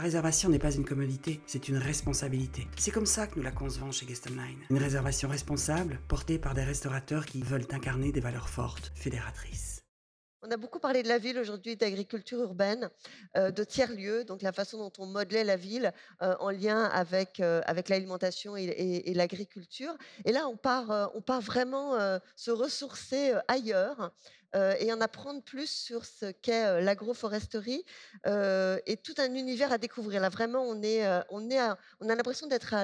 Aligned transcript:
La 0.00 0.04
réservation 0.04 0.48
n'est 0.48 0.58
pas 0.58 0.72
une 0.72 0.86
commodité, 0.86 1.42
c'est 1.44 1.68
une 1.68 1.76
responsabilité. 1.76 2.66
C'est 2.78 2.90
comme 2.90 3.04
ça 3.04 3.26
que 3.26 3.36
nous 3.36 3.42
la 3.42 3.50
concevons 3.50 3.92
chez 3.92 4.06
Guest 4.06 4.30
Online. 4.30 4.56
Une 4.70 4.78
réservation 4.78 5.28
responsable, 5.28 6.00
portée 6.08 6.38
par 6.38 6.54
des 6.54 6.64
restaurateurs 6.64 7.26
qui 7.26 7.42
veulent 7.42 7.66
incarner 7.70 8.10
des 8.10 8.20
valeurs 8.20 8.48
fortes, 8.48 8.92
fédératrices. 8.94 9.79
On 10.42 10.50
a 10.50 10.56
beaucoup 10.56 10.78
parlé 10.78 11.02
de 11.02 11.08
la 11.08 11.18
ville 11.18 11.38
aujourd'hui, 11.38 11.76
d'agriculture 11.76 12.40
urbaine, 12.40 12.88
euh, 13.36 13.50
de 13.50 13.62
tiers-lieux, 13.62 14.24
donc 14.24 14.40
la 14.40 14.52
façon 14.52 14.78
dont 14.78 14.92
on 14.98 15.04
modelait 15.04 15.44
la 15.44 15.56
ville 15.56 15.92
euh, 16.22 16.34
en 16.40 16.48
lien 16.48 16.84
avec, 16.84 17.40
euh, 17.40 17.60
avec 17.66 17.90
l'alimentation 17.90 18.56
et, 18.56 19.12
l'agriculture. 19.14 19.94
Et 20.24 20.32
là, 20.32 20.48
on 20.48 20.56
part, 20.56 21.10
on 21.14 21.20
part 21.20 21.42
vraiment 21.42 21.98
se 22.36 22.50
ressourcer 22.50 23.34
ailleurs 23.48 24.12
et 24.54 24.92
en 24.92 25.00
apprendre 25.00 25.42
plus 25.42 25.68
sur 25.68 26.04
ce 26.06 26.30
qu'est 26.30 26.80
l'agroforesterie 26.80 27.84
et 28.24 28.96
tout 29.02 29.14
un 29.18 29.34
univers 29.34 29.72
à 29.72 29.78
découvrir. 29.78 30.22
Là, 30.22 30.28
vraiment, 30.28 30.62
on, 30.62 30.82
est, 30.82 31.06
on, 31.28 31.50
est 31.50 31.60
on 32.00 32.08
a 32.08 32.14
l'impression 32.14 32.46
d'être 32.46 32.74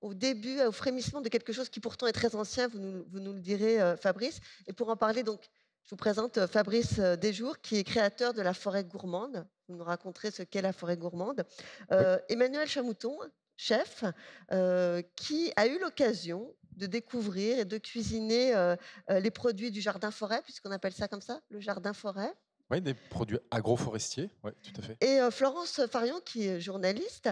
au 0.00 0.14
début, 0.14 0.60
au 0.62 0.72
frémissement 0.72 1.20
de 1.20 1.28
quelque 1.28 1.52
chose 1.52 1.68
qui 1.68 1.80
pourtant 1.80 2.06
est 2.06 2.12
très 2.12 2.36
ancien, 2.36 2.68
vous 2.68 2.78
nous, 2.78 3.04
vous 3.10 3.20
nous 3.20 3.32
le 3.32 3.40
direz, 3.40 3.78
Fabrice. 4.00 4.40
Et 4.66 4.72
pour 4.72 4.90
en 4.90 4.96
parler, 4.96 5.22
donc, 5.22 5.48
je 5.88 5.94
vous 5.94 5.96
présente 5.96 6.36
euh, 6.36 6.46
Fabrice 6.46 6.98
euh, 6.98 7.16
Desjours, 7.16 7.62
qui 7.62 7.76
est 7.76 7.84
créateur 7.84 8.34
de 8.34 8.42
la 8.42 8.52
forêt 8.52 8.84
gourmande. 8.84 9.46
Vous 9.68 9.76
nous 9.76 9.84
raconterez 9.84 10.30
ce 10.30 10.42
qu'est 10.42 10.60
la 10.60 10.74
forêt 10.74 10.98
gourmande. 10.98 11.46
Euh, 11.92 12.18
Emmanuel 12.28 12.68
Chamouton, 12.68 13.16
chef, 13.56 14.04
qui 15.16 15.50
a 15.56 15.66
eu 15.66 15.78
l'occasion 15.78 16.54
de 16.76 16.84
découvrir 16.84 17.58
et 17.58 17.64
de 17.64 17.78
cuisiner 17.78 18.76
les 19.08 19.30
produits 19.30 19.70
du 19.70 19.80
jardin 19.80 20.10
forêt, 20.10 20.42
puisqu'on 20.42 20.70
appelle 20.70 20.92
ça 20.92 21.08
comme 21.08 21.20
ça, 21.20 21.40
le 21.48 21.58
jardin 21.58 21.92
forêt. 21.92 22.32
Oui, 22.70 22.80
des 22.80 22.94
produits 22.94 23.38
agroforestiers, 23.50 24.30
oui, 24.44 24.52
tout 24.62 24.80
à 24.80 24.82
fait. 24.82 24.96
Et 25.02 25.18
Florence 25.32 25.80
Farion, 25.90 26.20
qui 26.20 26.46
est 26.46 26.60
journaliste 26.60 27.30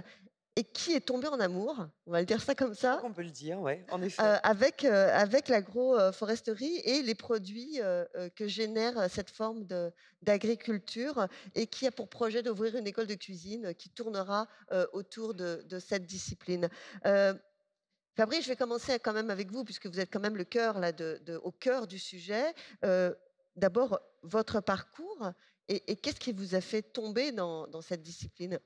et 0.59 0.65
qui 0.65 0.95
est 0.95 1.01
tombé 1.01 1.29
en 1.29 1.39
amour, 1.39 1.87
on 2.07 2.11
va 2.11 2.21
le 2.21 2.27
dire 2.27 2.41
ça 2.41 2.55
comme 2.55 2.75
ça. 2.75 3.01
On 3.05 3.13
peut 3.13 3.23
le 3.23 3.31
dire, 3.31 3.61
oui, 3.61 3.75
en 3.91 4.01
effet. 4.01 4.23
Euh, 4.23 4.39
avec, 4.43 4.87
euh, 4.87 5.11
avec 5.13 5.49
l'agroforesterie 5.49 6.81
et 6.85 7.03
les 7.03 7.15
produits 7.15 7.79
euh, 7.83 8.07
que 8.35 8.49
génère 8.49 9.11
cette 9.11 9.29
forme 9.29 9.67
d'agriculture 10.23 11.29
et 11.55 11.67
qui 11.67 11.87
a 11.87 11.91
pour 11.91 12.09
projet 12.09 12.43
d'ouvrir 12.43 12.75
une 12.77 12.87
école 12.87 13.07
de 13.07 13.15
cuisine 13.15 13.75
qui 13.75 13.91
tournera 13.91 14.49
autour 14.95 15.35
de, 15.35 15.79
cette 15.79 16.07
discipline. 16.07 16.71
Fabrice, 18.17 18.45
je 18.45 18.49
vais 18.49 18.57
commencer 18.57 18.99
quand 18.99 19.13
même 19.13 19.29
avec 19.29 19.51
vous, 19.51 19.63
puisque 19.63 19.87
vous 19.87 20.01
êtes 20.01 20.11
quand 20.11 20.21
même 20.21 20.39
le 20.39 20.45
cœur, 20.45 20.79
là, 20.79 20.91
de, 20.91 21.39
au 21.45 21.53
cœur 21.53 21.87
du 21.87 21.99
sujet. 21.99 22.55
D'abord, 23.57 24.01
votre 24.23 24.61
parcours 24.61 25.33
et, 25.69 25.97
qu'est-ce 25.97 26.21
qui 26.21 26.33
vous 26.33 26.55
a 26.55 26.61
fait 26.61 26.83
tomber 26.83 27.33
dans, 27.33 27.67
dans 27.67 27.83
cette 27.83 28.03
discipline? 28.03 28.59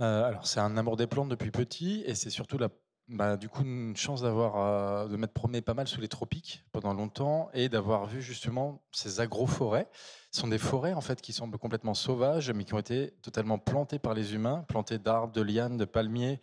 Euh, 0.00 0.24
alors, 0.24 0.46
c'est 0.46 0.60
un 0.60 0.76
amour 0.76 0.96
des 0.96 1.06
plantes 1.06 1.28
depuis 1.28 1.50
petit 1.50 2.02
et 2.06 2.14
c'est 2.14 2.30
surtout 2.30 2.58
bah, 3.08 3.36
du 3.36 3.48
coup 3.48 3.62
une 3.62 3.96
chance 3.96 4.22
d'avoir 4.22 4.56
euh, 4.56 5.08
de 5.08 5.16
m'être 5.16 5.32
promené 5.32 5.60
pas 5.60 5.74
mal 5.74 5.88
sous 5.88 6.00
les 6.00 6.08
tropiques 6.08 6.62
pendant 6.72 6.92
longtemps 6.92 7.48
et 7.54 7.68
d'avoir 7.68 8.06
vu 8.06 8.22
justement 8.22 8.82
ces 8.92 9.20
agroforêts. 9.20 9.88
Ce 10.30 10.40
sont 10.40 10.48
des 10.48 10.58
forêts 10.58 10.92
en 10.92 11.00
fait 11.00 11.20
qui 11.20 11.32
semblent 11.32 11.58
complètement 11.58 11.94
sauvages 11.94 12.50
mais 12.52 12.64
qui 12.64 12.74
ont 12.74 12.78
été 12.78 13.12
totalement 13.22 13.58
plantées 13.58 13.98
par 13.98 14.14
les 14.14 14.34
humains, 14.34 14.64
plantées 14.68 14.98
d'arbres, 14.98 15.32
de 15.32 15.42
lianes, 15.42 15.78
de 15.78 15.84
palmiers, 15.84 16.40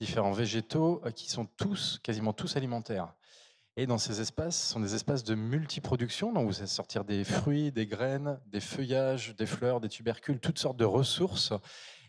différents 0.00 0.32
végétaux 0.32 1.00
euh, 1.04 1.10
qui 1.10 1.30
sont 1.30 1.44
tous, 1.44 2.00
quasiment 2.02 2.32
tous 2.32 2.56
alimentaires. 2.56 3.14
Et 3.78 3.86
dans 3.86 3.98
ces 3.98 4.22
espaces, 4.22 4.56
ce 4.56 4.72
sont 4.72 4.80
des 4.80 4.94
espaces 4.94 5.22
de 5.22 5.34
multiproduction, 5.34 6.32
donc 6.32 6.46
vous 6.46 6.58
allez 6.58 6.66
sortir 6.66 7.04
des 7.04 7.24
fruits, 7.24 7.72
des 7.72 7.86
graines, 7.86 8.40
des 8.46 8.60
feuillages, 8.60 9.36
des 9.36 9.44
fleurs, 9.44 9.80
des 9.80 9.90
tubercules, 9.90 10.40
toutes 10.40 10.58
sortes 10.58 10.78
de 10.78 10.86
ressources 10.86 11.52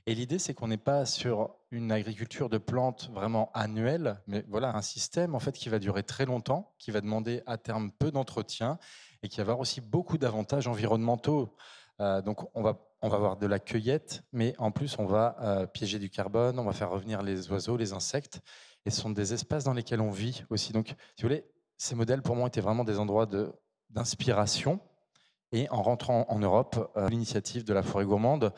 et 0.08 0.16
l'idée, 0.16 0.40
c'est 0.40 0.54
qu'on 0.54 0.70
n'est 0.70 0.78
pas 0.78 1.06
sur 1.06 1.54
une 1.70 1.92
agriculture 1.92 2.50
de 2.50 2.58
plantes 2.58 3.10
vraiment 3.14 3.52
annuelle, 3.54 4.22
mais 4.26 4.46
voilà 4.48 4.76
un 4.76 4.82
système 4.82 5.36
en 5.36 5.40
fait 5.40 5.52
qui 5.52 5.68
va 5.68 5.80
durer 5.80 6.02
très 6.02 6.26
longtemps, 6.26 6.74
qui 6.80 6.92
va 6.92 7.02
demander 7.02 7.44
à 7.46 7.58
terme 7.58 7.92
peu 7.92 8.10
d'entretien 8.10 8.80
et 9.22 9.28
qui 9.28 9.38
va 9.38 9.42
avoir 9.42 9.60
aussi 9.60 9.82
beaucoup 9.82 10.18
d'avantages 10.18 10.68
environnementaux. 10.68 11.54
Euh, 12.00 12.22
donc 12.22 12.50
on 12.56 12.64
va 12.64 12.84
on 13.02 13.10
va 13.10 13.18
avoir 13.18 13.38
de 13.38 13.46
la 13.46 13.60
cueillette, 13.60 14.24
mais 14.32 14.56
en 14.58 14.72
plus 14.72 14.98
on 14.98 15.06
va 15.06 15.36
euh, 15.42 15.68
piéger 15.68 16.00
du 16.00 16.10
carbone, 16.10 16.58
on 16.58 16.64
va 16.64 16.72
faire 16.72 16.90
revenir 16.90 17.22
les 17.22 17.52
oiseaux, 17.52 17.78
les 17.78 17.94
insectes, 17.94 18.42
et 18.86 18.90
ce 18.90 19.02
sont 19.02 19.10
des 19.10 19.34
espaces 19.34 19.66
dans 19.66 19.74
lesquels 19.74 20.02
on 20.02 20.10
vit 20.10 20.46
aussi. 20.50 20.72
Donc, 20.72 20.88
si 20.88 21.22
vous 21.22 21.28
voulez, 21.28 21.46
ces 21.78 21.94
modèles 21.94 22.22
pour 22.22 22.36
moi 22.36 22.48
étaient 22.48 22.62
vraiment 22.62 22.86
des 22.86 22.98
endroits 22.98 23.28
d'inspiration. 23.90 24.80
Et 25.52 25.70
en 25.70 25.82
rentrant 25.82 26.26
en 26.30 26.40
Europe, 26.40 26.92
euh, 26.98 27.08
l'initiative 27.10 27.64
de 27.64 27.74
la 27.74 27.84
forêt 27.84 28.06
gourmande 28.06 28.54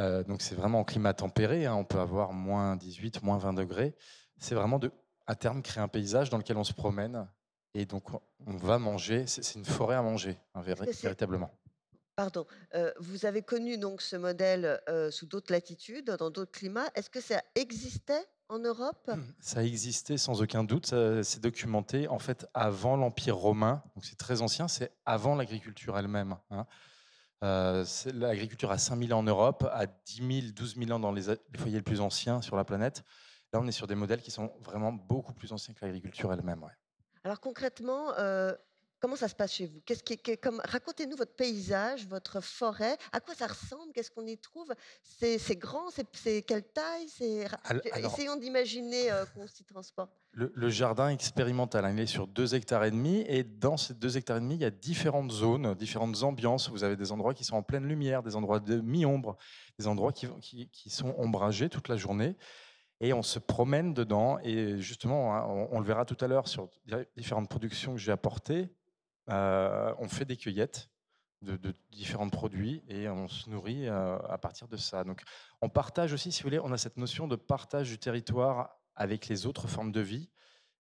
euh, 0.00 0.24
donc 0.24 0.40
c'est 0.40 0.54
vraiment 0.54 0.80
en 0.80 0.84
climat 0.84 1.12
tempéré, 1.12 1.66
hein. 1.66 1.74
on 1.74 1.84
peut 1.84 2.00
avoir 2.00 2.32
moins 2.32 2.76
18, 2.76 3.22
moins 3.22 3.38
20 3.38 3.52
degrés. 3.52 3.94
C'est 4.38 4.54
vraiment 4.54 4.78
de, 4.78 4.90
à 5.26 5.34
terme 5.34 5.62
créer 5.62 5.82
un 5.82 5.88
paysage 5.88 6.30
dans 6.30 6.38
lequel 6.38 6.56
on 6.56 6.64
se 6.64 6.72
promène 6.72 7.28
et 7.74 7.84
donc 7.84 8.04
on 8.46 8.56
va 8.56 8.78
manger. 8.78 9.26
C'est 9.26 9.54
une 9.54 9.64
forêt 9.66 9.96
à 9.96 10.02
manger, 10.02 10.38
hein, 10.54 10.62
véritablement. 10.62 11.50
Pardon, 12.16 12.46
euh, 12.74 12.92
vous 12.98 13.26
avez 13.26 13.42
connu 13.42 13.78
donc 13.78 14.00
ce 14.00 14.16
modèle 14.16 14.80
euh, 14.88 15.10
sous 15.10 15.26
d'autres 15.26 15.52
latitudes, 15.52 16.10
dans 16.10 16.30
d'autres 16.30 16.52
climats. 16.52 16.88
Est-ce 16.94 17.10
que 17.10 17.20
ça 17.20 17.42
existait 17.54 18.26
en 18.48 18.58
Europe? 18.58 19.08
Mmh, 19.08 19.20
Ça 19.40 19.64
existait 19.64 20.18
sans 20.18 20.42
aucun 20.42 20.64
doute. 20.64 20.94
C'est 21.22 21.40
documenté 21.40 22.08
en 22.08 22.18
fait 22.18 22.46
avant 22.54 22.96
l'Empire 22.96 23.36
romain. 23.36 23.82
Donc 23.94 24.04
c'est 24.04 24.18
très 24.18 24.40
ancien. 24.40 24.66
C'est 24.66 24.92
avant 25.04 25.34
l'agriculture 25.34 25.98
elle-même. 25.98 26.36
Hein. 26.50 26.66
Euh, 27.42 27.84
l'agriculture 28.14 28.70
a 28.70 28.78
5000 28.78 29.14
ans 29.14 29.20
en 29.20 29.22
Europe, 29.22 29.66
à 29.72 29.86
10 29.86 30.42
000, 30.42 30.52
12 30.52 30.76
000 30.76 30.90
ans 30.90 31.00
dans 31.00 31.12
les, 31.12 31.22
foyers 31.56 31.78
les 31.78 31.82
plus 31.82 32.00
anciens 32.00 32.42
sur 32.42 32.56
la 32.56 32.64
planète. 32.64 33.02
Là, 33.52 33.60
on 33.60 33.66
est 33.66 33.72
sur 33.72 33.86
des 33.86 33.94
modèles 33.94 34.20
qui 34.20 34.30
sont 34.30 34.52
vraiment 34.60 34.92
beaucoup 34.92 35.32
plus 35.32 35.52
anciens 35.52 35.74
que 35.74 35.84
l'agriculture 35.84 36.32
elle-même. 36.32 36.64
Alors 37.24 37.40
concrètement, 37.40 38.12
euh, 38.18 38.52
Comment 39.00 39.16
ça 39.16 39.28
se 39.28 39.34
passe 39.34 39.54
chez 39.54 39.66
vous? 39.66 39.80
Qu'est-ce 39.86 40.02
qui, 40.02 40.18
comme, 40.36 40.60
Racontez-nous 40.64 41.16
votre 41.16 41.34
paysage, 41.34 42.06
votre 42.06 42.42
forêt. 42.42 42.98
À 43.12 43.20
quoi 43.20 43.34
ça 43.34 43.46
ressemble? 43.46 43.92
Qu'est-ce 43.94 44.10
qu'on 44.10 44.26
y 44.26 44.36
trouve? 44.36 44.72
C'est 45.02 45.56
grand 45.56 45.88
C'est 46.12 46.42
quelle 46.42 46.64
taille? 46.64 47.06
Essayons 47.96 48.36
d'imaginer 48.36 49.10
euh, 49.10 49.24
qu'on 49.34 49.46
s'y 49.46 49.64
transporte. 49.64 50.12
Le, 50.32 50.68
jardin 50.68 51.08
expérimental, 51.08 51.84
hein, 51.86 51.92
il 51.92 52.00
est 52.00 52.06
sur 52.06 52.26
2 52.26 52.54
hectares 52.54 52.84
et 52.84 52.90
demi. 52.90 53.24
Et 53.26 53.42
dans 53.42 53.78
ces 53.78 53.94
2 53.94 54.18
hectares 54.18 54.36
et 54.36 54.40
demi, 54.40 54.56
il 54.56 54.60
y 54.60 54.66
a 54.66 54.70
différentes 54.70 55.32
zones, 55.32 55.74
différentes 55.74 56.22
ambiances. 56.22 56.68
Vous 56.68 56.84
avez 56.84 56.96
des 56.96 57.10
endroits 57.10 57.32
qui 57.32 57.44
sont 57.44 57.56
en 57.56 57.62
pleine 57.62 57.86
lumière, 57.86 58.22
des 58.22 58.36
endroits 58.36 58.60
de 58.60 58.80
mi-ombre, 58.80 59.38
des 59.78 59.86
endroits 59.86 60.12
qui, 60.12 60.28
qui, 60.42 60.68
qui 60.68 60.90
sont 60.90 61.14
ombragés 61.16 61.70
toute 61.70 61.88
la 61.88 61.96
journée 61.96 62.36
et 63.00 63.12
on 63.12 63.22
se 63.22 63.38
promène 63.38 63.94
dedans. 63.94 64.38
Et 64.40 64.78
justement, 64.78 65.34
hein, 65.34 65.66
on, 65.70 65.80
le 65.80 65.86
verra 65.86 66.04
tout 66.04 66.16
à 66.20 66.28
l'heure 66.28 66.48
sur 66.48 66.68
différentes 67.16 67.48
productions 67.48 67.94
que 67.94 67.98
j'ai 67.98 68.12
apportées. 68.12 68.68
Euh, 69.30 69.94
on 69.98 70.08
fait 70.08 70.24
des 70.24 70.36
cueillettes 70.36 70.90
de, 71.42 71.74
différents 71.90 72.28
produits 72.28 72.82
et 72.88 73.08
on 73.08 73.28
se 73.28 73.48
nourrit 73.48 73.88
euh, 73.88 74.18
à 74.28 74.38
partir 74.38 74.68
de 74.68 74.76
ça. 74.76 75.04
Donc, 75.04 75.22
on 75.62 75.68
partage 75.68 76.12
aussi, 76.12 76.32
si 76.32 76.42
vous 76.42 76.48
voulez, 76.48 76.60
on 76.60 76.72
a 76.72 76.78
cette 76.78 76.96
notion 76.96 77.28
de 77.28 77.36
partage 77.36 77.88
du 77.88 77.98
territoire 77.98 78.76
avec 78.94 79.28
les 79.28 79.46
autres 79.46 79.68
formes 79.68 79.92
de 79.92 80.00
vie. 80.00 80.28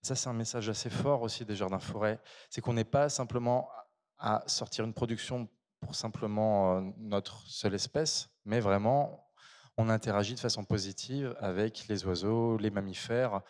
Ça, 0.02 0.16
c'est 0.16 0.30
un 0.30 0.34
message 0.34 0.70
assez 0.70 0.90
fort 0.90 1.22
aussi 1.22 1.46
des 1.46 1.56
jardins 1.56 1.80
forêts. 1.80 2.20
C'est 2.50 2.62
qu'on 2.62 2.74
n'est 2.74 2.84
pas 2.84 3.10
simplement 3.10 3.70
à 4.18 4.44
sortir 4.48 4.86
une 4.86 4.94
production 4.94 5.48
pour 5.80 5.96
simplement 5.96 6.78
euh, 6.78 6.82
notre 6.98 7.48
seule 7.48 7.74
espèce, 7.74 8.30
mais 8.44 8.60
vraiment, 8.60 9.30
on 9.78 9.90
interagit 9.90 10.36
de 10.36 10.40
façon 10.40 10.66
positive 10.66 11.36
avec 11.40 11.88
les 11.88 12.06
oiseaux, 12.06 12.58
les 12.58 12.70
mammifères, 12.70 13.42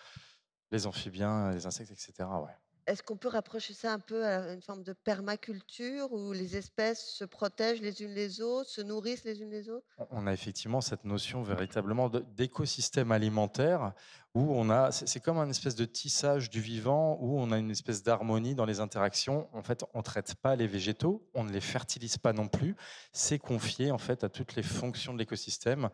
les 0.71 0.85
amphibiens, 0.85 1.51
les 1.51 1.65
insectes, 1.65 1.91
etc. 1.91 2.13
Ouais. 2.43 2.53
Est-ce 2.89 3.03
qu'on 3.03 3.17
peut 3.17 3.27
rapprocher 3.27 3.75
ça 3.75 3.93
un 3.93 3.99
peu 3.99 4.25
à 4.25 4.51
une 4.51 4.63
forme 4.63 4.81
de 4.81 4.93
permaculture 4.93 6.11
où 6.11 6.33
les 6.33 6.57
espèces 6.57 7.05
se 7.05 7.23
protègent 7.23 7.81
les 7.81 8.01
unes 8.01 8.15
les 8.15 8.41
autres, 8.41 8.67
se 8.67 8.81
nourrissent 8.81 9.25
les 9.25 9.43
unes 9.43 9.51
les 9.51 9.69
autres? 9.69 9.85
On 10.09 10.25
a 10.25 10.33
effectivement 10.33 10.81
cette 10.81 11.05
notion 11.05 11.43
véritablement 11.43 12.09
d'écosystème 12.09 13.11
alimentaire 13.11 13.93
où 14.33 14.55
on 14.55 14.71
a, 14.71 14.91
c'est 14.91 15.19
comme 15.19 15.37
un 15.37 15.49
espèce 15.51 15.75
de 15.75 15.85
tissage 15.85 16.49
du 16.49 16.61
vivant 16.61 17.19
où 17.21 17.39
on 17.39 17.51
a 17.51 17.59
une 17.59 17.69
espèce 17.69 18.01
d'harmonie 18.01 18.55
dans 18.55 18.65
les 18.65 18.79
interactions. 18.79 19.47
En 19.53 19.61
fait, 19.61 19.85
on 19.93 19.99
ne 19.99 20.03
traite 20.03 20.33
pas 20.33 20.55
les 20.55 20.65
végétaux, 20.65 21.29
on 21.35 21.43
ne 21.43 21.51
les 21.51 21.61
fertilise 21.61 22.17
pas 22.17 22.33
non 22.33 22.47
plus. 22.47 22.75
C'est 23.13 23.37
confié 23.37 23.91
en 23.91 23.99
fait 23.99 24.23
à 24.23 24.29
toutes 24.29 24.55
les 24.55 24.63
fonctions 24.63 25.13
de 25.13 25.19
l'écosystème 25.19 25.89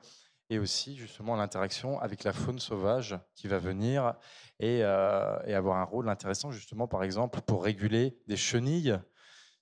et 0.49 0.59
aussi 0.59 0.95
justement 0.95 1.35
l'interaction 1.35 1.99
avec 1.99 2.23
la 2.23 2.33
faune 2.33 2.59
sauvage 2.59 3.17
qui 3.35 3.47
va 3.47 3.57
venir 3.57 4.13
euh, 4.61 5.39
et, 5.45 5.53
avoir 5.53 5.77
un 5.77 5.83
rôle 5.83 6.09
intéressant 6.09 6.51
justement 6.51 6.87
par 6.87 7.03
exemple 7.03 7.41
pour 7.41 7.63
réguler 7.63 8.17
des 8.27 8.37
chenilles 8.37 8.97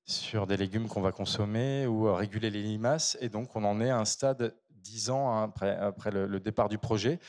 sur 0.05 0.45
des 0.45 0.57
légumes 0.57 0.87
qu'on 0.87 1.01
va 1.01 1.11
consommer 1.11 1.87
ou 1.87 2.07
euh, 2.07 2.13
réguler 2.13 2.49
les 2.49 2.61
limaces 2.61 3.17
et 3.21 3.29
donc 3.29 3.55
on 3.55 3.63
en 3.63 3.79
est 3.79 3.89
à 3.89 3.97
un 3.97 4.05
stade 4.05 4.55
dix 4.69 5.09
ans 5.09 5.31
hein, 5.31 5.43
après, 5.79 6.11
le, 6.11 6.39
départ 6.41 6.67
du 6.67 6.77
projet. 6.77 7.19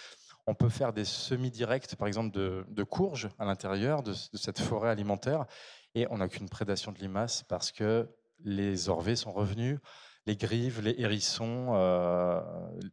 On 0.47 0.55
peut 0.55 0.69
faire 0.69 0.93
des 0.93 1.05
semis-directs 1.05 1.95
par 1.95 2.09
exemple 2.09 2.33
de, 2.33 2.83
courges 2.83 3.31
à 3.39 3.45
l'intérieur 3.45 4.03
de, 4.03 4.13
cette 4.13 4.59
forêt 4.59 4.91
alimentaire 4.91 5.47
et 5.95 6.07
on 6.11 6.19
n'a 6.19 6.29
qu'une 6.29 6.49
prédation 6.49 6.91
de 6.91 6.99
limaces 6.99 7.45
parce 7.45 7.71
que 7.71 8.09
les 8.41 8.89
orvets 8.89 9.17
sont 9.17 9.33
revenus 9.33 9.79
les 10.27 10.37
grives, 10.37 10.81
les 10.81 10.95
hérissons, 10.99 11.75
euh, 11.75 12.41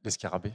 les 0.04 0.12
scarabées. 0.12 0.54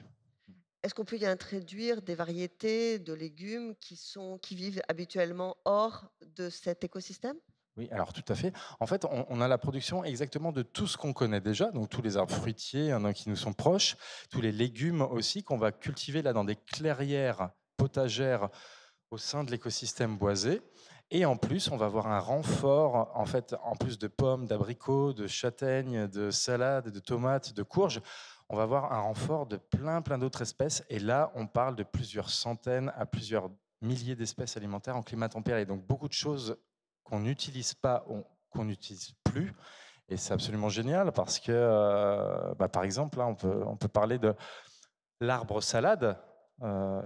Est-ce 0.83 0.95
qu'on 0.95 1.05
peut 1.05 1.19
y 1.19 1.27
introduire 1.27 2.03
des 2.03 2.15
variétés 2.15 2.99
de 2.99 3.13
légumes 3.13 3.75
qui, 3.81 3.97
sont, 3.97 4.39
qui 4.39 4.55
vivent 4.55 4.83
habituellement 4.89 5.57
hors 5.65 6.07
de 6.37 6.49
cet 6.49 6.85
écosystème? 6.85 7.37
Oui, 7.77 7.89
alors 7.91 8.13
tout 8.13 8.25
à 8.29 8.35
fait. 8.35 8.55
En 8.81 8.87
fait, 8.87 9.05
on, 9.05 9.27
on 9.29 9.41
a 9.41 9.49
la 9.49 9.59
production 9.59 10.05
exactement 10.05 10.53
de 10.53 10.63
tout 10.63 10.87
ce 10.87 10.97
qu'on 10.97 11.13
connaît 11.13 11.41
déjà, 11.41 11.71
donc 11.73 11.91
tous 11.91 12.03
les 12.03 12.17
arbres 12.17 12.33
fruitiers 12.33 12.93
hein, 12.93 13.13
qui 13.13 13.29
nous 13.29 13.37
sont 13.37 13.53
proches, 13.53 13.97
tous 14.31 14.41
les 14.41 14.53
légumes 14.53 15.03
aussi 15.03 15.43
qu'on 15.43 15.59
va 15.59 15.73
cultiver 15.73 16.23
là 16.23 16.33
dans 16.33 16.45
des 16.45 16.57
clairières 16.57 17.51
potagères 17.77 18.49
au 19.11 19.19
sein 19.19 19.45
de 19.45 19.51
l'écosystème 19.51 20.17
boisé. 20.17 20.63
Et 21.11 21.25
en 21.25 21.37
plus, 21.37 21.71
on 21.71 21.77
va 21.77 21.87
avoir 21.87 22.09
un 22.09 22.19
renfort, 22.19 23.13
en 23.15 23.27
fait, 23.27 23.55
en 23.63 23.77
plus 23.77 23.99
de 23.99 24.09
pommes, 24.09 24.47
d'abricots, 24.47 25.13
de 25.13 25.27
châtaignes, 25.27 26.09
de 26.09 26.31
salades, 26.31 26.91
de 26.91 26.99
tomates, 26.99 27.53
de 27.53 27.63
courges, 27.63 28.01
on 28.49 28.57
va 28.57 28.63
avoir 28.63 28.93
un 28.93 29.01
renfort 29.01 29.47
de 29.47 29.57
plein, 29.57 30.03
plein 30.03 30.19
d'autres 30.19 30.43
espèces. 30.43 30.85
Et 30.89 30.99
là, 30.99 31.33
on 31.35 31.47
parle 31.47 31.75
de 31.77 31.83
plusieurs 31.83 32.31
centaines 32.31 32.93
à 32.97 33.07
plusieurs 33.07 33.51
milliers 33.81 34.15
d'espèces 34.15 34.57
alimentaires 34.57 34.97
en 34.97 35.03
climat 35.03 35.29
tempéré. 35.29 35.65
Donc 35.65 35.85
beaucoup 35.87 36.09
de 36.09 36.13
choses 36.13 36.57
qu'on 37.03 37.21
n'utilise 37.21 37.75
pas, 37.75 38.05
qu'on 38.51 38.65
n'utilise 38.65 39.13
plus. 39.25 39.55
Et 40.09 40.17
c'est 40.17 40.33
absolument 40.33 40.69
génial 40.69 41.13
parce 41.13 41.41
que, 41.41 41.51
euh, 41.53 42.55
bah, 42.55 42.69
par 42.69 42.85
exemple, 42.85 43.19
là, 43.19 43.27
on 43.27 43.35
peut, 43.35 43.65
on 43.67 43.77
peut 43.77 43.89
parler 43.89 44.19
de 44.19 44.35
l'arbre 45.21 45.61
salade. 45.61 46.17
Euh, 46.63 47.03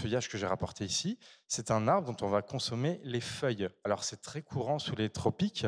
feuillage 0.00 0.28
que 0.28 0.38
j'ai 0.38 0.46
rapporté 0.46 0.84
ici, 0.84 1.18
c'est 1.46 1.70
un 1.70 1.86
arbre 1.86 2.12
dont 2.12 2.26
on 2.26 2.30
va 2.30 2.42
consommer 2.42 3.00
les 3.04 3.20
feuilles. 3.20 3.68
Alors 3.84 4.02
c'est 4.02 4.22
très 4.22 4.42
courant 4.42 4.78
sous 4.78 4.96
les 4.96 5.10
tropiques, 5.10 5.66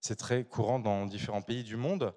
c'est 0.00 0.16
très 0.16 0.44
courant 0.44 0.78
dans 0.78 1.06
différents 1.06 1.42
pays 1.42 1.64
du 1.64 1.76
monde. 1.76 2.14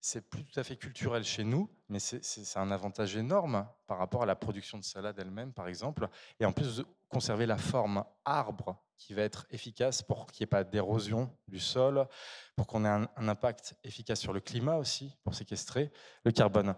C'est 0.00 0.30
plus 0.30 0.44
tout 0.44 0.60
à 0.60 0.62
fait 0.62 0.76
culturel 0.76 1.24
chez 1.24 1.42
nous, 1.42 1.68
mais 1.88 1.98
c'est 1.98 2.56
un 2.56 2.70
avantage 2.70 3.16
énorme 3.16 3.66
par 3.88 3.98
rapport 3.98 4.22
à 4.22 4.26
la 4.26 4.36
production 4.36 4.78
de 4.78 4.84
salade 4.84 5.18
elle-même, 5.18 5.52
par 5.52 5.66
exemple. 5.66 6.08
Et 6.38 6.44
en 6.44 6.52
plus, 6.52 6.84
conserver 7.08 7.46
la 7.46 7.58
forme 7.58 8.04
arbre 8.24 8.80
qui 8.96 9.12
va 9.12 9.22
être 9.22 9.46
efficace 9.50 10.02
pour 10.02 10.26
qu'il 10.26 10.44
n'y 10.44 10.44
ait 10.44 10.50
pas 10.50 10.62
d'érosion 10.62 11.36
du 11.48 11.58
sol, 11.58 12.06
pour 12.54 12.68
qu'on 12.68 12.84
ait 12.84 12.88
un, 12.88 13.08
un, 13.16 13.28
impact 13.28 13.74
efficace 13.82 14.20
sur 14.20 14.32
le 14.32 14.40
climat 14.40 14.76
aussi, 14.76 15.16
pour 15.24 15.34
séquestrer 15.34 15.90
le 16.24 16.30
carbone. 16.30 16.76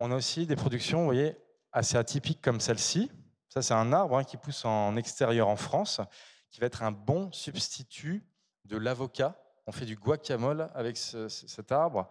On 0.00 0.10
a 0.10 0.16
aussi 0.16 0.46
des 0.46 0.56
productions, 0.56 1.00
vous 1.00 1.04
voyez, 1.04 1.36
assez 1.72 1.98
atypiques 1.98 2.40
comme 2.40 2.60
celle-ci, 2.60 3.10
ça, 3.56 3.62
c'est 3.62 3.74
un 3.74 3.90
arbre 3.94 4.18
hein, 4.18 4.24
qui 4.24 4.36
pousse 4.36 4.66
en 4.66 4.96
extérieur 4.96 5.48
en 5.48 5.56
France, 5.56 6.02
qui 6.50 6.60
va 6.60 6.66
être 6.66 6.82
un 6.82 6.92
bon 6.92 7.32
substitut 7.32 8.22
de 8.66 8.76
l'avocat. 8.76 9.34
On 9.66 9.72
fait 9.72 9.86
du 9.86 9.96
guacamole 9.96 10.68
avec 10.74 10.98
cet 10.98 11.72
arbre. 11.72 12.06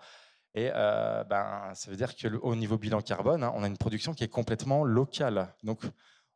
Et 0.56 0.72
euh, 0.74 1.24
ben, 1.26 1.72
ça 1.76 1.92
veut 1.92 1.98
dire 1.98 2.16
qu'au 2.16 2.56
niveau 2.56 2.80
bilan 2.80 3.00
carbone, 3.02 3.44
hein, 3.44 3.52
on 3.54 3.64
a 3.64 3.68
une 3.68 3.78
production 3.78 4.16
qui 4.16 4.24
est 4.24 4.30
complètement 4.30 4.84
locale. 4.84 5.54
Donc, 5.62 5.84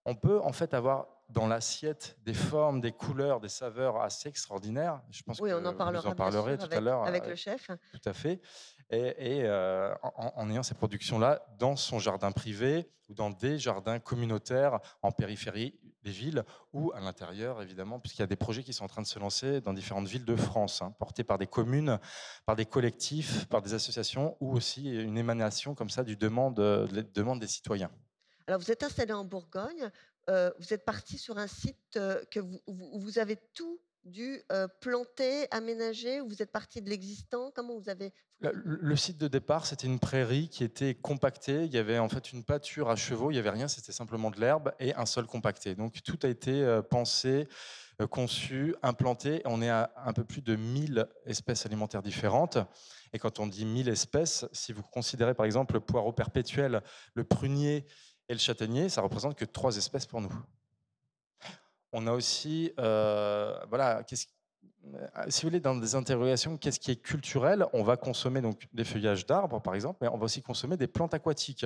on 0.06 0.14
peut 0.14 0.42
en 0.42 0.52
fait 0.52 0.76
avoir 0.76 1.08
dans 1.30 1.48
l'assiette 1.48 2.18
des 2.26 2.34
formes, 2.34 2.82
des 2.82 2.92
couleurs, 2.92 3.40
des 3.40 3.50
saveurs 3.50 4.02
assez 4.02 4.30
extraordinaires. 4.30 5.02
Je 5.12 5.22
pense 5.24 5.40
oui, 5.40 5.52
on 5.54 5.64
en 5.66 5.74
parlera, 5.74 6.10
en 6.10 6.16
tout 6.16 6.68
à 6.72 6.80
l'heure 6.80 7.04
avec 7.04 7.28
le 7.28 7.36
chef. 7.36 7.70
Tout 7.94 8.10
à 8.10 8.14
fait 8.14 8.42
et, 8.92 9.44
euh, 9.44 9.94
en, 10.02 10.50
ayant 10.50 10.64
ces 10.64 10.74
productions-là 10.74 11.46
dans 11.58 11.76
son 11.76 12.00
jardin 12.00 12.32
privé 12.32 12.90
ou 13.08 13.14
dans 13.14 13.30
des 13.30 13.60
jardins 13.60 14.00
communautaires 14.00 14.80
en 15.02 15.12
périphérie 15.12 15.80
des 16.04 16.12
villes 16.12 16.44
ou 16.74 16.92
à 16.94 17.00
l'intérieur, 17.00 17.62
évidemment, 17.62 18.00
puisqu'il 18.00 18.22
y 18.22 18.24
a 18.24 18.28
des 18.28 18.36
projets 18.36 18.64
qui 18.64 18.74
sont 18.74 18.86
en 18.86 18.88
train 18.88 19.02
de 19.02 19.08
se 19.08 19.20
lancer 19.20 19.62
dans 19.62 19.74
différentes 19.74 20.08
villes 20.08 20.26
de 20.26 20.36
France, 20.36 20.82
hein, 20.82 20.94
portés 20.98 21.24
par 21.24 21.38
des 21.38 21.48
communes, 21.48 22.00
par 22.46 22.56
des 22.56 22.66
collectifs, 22.66 23.46
par 23.48 23.62
des 23.62 23.74
associations 23.74 24.38
ou 24.40 24.56
aussi 24.56 24.90
une 24.90 25.18
émanation 25.18 25.76
comme 25.76 25.90
ça 25.90 26.04
du 26.04 26.16
demande, 26.16 26.56
de 26.56 27.02
demande 27.14 27.40
des 27.40 27.48
citoyens. 27.48 27.92
Alors, 28.50 28.60
vous 28.60 28.72
êtes 28.72 28.82
installé 28.82 29.14
en 29.14 29.24
Bourgogne, 29.24 29.92
euh, 30.30 30.52
vous 30.60 30.74
êtes 30.74 30.86
parti 30.86 31.18
sur 31.18 31.38
un 31.38 31.48
site 31.48 31.98
euh, 31.98 32.24
que 32.32 32.40
vous, 32.40 32.62
vous 32.68 33.20
avez 33.20 33.38
tout 33.54 33.80
dû 34.06 34.42
planter, 34.80 35.46
aménager, 35.52 36.22
ou 36.22 36.30
vous 36.30 36.42
êtes 36.42 36.54
parti 36.54 36.82
de 36.82 36.90
l'existant? 36.90 37.52
Comment 37.54 37.78
vous 37.78 37.90
avez 37.90 38.14
le, 38.40 38.96
site 38.96 39.18
de 39.18 39.28
départ, 39.28 39.66
c'était 39.66 39.86
une 39.86 40.00
prairie 40.00 40.48
qui 40.48 40.64
était 40.64 40.96
compactée. 40.96 41.66
Il 41.66 41.74
y 41.74 41.78
avait 41.78 42.00
en 42.00 42.08
fait 42.08 42.32
une 42.32 42.46
pâture 42.46 42.90
à 42.90 42.96
chevaux. 42.96 43.30
Il 43.30 43.34
n'y 43.34 43.40
avait 43.40 43.50
rien, 43.50 43.68
c'était 43.68 43.92
simplement 43.92 44.32
de 44.32 44.40
l'herbe 44.40 44.72
et 44.80 44.96
un 44.96 45.06
sol 45.06 45.28
compacté. 45.28 45.76
Donc 45.76 46.02
tout 46.02 46.18
a 46.24 46.30
été 46.30 46.80
pensé, 46.90 47.50
conçu, 48.08 48.76
implanté. 48.82 49.42
On 49.46 49.62
est 49.62 49.70
à 49.70 49.92
un 50.06 50.14
peu 50.14 50.24
plus 50.24 50.42
de 50.42 50.56
1000 50.56 51.06
espèces 51.26 51.66
alimentaires 51.66 52.02
différentes. 52.02 52.58
Et 53.12 53.20
quand 53.20 53.40
on 53.40 53.48
dit 53.48 53.66
1000 53.66 53.90
espèces, 53.90 54.46
si 54.54 54.72
vous 54.72 54.84
considérez 54.84 55.34
par 55.34 55.46
exemple 55.46 55.74
le 55.74 55.82
poireau 55.82 56.14
perpétuel, 56.14 56.82
le 57.14 57.24
prunier 57.24 57.86
et 58.30 58.34
le 58.34 58.40
châtaignier, 58.40 58.90
ça 58.90 59.02
représente 59.02 59.36
que 59.36 59.46
trois 59.46 59.76
espèces 59.76 60.06
pour 60.06 60.22
nous. 60.22 60.32
On 61.92 62.06
a 62.06 62.12
aussi, 62.12 62.72
euh, 62.80 63.60
voilà, 63.68 64.04
euh, 64.04 65.26
si 65.30 65.42
vous 65.42 65.50
voulez, 65.50 65.60
dans 65.60 65.76
des 65.76 65.96
interrogations, 65.96 66.56
qu'est-ce 66.58 66.80
qui 66.80 66.92
est 66.92 67.02
culturel 67.02 67.66
On 67.74 67.84
va 67.84 67.98
consommer 67.98 68.42
donc 68.42 68.68
des 68.72 68.84
feuillages 68.84 69.26
d'arbres, 69.26 69.60
par 69.60 69.74
exemple, 69.74 69.98
mais 70.02 70.08
on 70.10 70.18
va 70.18 70.26
aussi 70.26 70.44
consommer 70.44 70.78
des 70.78 70.86
plantes 70.88 71.16
aquatiques, 71.16 71.66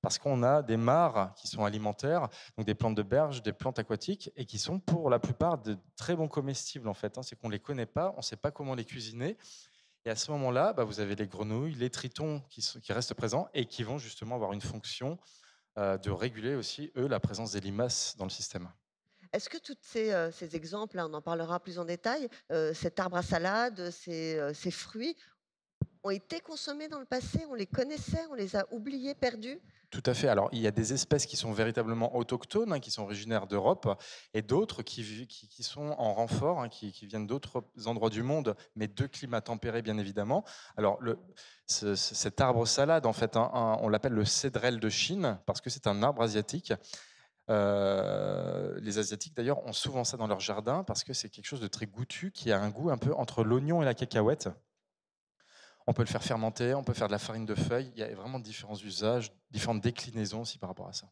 parce 0.00 0.18
qu'on 0.18 0.44
a 0.44 0.62
des 0.62 0.76
mares 0.76 1.34
qui 1.34 1.48
sont 1.48 1.64
alimentaires, 1.64 2.28
donc 2.56 2.66
des 2.66 2.74
plantes 2.76 2.94
de 2.94 3.02
berge, 3.02 3.42
des 3.42 3.52
plantes 3.52 3.80
aquatiques, 3.80 4.30
et 4.36 4.44
qui 4.44 4.58
sont 4.58 4.78
pour 4.78 5.10
la 5.10 5.18
plupart 5.18 5.58
de 5.58 5.76
très 5.96 6.14
bons 6.14 6.28
comestibles, 6.28 6.88
en 6.88 6.94
fait. 6.94 7.18
Hein. 7.18 7.22
C'est 7.24 7.36
qu'on 7.36 7.48
ne 7.48 7.52
les 7.52 7.60
connaît 7.60 7.86
pas, 7.86 8.12
on 8.14 8.18
ne 8.18 8.22
sait 8.22 8.36
pas 8.36 8.52
comment 8.52 8.76
les 8.76 8.84
cuisiner. 8.84 9.36
Et 10.04 10.10
à 10.10 10.14
ce 10.14 10.30
moment-là, 10.30 10.72
bah, 10.72 10.84
vous 10.84 11.00
avez 11.00 11.16
les 11.16 11.26
grenouilles, 11.26 11.74
les 11.74 11.90
tritons 11.90 12.40
qui, 12.48 12.62
restent 12.92 13.14
présents 13.14 13.48
et 13.54 13.66
qui 13.66 13.82
vont 13.82 13.98
justement 13.98 14.36
avoir 14.36 14.52
une 14.52 14.60
fonction 14.60 15.18
de 15.76 16.10
réguler 16.10 16.54
aussi, 16.54 16.90
eux, 16.96 17.06
la 17.06 17.20
présence 17.20 17.52
des 17.52 17.60
limaces 17.60 18.16
dans 18.16 18.24
le 18.24 18.30
système. 18.30 18.68
Est-ce 19.32 19.50
que 19.50 19.58
tous 19.58 19.76
ces, 19.80 20.56
exemples, 20.56 20.98
on 20.98 21.12
en 21.12 21.20
parlera 21.20 21.60
plus 21.60 21.78
en 21.78 21.84
détail, 21.84 22.28
cet 22.72 22.98
arbre 22.98 23.16
à 23.18 23.22
salade, 23.22 23.90
ces, 23.90 24.70
fruits, 24.70 25.16
ont 26.02 26.10
été 26.10 26.40
consommés 26.40 26.88
dans 26.88 27.00
le 27.00 27.04
passé 27.04 27.44
On 27.50 27.54
les 27.54 27.66
connaissait 27.66 28.24
On 28.30 28.34
les 28.34 28.56
a 28.56 28.66
oubliés, 28.72 29.14
perdus? 29.14 29.60
Tout 29.90 30.02
à 30.06 30.14
fait. 30.14 30.28
Alors, 30.28 30.48
il 30.52 30.60
y 30.60 30.66
a 30.66 30.70
des 30.70 30.92
espèces 30.92 31.26
qui 31.26 31.36
sont 31.36 31.52
véritablement 31.52 32.16
autochtones, 32.16 32.72
hein, 32.72 32.80
qui 32.80 32.90
sont 32.90 33.02
originaires 33.02 33.46
d'Europe, 33.46 34.00
et 34.34 34.42
d'autres 34.42 34.82
qui, 34.82 35.04
sont 35.60 35.94
en 35.98 36.12
renfort, 36.14 36.60
hein, 36.60 36.68
qui, 36.68 36.92
viennent 37.06 37.26
d'autres 37.26 37.64
endroits 37.86 38.10
du 38.10 38.22
monde, 38.22 38.56
mais 38.74 38.88
de 38.88 39.06
climats 39.06 39.40
tempérés, 39.40 39.82
bien 39.82 39.98
évidemment. 39.98 40.44
Alors, 40.76 40.98
cet 41.66 42.40
arbre 42.40 42.66
salade, 42.66 43.06
en 43.06 43.12
fait, 43.12 43.36
on 43.36 43.88
l'appelle 43.88 44.12
le 44.12 44.24
cédrel 44.24 44.80
de 44.80 44.88
Chine, 44.88 45.38
parce 45.46 45.60
que 45.60 45.70
c'est 45.70 45.86
un 45.86 46.02
arbre 46.02 46.22
asiatique 46.22 46.72
euh, 47.48 48.78
les 48.80 48.98
Asiatiques, 48.98 49.34
d'ailleurs, 49.34 49.64
ont 49.66 49.72
souvent 49.72 50.04
ça 50.04 50.16
dans 50.16 50.26
leur 50.26 50.40
jardin 50.40 50.82
parce 50.84 51.04
que 51.04 51.12
c'est 51.12 51.28
quelque 51.28 51.46
chose 51.46 51.60
de 51.60 51.68
très 51.68 51.86
goûtu 51.86 52.32
qui 52.32 52.50
a 52.50 52.60
un 52.60 52.70
goût 52.70 52.90
un 52.90 52.98
peu 52.98 53.14
entre 53.14 53.44
l'oignon 53.44 53.82
et 53.82 53.84
la 53.84 53.94
cacahuète. 53.94 54.48
On 55.86 55.92
peut 55.92 56.02
le 56.02 56.08
faire 56.08 56.22
fermenter, 56.22 56.74
on 56.74 56.82
peut 56.82 56.94
faire 56.94 57.06
de 57.06 57.12
la 57.12 57.18
farine 57.18 57.46
de 57.46 57.54
feuilles. 57.54 57.90
Il 57.94 58.00
y 58.00 58.02
a 58.02 58.14
vraiment 58.14 58.38
différents 58.38 58.76
usages, 58.76 59.32
différentes 59.50 59.80
déclinaisons 59.80 60.42
aussi 60.42 60.58
par 60.58 60.68
rapport 60.68 60.88
à 60.88 60.92
ça. 60.92 61.06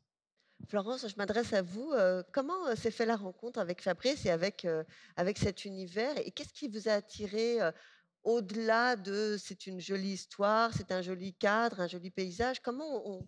Florence, 0.69 1.07
je 1.09 1.15
m'adresse 1.17 1.53
à 1.53 1.63
vous. 1.63 1.93
Euh, 1.93 2.23
comment 2.33 2.67
euh, 2.67 2.75
s'est 2.75 2.91
fait 2.91 3.07
la 3.07 3.17
rencontre 3.17 3.59
avec 3.59 3.83
Fabrice 3.83 4.25
et 4.27 4.31
avec, 4.31 4.67
avec 5.17 5.39
cet 5.39 5.65
univers? 5.65 6.17
Et 6.25 6.31
qu'est-ce 6.31 6.53
qui 6.53 6.69
vous 6.69 6.89
a 6.89 6.93
attiré 6.93 7.59
au-delà 8.23 8.97
de 8.97 9.37
c'est 9.39 9.67
une 9.67 9.81
jolie 9.81 10.13
histoire, 10.13 10.73
c'est 10.75 10.91
un 10.91 11.03
joli 11.03 11.35
cadre, 11.35 11.81
un 11.81 11.87
joli 11.87 12.11
paysage? 12.11 12.61
Comment 12.61 13.03
on, 13.07 13.27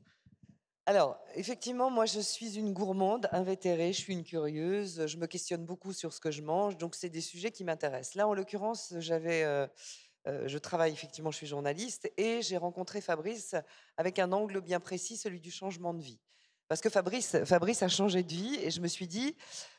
alors, 0.88 1.18
effectivement, 1.34 1.90
moi, 1.90 2.06
je 2.06 2.20
suis 2.20 2.56
une 2.56 2.72
gourmande 2.72 3.28
invétérée, 3.32 3.92
je 3.92 3.98
suis 3.98 4.12
une 4.12 4.22
curieuse, 4.22 5.04
je 5.08 5.16
me 5.16 5.26
questionne 5.26 5.66
beaucoup 5.66 5.92
sur 5.92 6.12
ce 6.12 6.20
que 6.20 6.30
je 6.30 6.42
mange, 6.42 6.78
donc 6.78 6.94
c'est 6.94 7.08
des 7.08 7.20
sujets 7.20 7.50
qui 7.50 7.64
m'intéressent. 7.64 8.14
Là, 8.14 8.28
en 8.28 8.34
l'occurrence, 8.34 8.94
j'avais, 8.98 9.42
euh, 9.42 9.66
euh, 10.26 10.48
je 10.48 10.58
travaille 10.58 10.92
effectivement, 10.92 11.30
je 11.30 11.36
suis 11.36 11.46
journaliste, 11.46 12.10
et 12.16 12.42
j'ai 12.42 12.56
rencontré 12.56 13.00
Fabrice 13.00 13.54
avec 13.96 14.18
un 14.18 14.32
angle 14.32 14.60
bien 14.60 14.80
précis, 14.80 15.16
celui 15.16 15.40
du 15.40 15.50
changement 15.50 15.94
de 15.94 16.02
vie. 16.02 16.18
Parce 16.68 16.80
que 16.80 16.90
Fabrice, 16.90 17.36
Fabrice 17.44 17.82
a 17.82 17.88
changé 17.88 18.22
de 18.22 18.32
vie, 18.32 18.58
et 18.60 18.70
je 18.70 18.80
me 18.80 18.88
suis 18.88 19.06
dit, 19.06 19.36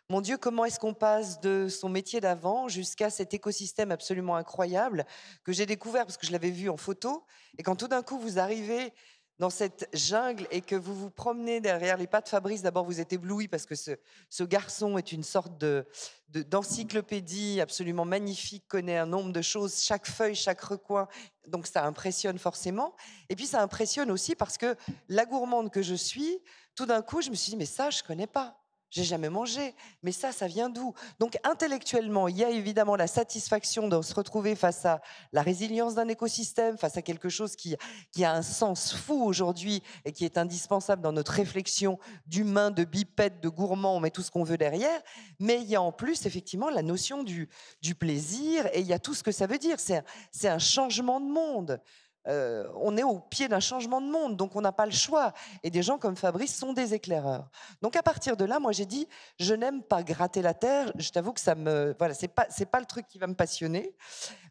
mon 0.10 0.22
Dieu, 0.22 0.38
comment 0.38 0.64
est-ce 0.64 0.80
qu'on 0.80 0.94
passe 0.94 1.42
de 1.42 1.68
son 1.68 1.90
métier 1.90 2.22
d'avant 2.22 2.70
jusqu'à 2.70 3.10
cet 3.10 3.34
écosystème 3.34 3.92
absolument 3.92 4.38
incroyable 4.38 5.06
que 5.44 5.52
j'ai 5.52 5.66
découvert 5.66 6.06
parce 6.06 6.16
que 6.16 6.26
je 6.26 6.32
l'avais 6.32 6.50
vu 6.50 6.70
en 6.70 6.78
photo, 6.78 7.26
et 7.58 7.64
quand 7.64 7.76
tout 7.76 7.90
d'un 7.90 8.04
coup 8.04 8.18
vous 8.18 8.40
arrivez 8.40 8.94
dans 9.40 9.50
cette 9.50 9.88
jungle 9.94 10.48
et 10.50 10.62
que 10.62 10.76
vous 10.76 10.96
vous 10.96 11.12
promenez 11.12 11.62
derrière 11.62 11.98
les 11.98 12.08
pas 12.08 12.22
de 12.22 12.28
Fabrice, 12.28 12.62
d'abord 12.64 12.86
vous 12.86 13.00
êtes 13.00 13.14
ébloui 13.14 13.48
parce 13.48 13.66
que 13.66 13.76
ce, 13.76 13.92
ce 14.30 14.44
garçon 14.44 14.98
est 14.98 15.12
une 15.12 15.24
sorte 15.24 15.58
de, 15.60 15.86
d'encyclopédie 16.30 17.62
absolument 17.62 18.06
magnifique, 18.06 18.66
connaît 18.68 18.98
un 18.98 19.06
nombre 19.06 19.32
de 19.32 19.42
choses, 19.42 19.82
chaque 19.82 20.08
feuille, 20.08 20.36
chaque 20.36 20.62
recoin, 20.62 21.08
donc 21.48 21.68
ça 21.68 21.86
impressionne 21.86 22.40
forcément. 22.40 22.96
Et 23.30 23.36
puis 23.36 23.46
ça 23.46 23.62
impressionne 23.62 24.12
aussi 24.12 24.36
parce 24.36 24.58
que 24.58 24.76
la 25.08 25.26
gourmande 25.26 25.72
que 25.72 25.82
je 25.82 25.96
suis, 25.96 26.40
tout 26.76 26.86
d'un 26.86 27.02
coup, 27.02 27.22
je 27.22 27.30
me 27.30 27.36
suis 27.36 27.52
dit, 27.52 27.58
mais 27.58 27.66
ça, 27.66 27.90
je 27.90 28.04
connais 28.04 28.28
pas. 28.28 28.60
J'ai 28.90 29.04
jamais 29.04 29.30
mangé. 29.30 29.76
Mais 30.02 30.12
ça, 30.12 30.32
ça 30.32 30.48
vient 30.48 30.70
d'où? 30.70 30.94
Donc 31.20 31.38
intellectuellement, 31.44 32.28
il 32.28 32.38
y 32.38 32.44
a 32.44 32.50
évidemment 32.50 32.96
la 32.96 33.08
satisfaction 33.08 33.88
de 33.88 34.02
se 34.02 34.14
retrouver 34.14 34.56
face 34.56 34.86
à 34.86 35.02
la 35.34 35.42
résilience 35.42 35.96
d'un 35.96 36.08
écosystème, 36.08 36.78
face 36.78 36.96
à 36.96 37.02
quelque 37.02 37.28
chose 37.28 37.56
qui, 37.56 37.76
qui 38.12 38.24
a 38.24 38.34
un 38.34 38.42
sens 38.42 38.94
fou 38.94 39.24
aujourd'hui 39.24 39.84
et 40.06 40.14
qui 40.14 40.24
est 40.24 40.38
indispensable 40.38 41.02
dans 41.02 41.12
notre 41.12 41.34
réflexion 41.34 42.00
d'humain, 42.26 42.72
de 42.72 42.86
bipède, 42.86 43.42
de 43.42 43.50
gourmand, 43.50 43.98
on 43.98 44.00
met 44.00 44.12
tout 44.12 44.22
ce 44.22 44.32
qu'on 44.32 44.44
veut 44.44 44.58
derrière. 44.58 45.02
Mais 45.40 45.62
il 45.62 45.68
y 45.68 45.76
a 45.76 45.82
en 45.82 45.92
plus 45.92 46.26
effectivement 46.26 46.70
la 46.70 46.82
notion 46.82 47.24
du, 47.24 47.50
du 47.82 47.94
plaisir 47.94 48.68
et 48.74 48.80
il 48.80 48.88
y 48.88 48.94
a 48.94 49.00
tout 49.00 49.14
ce 49.14 49.24
que 49.24 49.32
ça 49.32 49.48
veut 49.48 49.58
dire. 49.58 49.78
C'est 49.80 50.48
un 50.48 50.60
changement 50.60 51.20
de 51.20 51.30
monde. 51.30 51.82
Euh, 52.28 52.68
on 52.76 52.98
est 52.98 53.04
au 53.04 53.20
pied 53.20 53.48
d'un 53.48 53.60
changement 53.60 54.02
de 54.02 54.08
monde, 54.08 54.36
donc 54.36 54.56
on 54.56 54.62
n'a 54.62 54.72
pas 54.72 54.86
le 54.86 54.92
choix. 54.92 55.34
Et 55.64 55.70
des 55.70 55.82
gens 55.82 55.98
comme 55.98 56.16
Fabrice 56.16 56.56
sont 56.56 56.74
des 56.74 56.94
éclaireurs. 56.94 57.50
Donc 57.82 57.96
à 57.96 58.04
partir 58.04 58.36
de 58.36 58.46
là, 58.46 58.60
moi 58.60 58.72
j'ai 58.72 58.86
dit, 58.86 59.08
je 59.40 59.54
n'aime 59.54 59.82
pas 59.82 60.04
gratter 60.04 60.42
la 60.42 60.54
terre. 60.54 60.92
Je 60.98 61.10
t'avoue 61.10 61.34
que 61.34 61.40
ça 61.40 61.56
me, 61.56 61.96
voilà, 61.98 62.14
c'est 62.14 62.28
pas, 62.28 62.46
c'est 62.50 62.66
pas 62.66 62.80
le 62.80 62.86
truc 62.86 63.08
qui 63.08 63.18
va 63.18 63.28
me 63.28 63.36
passionner. 63.36 63.96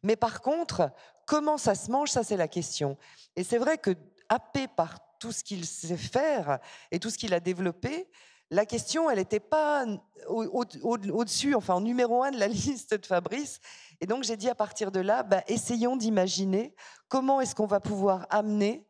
Mais 0.03 0.17
par 0.17 0.41
contre, 0.41 0.91
comment 1.27 1.59
ça 1.59 1.75
se 1.75 1.91
mange, 1.91 2.11
ça 2.11 2.25
c'est 2.25 2.37
la 2.37 2.49
question. 2.49 2.97
Et 3.37 3.45
c'est 3.45 3.59
vrai 3.59 3.77
que 3.77 3.95
happé 4.29 4.69
par 4.69 4.99
tout 5.19 5.33
ce 5.33 5.45
qu'il 5.45 5.65
sait 5.67 5.97
faire 5.97 6.59
et 6.91 6.99
tout 6.99 7.11
ce 7.11 7.19
qu'il 7.19 7.35
a 7.35 7.41
développé, 7.41 8.09
la 8.51 8.65
question, 8.65 9.11
elle 9.11 9.19
n'était 9.19 9.41
pas 9.41 9.85
au-dessus, 10.29 11.55
enfin 11.55 11.75
en 11.75 11.81
numéro 11.81 12.23
un 12.23 12.31
de 12.31 12.39
la 12.39 12.49
liste 12.49 12.95
de 12.95 13.07
Fabrice. 13.07 13.61
Et 14.01 14.07
donc 14.07 14.25
j'ai 14.25 14.37
dit 14.37 14.49
à 14.49 14.55
partir 14.55 14.93
de 14.93 15.01
là, 15.01 15.23
bah, 15.23 15.43
essayons 15.49 15.97
d'imaginer 15.97 16.75
comment 17.09 17.41
est-ce 17.41 17.55
qu'on 17.55 17.67
va 17.67 17.81
pouvoir 17.81 18.27
amener 18.31 18.86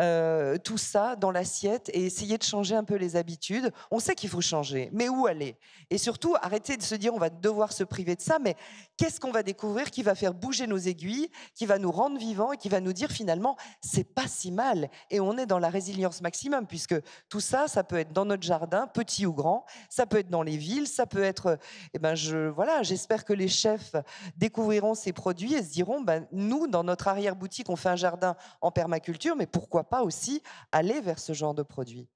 euh, 0.00 0.56
tout 0.56 0.78
ça 0.78 1.16
dans 1.16 1.30
l'assiette 1.30 1.90
et 1.92 2.06
essayer 2.06 2.38
de 2.38 2.42
changer 2.42 2.74
un 2.74 2.84
peu 2.84 2.94
les 2.94 3.14
habitudes. 3.16 3.70
On 3.90 3.98
sait 3.98 4.14
qu'il 4.14 4.30
faut 4.30 4.40
changer, 4.40 4.88
mais 4.92 5.10
où 5.10 5.26
aller? 5.26 5.58
Et 5.90 5.98
surtout, 5.98 6.34
arrêter 6.40 6.78
de 6.78 6.82
se 6.82 6.94
dire 6.94 7.12
on 7.12 7.18
va 7.18 7.28
devoir 7.28 7.74
se 7.74 7.84
priver 7.84 8.16
de 8.16 8.22
ça, 8.22 8.38
mais 8.38 8.56
qu'est-ce 8.96 9.20
qu'on 9.20 9.32
va 9.32 9.42
découvrir 9.42 9.90
qui 9.90 10.02
va 10.02 10.14
faire 10.14 10.32
bouger 10.32 10.66
nos 10.66 10.78
aiguilles, 10.78 11.28
qui 11.54 11.66
va 11.66 11.78
nous 11.78 11.92
rendre 11.92 12.18
vivants 12.18 12.52
et 12.52 12.56
qui 12.56 12.70
va 12.70 12.80
nous 12.80 12.94
dire 12.94 13.10
finalement 13.10 13.56
c'est 13.82 14.04
pas 14.04 14.26
si 14.26 14.50
mal 14.50 14.88
et 15.10 15.20
on 15.20 15.36
est 15.36 15.44
dans 15.44 15.58
la 15.58 15.68
résilience 15.68 16.22
maximum 16.22 16.66
puisque 16.66 16.94
tout 17.28 17.40
ça, 17.40 17.68
ça 17.68 17.84
peut 17.84 17.98
être 17.98 18.14
dans 18.14 18.24
notre 18.24 18.44
jardin, 18.44 18.86
petit 18.86 19.26
ou 19.26 19.34
grand, 19.34 19.66
ça 19.90 20.06
peut 20.06 20.18
être 20.18 20.30
dans 20.30 20.42
les 20.42 20.56
villes, 20.56 20.86
ça 20.86 21.04
peut 21.04 21.22
être, 21.22 21.58
eh 21.92 21.98
ben 21.98 22.14
je 22.14 22.48
voilà, 22.48 22.82
j'espère 22.82 23.26
que 23.26 23.34
les 23.34 23.48
chefs 23.48 23.94
découvriront 24.38 24.94
ces 24.94 25.12
produits 25.12 25.52
et 25.52 25.62
se 25.62 25.70
diront 25.70 26.00
ben 26.00 26.26
nous 26.32 26.66
dans 26.66 26.82
notre 26.82 27.08
arrière 27.08 27.36
boutique 27.36 27.68
on 27.68 27.76
fait 27.76 27.90
un 27.90 27.96
jardin 27.96 28.36
en 28.62 28.70
permaculture, 28.70 29.36
mais 29.36 29.46
pourquoi 29.46 29.81
pas 29.84 30.02
aussi 30.02 30.42
aller 30.70 31.00
vers 31.00 31.18
ce 31.18 31.32
genre 31.32 31.54
de 31.54 31.62
produit 31.62 32.08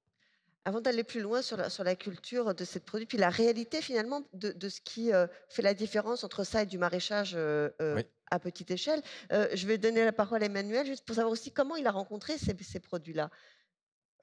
avant 0.65 0.81
d'aller 0.81 1.05
plus 1.05 1.21
loin 1.21 1.41
sur 1.41 1.55
la, 1.55 1.69
sur 1.69 1.85
la, 1.85 1.95
culture 1.95 2.53
de 2.53 2.65
ces 2.65 2.81
produits, 2.81 3.05
puis 3.05 3.17
la 3.17 3.29
réalité 3.29 3.81
finalement 3.81 4.23
de, 4.33 4.67
ce 4.67 4.81
qui 4.81 5.13
euh, 5.13 5.25
fait 5.47 5.61
la 5.61 5.73
différence 5.73 6.25
entre 6.25 6.43
ça 6.43 6.63
et 6.63 6.65
du 6.65 6.77
maraîchage 6.77 7.35
euh, 7.35 7.69
euh, 7.81 8.03
à 8.31 8.37
petite 8.37 8.69
échelle, 8.69 9.01
je 9.31 9.65
vais 9.65 9.77
donner 9.77 10.03
la 10.03 10.11
parole 10.11 10.43
à 10.43 10.47
Emmanuel 10.47 10.85
juste 10.85 11.05
pour 11.05 11.15
savoir 11.15 11.31
aussi 11.31 11.53
comment 11.53 11.77
il 11.77 11.87
a 11.87 11.91
rencontré 11.91 12.37
ces, 12.37 12.53
ces 12.61 12.81
produits-là. 12.81 13.29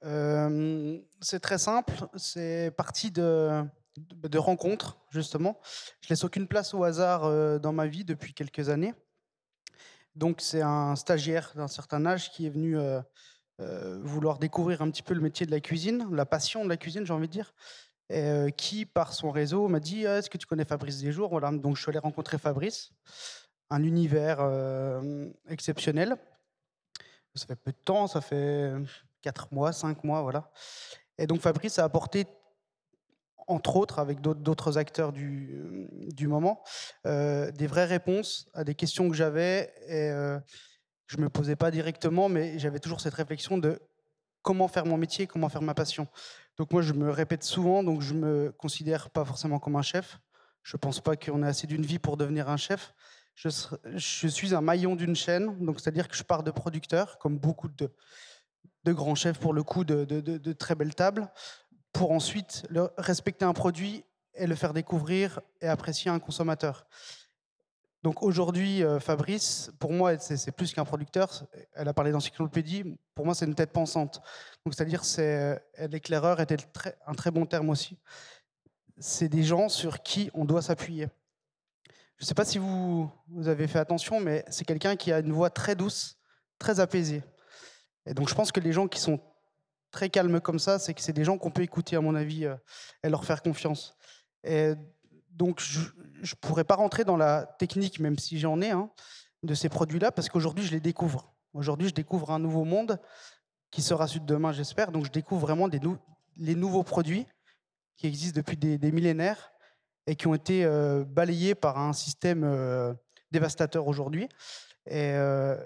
c'est 0.03 1.39
très 1.39 1.57
simple, 1.57 1.93
c'est 2.15 2.71
parti 2.77 3.09
de, 3.09 3.63
de, 3.97 4.37
rencontres 4.37 4.99
justement. 5.09 5.59
Je 6.01 6.09
laisse 6.09 6.23
aucune 6.23 6.47
place 6.47 6.75
au 6.75 6.83
hasard 6.83 7.59
dans 7.59 7.73
ma 7.73 7.87
vie 7.87 8.05
depuis 8.05 8.35
quelques 8.35 8.69
années. 8.69 8.93
Donc 10.15 10.39
c'est 10.39 10.61
un 10.61 10.95
stagiaire 10.95 11.51
d'un 11.55 11.67
certain 11.67 12.05
âge 12.05 12.31
qui 12.31 12.45
est 12.45 12.49
venu 12.49 12.77
euh, 12.77 13.01
vouloir 13.59 14.37
découvrir 14.37 14.81
un 14.81 14.89
petit 14.89 15.03
peu 15.03 15.13
le 15.13 15.21
métier 15.21 15.45
de 15.45 15.51
la 15.51 15.59
cuisine, 15.59 16.07
la 16.11 16.25
passion 16.25 16.63
de 16.63 16.69
la 16.69 16.77
cuisine, 16.77 17.05
j'ai 17.05 17.13
envie 17.13 17.27
de 17.27 17.31
dire, 17.31 17.53
euh, 18.11 18.51
qui, 18.51 18.85
par 18.85 19.13
son 19.13 19.31
réseau, 19.31 19.67
m'a 19.67 19.79
dit 19.79 20.05
«Ah, 20.05 20.19
Est-ce 20.19 20.29
que 20.29 20.37
tu 20.37 20.45
connais 20.45 20.65
Fabrice 20.65 21.01
Desjours? 21.01 21.29
Voilà. 21.29 21.49
Donc, 21.51 21.75
je 21.75 21.81
suis 21.81 21.89
allé 21.89 21.97
rencontrer 21.97 22.37
Fabrice, 22.37 22.91
un 23.71 23.81
univers 23.81 24.37
euh, 24.41 25.27
exceptionnel. 25.49 26.15
Ça 27.33 27.47
fait 27.47 27.55
peu 27.55 27.71
de 27.71 27.77
temps, 27.83 28.05
ça 28.05 28.21
fait 28.21 28.73
4 29.23 29.51
mois, 29.51 29.73
5 29.73 30.03
mois, 30.03 30.21
voilà. 30.21 30.51
Et 31.17 31.25
donc, 31.25 31.41
Fabrice 31.41 31.79
a 31.79 31.83
apporté 31.83 32.27
entre 33.47 33.75
autres 33.75 33.99
avec 33.99 34.21
d'autres 34.21 34.77
acteurs 34.77 35.11
du, 35.11 35.87
du 36.13 36.27
moment, 36.27 36.63
des 37.03 37.67
vraies 37.67 37.85
réponses 37.85 38.47
à 38.55 38.63
des 38.63 38.73
questions 38.73 39.07
que 39.07 39.15
j'avais 39.15 39.71
et 39.87 40.09
je 41.07 41.17
me 41.17 41.29
posais 41.29 41.55
pas 41.55 41.71
directement, 41.71 42.29
mais 42.29 42.57
j'avais 42.59 42.79
toujours 42.79 43.01
cette 43.01 43.13
réflexion 43.13 43.57
de 43.57 43.79
comment 44.41 44.67
faire 44.67 44.85
mon 44.85 44.97
métier, 44.97 45.27
comment 45.27 45.49
faire 45.49 45.61
ma 45.61 45.73
passion. 45.73 46.07
Donc 46.57 46.71
moi, 46.71 46.81
je 46.81 46.93
me 46.93 47.09
répète 47.09 47.43
souvent, 47.43 47.83
donc 47.83 48.01
je 48.01 48.13
me 48.13 48.51
considère 48.51 49.09
pas 49.09 49.25
forcément 49.25 49.59
comme 49.59 49.75
un 49.75 49.81
chef. 49.81 50.19
Je 50.63 50.77
pense 50.77 51.01
pas 51.01 51.15
qu'on 51.15 51.43
ait 51.43 51.47
assez 51.47 51.67
d'une 51.67 51.85
vie 51.85 51.99
pour 51.99 52.17
devenir 52.17 52.49
un 52.49 52.57
chef. 52.57 52.93
Je, 53.35 53.49
suis 54.29 54.55
un 54.55 54.61
maillon 54.61 54.95
d'une 54.95 55.15
chaîne, 55.15 55.63
donc 55.65 55.79
c'est-à-dire 55.79 56.07
que 56.07 56.15
je 56.15 56.23
pars 56.23 56.41
de 56.41 56.51
producteur, 56.51 57.17
comme 57.19 57.37
beaucoup 57.37 57.67
de, 57.67 57.91
grands 58.93 59.15
chefs 59.15 59.39
pour 59.39 59.53
le 59.53 59.63
coup, 59.63 59.83
de, 59.83 60.05
de, 60.05 60.21
de, 60.21 60.53
très 60.53 60.73
belles 60.73 60.95
tables, 60.95 61.29
pour 61.91 62.11
ensuite 62.11 62.65
le, 62.69 62.89
respecter 62.97 63.45
un 63.45 63.53
produit 63.53 64.05
et 64.35 64.47
le 64.47 64.55
faire 64.55 64.73
découvrir 64.73 65.41
et 65.59 65.67
apprécier 65.67 66.09
un 66.11 66.19
consommateur. 66.19 66.87
Donc 68.05 68.21
aujourd'hui, 68.21 68.83
euh, 68.83 68.99
Fabrice, 68.99 69.71
pour 69.79 69.91
moi, 69.91 70.19
c'est 70.19 70.51
plus 70.51 70.71
qu'un 70.73 70.85
producteur. 70.85 71.47
Elle 71.73 71.87
a 71.87 71.93
parlé 71.95 72.11
d'encyclopédie. 72.11 72.83
Pour 73.15 73.25
moi, 73.25 73.33
c'est 73.33 73.47
une 73.47 73.55
tête 73.55 73.71
pensante. 73.71 74.21
Donc 74.63 74.75
c'est-à-dire, 74.75 75.03
c'est 75.03 75.59
euh, 75.79 75.87
l'éclaireur 75.87 76.39
était 76.39 76.57
un 77.07 77.15
très 77.15 77.31
bon 77.31 77.47
terme 77.47 77.67
aussi. 77.71 77.97
C'est 78.99 79.27
des 79.27 79.41
gens 79.41 79.69
sur 79.69 80.03
qui 80.03 80.29
on 80.35 80.45
doit 80.45 80.61
s'appuyer. 80.61 81.07
Je 82.17 82.25
ne 82.25 82.27
sais 82.27 82.35
pas 82.35 82.45
si 82.45 82.59
vous, 82.59 83.09
vous 83.27 83.47
avez 83.47 83.65
fait 83.65 83.79
attention, 83.79 84.19
mais 84.19 84.45
c'est 84.49 84.65
quelqu'un 84.65 84.95
qui 84.95 85.11
a 85.11 85.17
une 85.17 85.33
voix 85.33 85.49
très 85.49 85.75
douce, 85.75 86.19
très 86.59 86.79
apaisée. 86.79 87.23
Et 88.05 88.13
donc 88.13 88.29
je 88.29 88.35
pense 88.35 88.51
que 88.51 88.59
les 88.59 88.71
gens 88.71 88.87
qui 88.87 88.99
sont 88.99 89.19
très 89.89 90.11
calmes 90.11 90.39
comme 90.41 90.59
ça, 90.59 90.77
c'est 90.77 90.93
que 90.93 91.01
c'est 91.01 91.11
des 91.11 91.23
gens 91.23 91.39
qu'on 91.39 91.49
peut 91.49 91.63
écouter, 91.63 91.95
à 91.95 92.01
mon 92.01 92.13
avis, 92.13 92.45
euh, 92.45 92.55
et 93.03 93.09
leur 93.09 93.25
faire 93.25 93.41
confiance. 93.41 93.97
Et 94.43 94.75
donc, 95.31 95.59
je 95.59 95.79
ne 96.33 96.39
pourrais 96.39 96.63
pas 96.63 96.75
rentrer 96.75 97.03
dans 97.03 97.17
la 97.17 97.45
technique, 97.59 97.99
même 97.99 98.17
si 98.17 98.39
j'en 98.39 98.61
ai, 98.61 98.71
hein, 98.71 98.89
de 99.43 99.53
ces 99.53 99.69
produits-là, 99.69 100.11
parce 100.11 100.29
qu'aujourd'hui, 100.29 100.65
je 100.65 100.71
les 100.71 100.79
découvre. 100.79 101.33
Aujourd'hui, 101.53 101.89
je 101.89 101.93
découvre 101.93 102.31
un 102.31 102.39
nouveau 102.39 102.63
monde 102.63 102.99
qui 103.71 103.81
sera 103.81 104.07
celui 104.07 104.21
de 104.21 104.25
demain, 104.25 104.51
j'espère. 104.51 104.91
Donc, 104.91 105.05
je 105.05 105.11
découvre 105.11 105.41
vraiment 105.41 105.67
des 105.67 105.79
les 106.37 106.55
nouveaux 106.55 106.83
produits 106.83 107.25
qui 107.97 108.07
existent 108.07 108.37
depuis 108.37 108.57
des, 108.57 108.91
millénaires 108.91 109.53
et 110.07 110.15
qui 110.15 110.27
ont 110.27 110.35
été 110.35 110.65
euh, 110.65 111.03
balayés 111.05 111.55
par 111.55 111.77
un 111.77 111.93
système 111.93 112.43
euh, 112.43 112.93
dévastateur 113.31 113.87
aujourd'hui. 113.87 114.27
Et, 114.85 115.13
euh, 115.13 115.57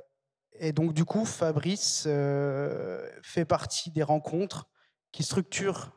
et, 0.54 0.72
donc, 0.72 0.94
du 0.94 1.06
coup, 1.06 1.26
Fabrice 1.26 2.04
fait 2.04 3.46
partie 3.46 3.92
des 3.92 4.04
rencontres 4.04 4.70
qui 5.12 5.24
structurent 5.24 5.92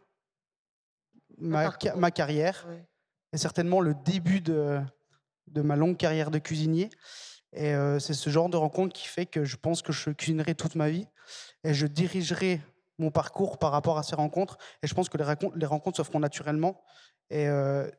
ma, 1.39 1.71
ma 1.97 2.11
carrière 2.11 2.67
et 3.33 3.39
certainement 3.39 3.81
le 3.81 3.95
début 3.95 4.41
de, 4.41 4.81
de 5.49 5.63
ma 5.63 5.77
longue 5.77 5.97
carrière 5.97 6.31
de 6.31 6.39
cuisinier. 6.39 6.91
Et 7.55 7.75
euh, 7.75 7.99
c'est 7.99 8.15
ce 8.15 8.31
genre 8.31 8.49
de 8.49 8.57
rencontre 8.57 8.95
qui 8.95 9.07
fait 9.07 9.27
que 9.27 9.45
je 9.45 9.57
pense 9.57 9.83
que 9.83 9.93
je 9.93 10.11
cuisinerai 10.11 10.55
toute 10.55 10.75
ma 10.75 10.89
vie 10.89 11.07
et 11.65 11.75
je 11.75 11.87
dirigerai 11.87 12.61
mon 12.99 13.11
parcours 13.11 13.59
par 13.59 13.73
rapport 13.73 13.99
à 13.99 14.03
ces 14.03 14.15
rencontres. 14.15 14.59
Et 14.83 14.87
je 14.87 14.95
pense 14.95 15.09
que 15.09 15.19
les, 15.19 15.25
rencontres, 15.25 15.57
les 15.57 15.67
rencontres 15.67 15.99
se 15.99 16.03
feront 16.03 16.21
naturellement. 16.21 16.83
Et 17.31 17.49
euh, 17.49 17.91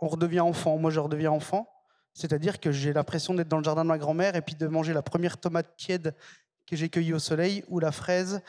on 0.00 0.08
redevient 0.08 0.40
enfant. 0.40 0.78
Moi, 0.78 0.90
je 0.90 1.00
redeviens 1.00 1.30
enfant. 1.30 1.70
C'est-à-dire 2.14 2.60
que 2.60 2.72
j'ai 2.72 2.94
l'impression 2.94 3.34
d'être 3.34 3.48
dans 3.48 3.58
le 3.58 3.64
jardin 3.64 3.82
de 3.82 3.88
ma 3.88 3.98
grand-mère 3.98 4.36
et 4.36 4.42
puis 4.42 4.54
de 4.54 4.66
manger 4.66 4.94
la 4.94 5.02
première 5.02 5.38
tomate 5.38 5.76
tiède 5.76 6.14
que 6.66 6.76
j'ai 6.76 6.88
cueillie 6.88 7.12
au 7.12 7.18
soleil 7.18 7.62
ou 7.68 7.78
la 7.78 7.92
fraise, 7.92 8.40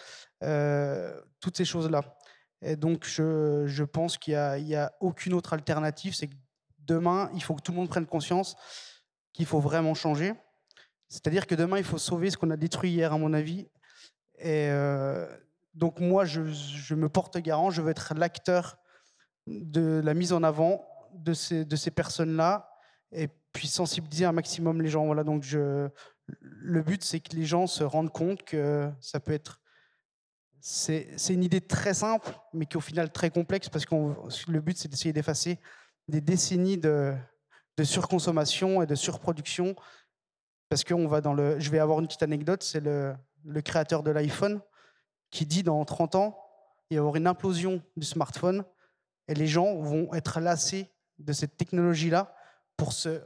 euh, 0.44 1.20
toutes 1.42 1.58
ces 1.58 1.66
choses-là. 1.66 2.18
Et 2.62 2.76
donc, 2.76 3.06
je, 3.06 3.64
je 3.68 3.84
pense 3.84 4.18
qu'il 4.18 4.34
n'y 4.34 4.76
a, 4.76 4.86
a, 4.86 4.92
aucune 5.00 5.34
autre 5.34 5.54
alternative. 5.54 6.16
C'est 6.16 6.28
que 6.28 6.36
demain, 6.80 7.30
il 7.34 7.44
faut 7.44 7.56
que 7.56 7.62
tout 7.62 7.72
le 7.72 7.78
monde 7.78 7.90
prenne 7.90 8.06
conscience 8.06 8.56
qu'il 9.34 9.46
faut 9.46 9.60
vraiment 9.60 9.94
changer. 9.94 10.34
C'est-à-dire 11.08 11.48
que 11.48 11.56
demain, 11.56 11.78
il 11.78 11.84
faut 11.84 11.98
sauver 11.98 12.30
ce 12.30 12.38
qu'on 12.38 12.50
a 12.50 12.58
détruit 12.58 12.92
hier, 12.92 13.14
à 13.14 13.18
mon 13.18 13.34
avis. 13.34 13.68
Et 14.40 14.70
euh, 14.70 15.28
donc, 15.74 16.00
moi, 16.00 16.26
je, 16.26 16.44
je, 16.52 16.96
me 16.96 17.10
porte 17.10 17.38
garant. 17.38 17.70
Je 17.70 17.82
veux 17.82 17.92
être 17.92 18.14
l'acteur 18.16 18.78
de 19.46 20.02
la 20.04 20.14
mise 20.14 20.34
en 20.34 20.44
avant 20.44 20.86
de 21.14 21.34
ces, 21.34 21.66
de 21.66 21.76
ces 21.76 21.92
personnes-là 21.92 22.70
et 23.12 23.30
puis 23.54 23.68
sensibiliser 23.68 24.26
un 24.26 24.32
maximum 24.32 24.82
les 24.82 24.90
gens. 24.90 25.06
Voilà, 25.06 25.24
donc 25.24 25.46
le 25.52 26.82
but, 26.82 27.04
c'est 27.04 27.20
que 27.20 27.36
les 27.36 27.46
gens 27.46 27.68
se 27.68 27.84
rendent 27.84 28.12
compte 28.12 28.44
que 28.44 28.92
ça 29.00 29.20
peut 29.20 29.32
être 29.32 29.62
c'est 30.60 31.18
une 31.30 31.44
idée 31.44 31.62
très 31.62 31.94
simple, 31.94 32.30
mais 32.54 32.66
qui 32.66 32.74
est 32.74 32.78
au 32.78 32.82
final 32.82 33.12
très 33.12 33.30
complexe, 33.30 33.70
parce 33.70 33.86
que 33.86 33.96
le 34.48 34.62
but, 34.62 34.78
c'est 34.78 34.88
d'essayer 34.88 35.14
d'effacer 35.14 35.60
des 36.08 36.22
décennies 36.22 36.78
de, 36.78 37.16
surconsommation 37.84 38.82
et 38.82 38.86
de 38.86 38.96
surproduction. 38.96 39.76
Parce 40.70 40.84
que 40.84 40.94
va 40.94 41.22
dans 41.22 41.34
le. 41.34 41.60
Je 41.60 41.70
vais 41.70 41.80
avoir 41.80 42.00
une 42.00 42.08
petite 42.08 42.24
anecdote, 42.24 42.64
c'est 42.64 42.82
le, 42.82 43.16
créateur 43.64 44.04
de 44.04 44.12
l'iPhone 44.12 44.62
qui 45.30 45.46
dit 45.46 45.64
dans 45.64 45.84
30 45.86 46.16
ans, 46.16 46.40
il 46.90 46.96
y 46.96 46.98
avoir 46.98 47.16
une 47.16 47.28
implosion 47.28 47.82
du 47.96 48.06
smartphone 48.06 48.64
Et 49.28 49.34
les 49.34 49.48
gens 49.48 49.76
vont 49.76 50.14
être 50.14 50.40
lassés 50.40 50.90
de 51.20 51.34
cette 51.34 51.58
technologie-là 51.58 52.34
pour 52.78 52.94
se 52.94 53.22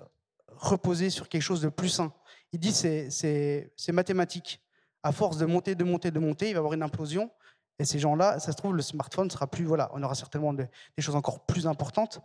reposer 0.47 1.09
sur 1.09 1.29
quelque 1.29 1.41
chose 1.41 1.61
de 1.61 1.69
plus 1.69 1.89
sain. 1.89 2.13
Il 2.53 2.59
dit 2.59 2.73
c'est 2.73 3.91
mathématique. 3.91 4.61
À 5.03 5.12
force 5.12 5.38
de 5.38 5.46
monter, 5.46 5.75
de 5.75 5.84
monter, 5.84 6.12
de 6.12 6.20
monter, 6.20 6.50
il 6.50 6.53
va 6.53 6.58
y 6.58 6.60
avoir 6.60 6.74
une 6.74 6.84
implosion. 6.84 7.31
Et 7.79 7.86
ces 7.86 8.00
gens-là, 8.00 8.39
ça 8.39 8.51
se 8.51 8.58
trouve, 8.58 8.75
le 8.75 8.81
smartphone 8.81 9.29
sera 9.31 9.48
plus. 9.48 9.65
Voilà, 9.65 9.89
on 9.93 10.03
aura 10.03 10.15
certainement 10.15 10.53
des 10.53 10.67
choses 11.00 11.15
encore 11.15 11.39
plus 11.46 11.65
importantes. 11.65 12.22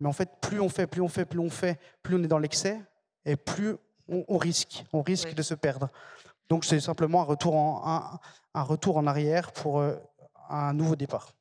Mais 0.00 0.08
en 0.08 0.12
fait, 0.12 0.30
plus 0.40 0.60
on 0.60 0.68
fait, 0.68 0.86
plus 0.86 1.00
on 1.00 1.08
fait, 1.08 1.24
plus 1.24 1.40
on 1.40 1.50
fait, 1.50 1.80
plus 2.02 2.16
on 2.16 2.22
est 2.22 2.28
dans 2.28 2.38
l'excès, 2.38 2.80
et 3.24 3.36
plus 3.36 3.76
on, 4.08 4.38
risque, 4.38 4.84
on 4.92 5.02
risque 5.02 5.34
de 5.34 5.42
se 5.42 5.54
perdre. 5.54 5.88
Donc 6.48 6.64
c'est 6.64 6.80
simplement 6.80 7.20
un 7.22 7.24
retour 7.24 7.56
en, 7.56 7.82
un, 7.86 8.20
un 8.54 8.62
retour 8.62 8.96
en 8.96 9.06
arrière 9.06 9.52
pour 9.52 9.80
euh, 9.80 9.96
un 10.48 10.72
nouveau 10.72 10.96
départ, 10.96 11.32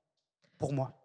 pour 0.57 0.73
moi. 0.73 0.96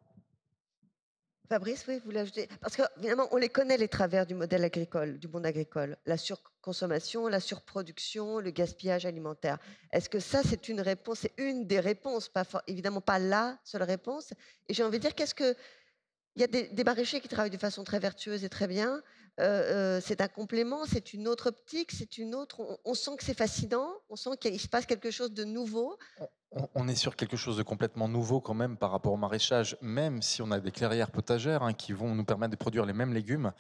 Fabrice, 1.53 1.85
oui, 1.87 2.01
vous 2.03 2.13
l'ajoutez 2.13 2.49
Parce 2.63 2.77
que 2.77 2.83
finalement, 2.99 3.29
on 3.31 3.37
les 3.37 3.51
connaît, 3.51 3.77
les 3.77 3.87
travers 3.87 4.25
du 4.25 4.33
modèle 4.33 4.65
agricole, 4.65 5.19
du 5.19 5.29
monde 5.29 5.45
agricole. 5.45 5.99
La 6.07 6.17
surconsommation, 6.17 7.29
la 7.29 7.41
surproduction, 7.41 8.39
le 8.39 8.51
gaspillage 8.51 9.05
alimentaire. 9.05 9.59
Est-ce 9.93 10.09
que 10.09 10.19
ça, 10.19 10.41
c'est 10.43 10.71
une 10.71 10.81
réponse 10.81 11.19
C'est 11.19 11.35
une 11.37 11.67
des 11.67 11.79
réponses, 11.79 12.31
évidemment 12.67 13.03
pas 13.03 13.19
la 13.19 13.59
seule 13.65 13.83
réponse? 13.83 14.33
Et 14.67 14.73
j'ai 14.73 14.83
envie 14.83 14.97
de 14.97 15.03
dire, 15.03 15.15
qu'est-ce 15.15 15.35
que. 15.35 15.55
Il 16.37 16.41
y 16.41 16.45
a 16.45 16.47
des, 16.47 16.69
des, 16.69 16.85
maraîchers 16.85 17.21
qui 17.21 17.29
travaillent 17.29 17.51
de 17.51 17.59
façon 17.59 17.85
très 17.85 17.99
vertueuse 17.99 18.45
et 18.45 18.49
très 18.49 18.67
bien. 18.67 19.03
Euh, 19.41 19.97
euh, 19.97 20.01
c'est 20.05 20.21
un 20.21 20.29
complément, 20.29 20.85
c'est 20.85 21.15
une 21.15 21.27
autre 21.27 21.49
optique, 21.49 21.93
c'est 21.93 22.19
une 22.19 22.35
autre. 22.35 22.81
On, 22.85 22.95
sent 22.95 23.17
que 23.17 23.25
c'est 23.25 23.37
fascinant, 23.37 23.93
on 24.11 24.17
sent 24.17 24.37
qu'il 24.39 24.61
se 24.61 24.69
passe 24.69 24.87
quelque 24.87 25.11
chose 25.11 25.33
de 25.33 25.45
nouveau 25.45 25.99
on 26.75 26.89
est 26.89 26.95
sur 26.95 27.17
quelque 27.17 27.37
chose 27.37 27.57
de 27.57 27.63
complètement 27.63 28.09
nouveau 28.09 28.41
quand 28.41 28.55
même 28.55 28.77
par 28.77 28.91
rapport 28.91 29.13
au 29.13 29.17
maraîchage, 29.17 29.77
même 29.81 30.23
si 30.23 30.43
on 30.43 30.51
a 30.51 30.61
des 30.61 30.71
clairières 30.71 31.11
potagères 31.11 31.63
hein, 31.63 31.73
qui 31.73 31.93
vont 31.93 32.15
nous 32.15 32.25
permettre 32.25 32.51
de 32.51 32.57
produire 32.57 32.85
les 32.85 32.93
mêmes 32.93 33.13
légumes. 33.13 33.53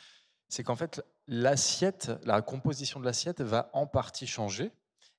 C'est 0.49 0.63
qu'en 0.63 0.77
fait, 0.77 1.03
l'assiette, 1.27 2.13
la 2.25 2.43
composition 2.43 3.01
de 3.01 3.07
l'assiette 3.07 3.41
va 3.41 3.71
en 3.73 3.87
partie 3.87 4.27
changer 4.27 4.71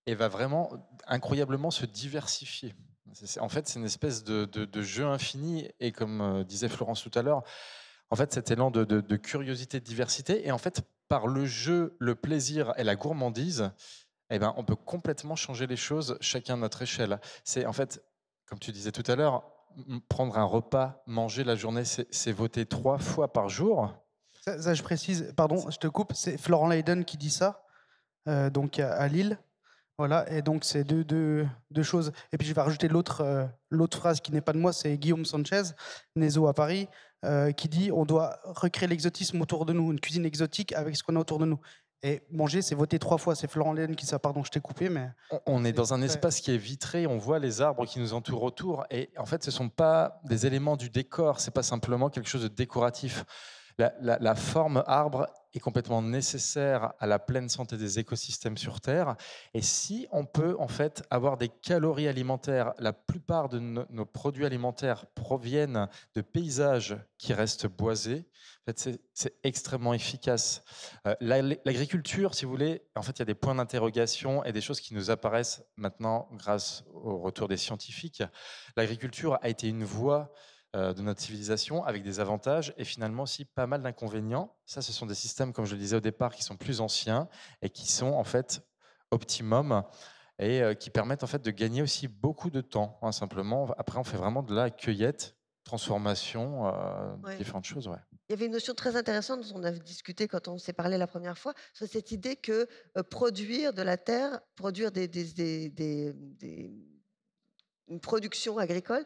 et 0.05 0.13
va 0.15 0.27
vraiment 0.27 0.71
incroyablement 1.07 1.71
se 1.71 1.85
diversifier. 1.85 2.75
En 3.39 3.49
fait, 3.49 3.67
c'est 3.67 3.79
une 3.79 3.85
espèce 3.85 4.23
de, 4.23 4.81
jeu 4.81 5.05
infini 5.05 5.67
et 5.79 5.91
comme 5.91 6.21
euh, 6.21 6.43
disait 6.43 6.69
Florence 6.69 7.01
tout 7.03 7.17
à 7.17 7.21
l'heure, 7.21 7.43
en 8.13 8.15
fait, 8.15 8.31
cet 8.31 8.51
élan 8.51 8.69
de, 8.69 9.15
curiosité, 9.15 9.79
de 9.79 9.85
diversité 9.85 10.47
et 10.47 10.51
en 10.51 10.59
fait, 10.59 10.83
par 11.07 11.25
le 11.25 11.47
jeu, 11.47 11.97
le 11.97 12.13
plaisir 12.13 12.71
et 12.77 12.83
la 12.83 12.95
gourmandise, 12.95 13.71
eh 14.29 14.37
ben, 14.37 14.53
on 14.55 14.63
peut 14.63 14.75
complètement 14.75 15.35
changer 15.35 15.65
les 15.65 15.77
choses 15.77 16.15
chacun 16.21 16.53
à 16.53 16.57
notre 16.57 16.83
échelle. 16.83 17.19
C'est 17.43 17.65
en 17.65 17.73
fait, 17.73 18.03
comme 18.45 18.59
tu 18.59 18.71
disais 18.71 18.91
tout 18.91 19.03
à 19.11 19.15
l'heure, 19.15 19.43
prendre 20.09 20.37
un 20.37 20.43
repas, 20.43 21.01
manger 21.07 21.43
la 21.43 21.55
journée, 21.55 21.85
c'est 21.85 22.31
voter 22.31 22.67
trois 22.67 22.99
fois 22.99 23.33
par 23.33 23.49
jour. 23.49 23.91
Ça, 24.43 24.75
je 24.75 24.83
précise, 24.83 25.33
pardon, 25.35 25.67
je 25.71 25.77
te 25.77 25.87
coupe, 25.87 26.13
c'est 26.13 26.37
Florent 26.37 26.67
Leiden 26.67 27.05
qui 27.05 27.17
dit 27.17 27.31
ça, 27.31 27.65
euh, 28.27 28.51
donc 28.51 28.77
à, 28.77 29.07
Lille. 29.07 29.39
Voilà, 29.97 30.29
et 30.31 30.41
donc 30.41 30.63
c'est 30.63 30.83
deux, 30.83 31.03
deux, 31.03 31.45
deux, 31.69 31.83
choses. 31.83 32.11
Et 32.31 32.37
puis 32.37 32.47
je 32.47 32.53
vais 32.53 32.61
rajouter 32.61 32.87
l'autre 32.87 33.21
euh, 33.21 33.45
l'autre 33.69 33.97
phrase 33.97 34.21
qui 34.21 34.31
n'est 34.31 34.41
pas 34.41 34.53
de 34.53 34.57
moi, 34.57 34.73
c'est 34.73 34.97
Guillaume 34.97 35.23
Sanchez, 35.23 35.61
Nézo 36.15 36.47
à 36.47 36.53
Paris, 36.53 36.87
euh, 37.25 37.51
qui 37.51 37.69
dit 37.69 37.91
on 37.91 38.03
doit 38.03 38.39
recréer 38.43 38.87
l'exotisme 38.87 39.39
autour 39.39 39.65
de 39.65 39.73
nous, 39.73 39.91
une 39.91 39.99
cuisine 39.99 40.25
exotique 40.25 40.73
avec 40.73 40.95
ce 40.95 41.03
qu'on 41.03 41.15
a 41.15 41.19
autour 41.19 41.37
de 41.37 41.45
nous. 41.45 41.59
Et 42.05 42.21
manger, 42.29 42.61
c'est 42.61 42.75
voter 42.75 42.99
trois 42.99 43.17
fois. 43.17 43.33
C'est 43.33 43.49
Florent 43.49 43.71
Laine 43.71 43.95
qui 43.95 44.05
ça. 44.05 44.19
Pardon, 44.19 44.43
je 44.43 44.51
t'ai 44.51 44.59
coupé, 44.59 44.89
mais. 44.89 45.09
On 45.45 45.63
est 45.63 45.71
dans 45.71 45.93
un 45.93 46.01
espace 46.01 46.41
qui 46.41 46.51
est 46.51 46.57
vitré. 46.57 47.07
On 47.07 47.17
voit 47.17 47.39
les 47.39 47.61
arbres 47.61 47.85
qui 47.85 47.99
nous 47.99 48.13
entourent 48.13 48.43
autour. 48.43 48.85
Et 48.91 49.09
en 49.17 49.25
fait, 49.25 49.41
ce 49.41 49.49
ne 49.49 49.53
sont 49.53 49.69
pas 49.69 50.19
des 50.25 50.45
éléments 50.45 50.75
du 50.75 50.89
décor. 50.89 51.39
C'est 51.39 51.53
pas 51.53 51.63
simplement 51.63 52.09
quelque 52.09 52.27
chose 52.27 52.43
de 52.43 52.49
décoratif. 52.49 53.23
La, 53.77 54.35
forme 54.35 54.83
arbre 54.87 55.27
est 55.53 55.59
complètement 55.59 56.01
nécessaire 56.01 56.93
à 56.99 57.07
la 57.07 57.19
pleine 57.19 57.49
santé 57.49 57.77
des 57.77 57.99
écosystèmes 57.99 58.57
sur 58.57 58.81
Terre. 58.81 59.15
Et 59.53 59.61
si 59.61 60.07
on 60.11 60.25
peut 60.25 60.55
en 60.59 60.67
fait 60.67 61.03
avoir 61.09 61.37
des 61.37 61.49
calories 61.49 62.07
alimentaires, 62.07 62.73
la 62.79 62.93
plupart 62.93 63.49
de 63.49 63.59
nos 63.59 64.05
produits 64.05 64.45
alimentaires 64.45 65.05
proviennent 65.15 65.87
de 66.15 66.21
paysages 66.21 66.97
qui 67.17 67.33
restent 67.33 67.67
boisés. 67.67 68.25
En 68.61 68.71
fait, 68.71 68.99
c'est 69.13 69.35
extrêmement 69.43 69.93
efficace. 69.93 70.63
Euh, 71.05 71.15
l'agriculture, 71.19 72.33
si 72.33 72.45
vous 72.45 72.51
voulez, 72.51 72.81
en 72.95 73.01
fait, 73.01 73.11
il 73.11 73.19
y 73.19 73.21
a 73.23 73.25
des 73.25 73.35
points 73.35 73.55
d'interrogation 73.55 74.43
et 74.45 74.51
des 74.51 74.61
choses 74.61 74.79
qui 74.79 74.93
nous 74.93 75.11
apparaissent 75.11 75.63
maintenant 75.75 76.29
grâce 76.33 76.83
au 76.93 77.17
retour 77.17 77.47
des 77.47 77.57
scientifiques. 77.57 78.23
L'agriculture 78.77 79.37
a 79.41 79.49
été 79.49 79.67
une 79.67 79.83
voie 79.83 80.31
de 80.73 81.01
notre 81.01 81.21
civilisation 81.21 81.83
avec 81.83 82.01
des 82.03 82.19
avantages 82.19 82.73
et 82.77 82.83
finalement 82.83 83.23
aussi 83.23 83.45
pas 83.45 83.67
mal 83.67 83.83
d'inconvénients. 83.83 84.55
Ça, 84.65 84.81
ce 84.81 84.91
sont 84.91 85.05
des 85.05 85.13
systèmes, 85.15 85.53
comme 85.53 85.65
je 85.65 85.73
le 85.73 85.79
disais 85.79 85.95
au 85.95 86.01
départ, 86.01 86.33
qui 86.33 86.43
sont 86.43 86.57
plus 86.57 86.81
anciens 86.81 87.27
et 87.61 87.69
qui 87.69 87.91
sont 87.91 88.13
en 88.13 88.23
fait 88.23 88.61
optimum 89.11 89.83
et 90.39 90.61
euh, 90.61 90.73
qui 90.73 90.89
permettent 90.89 91.23
en 91.23 91.27
fait 91.27 91.41
de 91.41 91.51
gagner 91.51 91.81
aussi 91.81 92.07
beaucoup 92.07 92.49
de 92.49 92.61
temps. 92.61 92.97
Hein, 93.01 93.11
simplement, 93.11 93.71
après, 93.77 93.99
on 93.99 94.03
fait 94.03 94.17
vraiment 94.17 94.41
de 94.41 94.53
la 94.53 94.71
cueillette, 94.71 95.35
transformation, 95.63 96.67
euh, 96.67 97.37
différentes 97.37 97.65
choses. 97.65 97.87
Ouais. 97.87 97.99
Il 98.29 98.31
y 98.31 98.33
avait 98.33 98.47
une 98.47 98.53
notion 98.53 98.73
très 98.73 98.95
intéressante 98.95 99.41
dont 99.41 99.59
on 99.59 99.63
a 99.63 99.71
discuté 99.71 100.27
quand 100.27 100.47
on 100.47 100.57
s'est 100.57 100.73
parlé 100.73 100.97
la 100.97 101.07
première 101.07 101.37
fois, 101.37 101.53
sur 101.73 101.87
cette 101.87 102.11
idée 102.11 102.35
que 102.35 102.67
produire 103.11 103.73
de 103.73 103.83
la 103.83 103.97
terre, 103.97 104.39
produire 104.55 104.91
des, 104.91 105.07
des, 105.07 105.69
des, 105.69 106.73
une 107.87 107.99
production 107.99 108.57
agricole, 108.57 109.05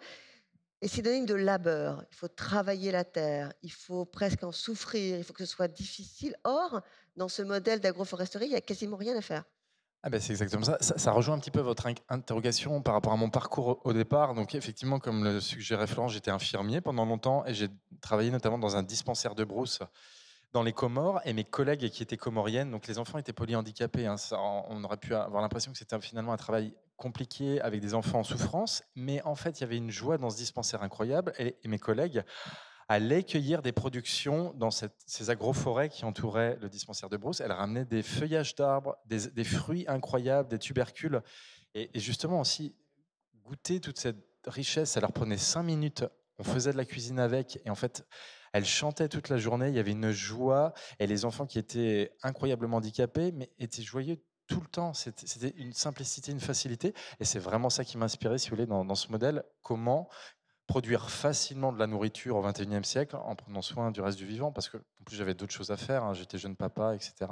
et 0.82 0.88
synonyme 0.88 1.26
de 1.26 1.34
labeur. 1.34 2.04
Il 2.12 2.16
faut 2.16 2.28
travailler 2.28 2.92
la 2.92 3.04
terre, 3.04 3.54
il 3.64 3.72
faut 3.72 4.06
presque 4.06 4.44
en 4.44 4.52
souffrir, 4.52 5.18
il 5.18 5.24
faut 5.24 5.34
que 5.34 5.46
ce 5.46 5.52
soit 5.52 5.68
difficile. 5.68 6.36
Or, 6.44 6.82
dans 7.16 7.28
ce 7.28 7.42
modèle 7.42 7.80
d'agroforesterie, 7.80 8.46
il 8.46 8.52
n'y 8.52 8.56
a 8.56 8.62
quasiment 8.62 8.98
rien 8.98 9.18
à 9.18 9.22
faire. 9.22 9.44
Ah 10.04 10.10
ben 10.10 10.22
c'est 10.22 10.32
exactement 10.32 10.64
ça. 10.64 10.78
ça. 10.80 11.12
rejoint 11.12 11.36
un 11.36 11.40
petit 11.40 11.52
peu 11.52 11.60
votre 11.60 11.88
interrogation 12.08 12.82
par 12.82 12.94
rapport 12.94 13.14
à 13.14 13.18
mon 13.18 13.32
parcours 13.32 13.82
au 13.84 13.94
départ. 13.94 14.36
Donc 14.36 14.54
effectivement, 14.54 15.00
comme 15.00 15.24
le 15.24 15.42
suggérait 15.42 15.88
Florent, 15.88 16.08
j'étais 16.08 16.30
infirmier 16.30 16.82
pendant 16.82 17.06
longtemps 17.06 17.44
et 17.46 17.54
j'ai 17.54 17.68
travaillé 18.00 18.30
notamment 18.30 18.60
dans 18.60 18.78
un 18.78 18.84
dispensaire 18.84 19.34
de 19.34 19.44
brousse 19.44 19.80
dans 20.54 20.64
les 20.64 20.72
Comores 20.72 21.20
et 21.26 21.34
mes 21.34 21.44
collègues 21.44 21.90
qui 21.90 22.04
étaient 22.04 22.16
comoriennes, 22.16 22.72
donc 22.72 22.88
les 22.88 23.00
enfants 23.00 23.18
étaient 23.18 23.34
polyhandicapés. 23.34 24.06
Hein, 24.06 24.16
on 24.70 24.84
aurait 24.84 24.98
pu 24.98 25.14
avoir 25.14 25.42
l'impression 25.42 25.72
que 25.72 25.78
c'était 25.78 26.00
finalement 26.00 26.32
un 26.32 26.38
travail 26.38 26.74
compliqué 26.98 27.62
avec 27.62 27.80
des 27.80 27.94
enfants 27.94 28.20
en 28.20 28.24
souffrance, 28.24 28.84
mais 28.96 29.22
en 29.24 29.36
fait, 29.36 29.60
il 29.60 29.62
y 29.62 29.64
avait 29.64 29.78
une 29.78 29.92
joie 29.92 30.18
dans 30.18 30.30
ce 30.30 30.38
dispensaire 30.38 30.84
incroyable 30.84 31.34
et, 31.40 31.56
mes 31.66 31.80
collègues 31.80 32.24
allaient 32.90 33.24
cueillir 33.24 33.62
des 33.62 33.74
productions 33.74 34.54
dans 34.56 34.72
ces 34.72 35.30
agroforêts 35.30 35.90
qui 35.90 36.06
entouraient 36.06 36.58
le 36.62 36.70
dispensaire 36.70 37.10
de 37.10 37.18
Brousse. 37.18 37.42
Elles 37.42 37.52
ramenaient 37.52 37.86
des 37.86 38.02
feuillages 38.02 38.56
d'arbres, 38.56 38.96
des, 39.06 39.44
fruits 39.44 39.86
incroyables, 39.88 40.48
des 40.48 40.58
tubercules. 40.58 41.22
Et, 41.74 41.90
et, 41.94 42.00
justement 42.00 42.40
aussi, 42.40 42.76
goûter 43.44 43.82
toute 43.82 44.00
cette 44.00 44.18
richesse, 44.46 44.92
ça 44.92 45.02
leur 45.02 45.12
prenait 45.12 45.38
cinq 45.38 45.64
minutes. 45.64 46.06
On 46.40 46.44
faisait 46.44 46.72
de 46.72 46.78
la 46.78 46.86
cuisine 46.86 47.20
avec. 47.20 47.60
Et 47.66 47.70
en 47.70 47.76
fait, 47.76 48.08
elles 48.54 48.66
chantaient 48.66 49.10
toute 49.10 49.28
la 49.28 49.38
journée. 49.38 49.68
Il 49.68 49.76
y 49.76 49.80
avait 49.80 49.92
une 49.92 50.12
joie. 50.12 50.74
Et 51.00 51.08
les 51.08 51.26
enfants 51.26 51.46
qui 51.46 51.60
étaient 51.60 52.14
incroyablement 52.24 52.78
handicapés, 52.78 53.34
mais 53.34 53.52
étaient 53.60 53.84
joyeux 53.84 54.18
tout 54.48 54.62
le 54.62 54.68
temps. 54.68 54.94
C'était 54.94 55.54
une 55.58 55.74
simplicité, 55.74 56.32
une 56.32 56.40
facilité. 56.40 56.94
Et 57.20 57.26
c'est 57.26 57.40
vraiment 57.40 57.70
ça 57.70 57.84
qui 57.84 57.98
m'a 57.98 58.06
inspiré, 58.06 58.38
si 58.38 58.50
vous 58.50 58.56
voulez, 58.56 58.68
dans, 58.68 58.96
ce 58.96 59.10
modèle. 59.12 59.44
Comment 59.62 60.10
produire 60.66 61.10
facilement 61.10 61.72
de 61.72 61.80
la 61.80 61.88
nourriture 61.88 62.36
au 62.36 62.42
XXIe 62.42 62.84
siècle 62.84 63.16
en 63.16 63.36
prenant 63.36 63.62
soin 63.62 63.92
du 63.92 64.02
reste 64.02 64.18
du 64.18 64.26
vivant, 64.26 64.52
parce 64.52 64.68
que 64.68 64.76
en 64.76 65.04
plus 65.06 65.16
j'avais 65.16 65.34
d'autres 65.34 65.54
choses 65.54 65.72
à 65.72 65.78
faire, 65.78 66.04
hein. 66.04 66.14
j'étais 66.14 66.38
jeune 66.38 66.58
papa, 66.58 66.94
etc. 66.94 67.32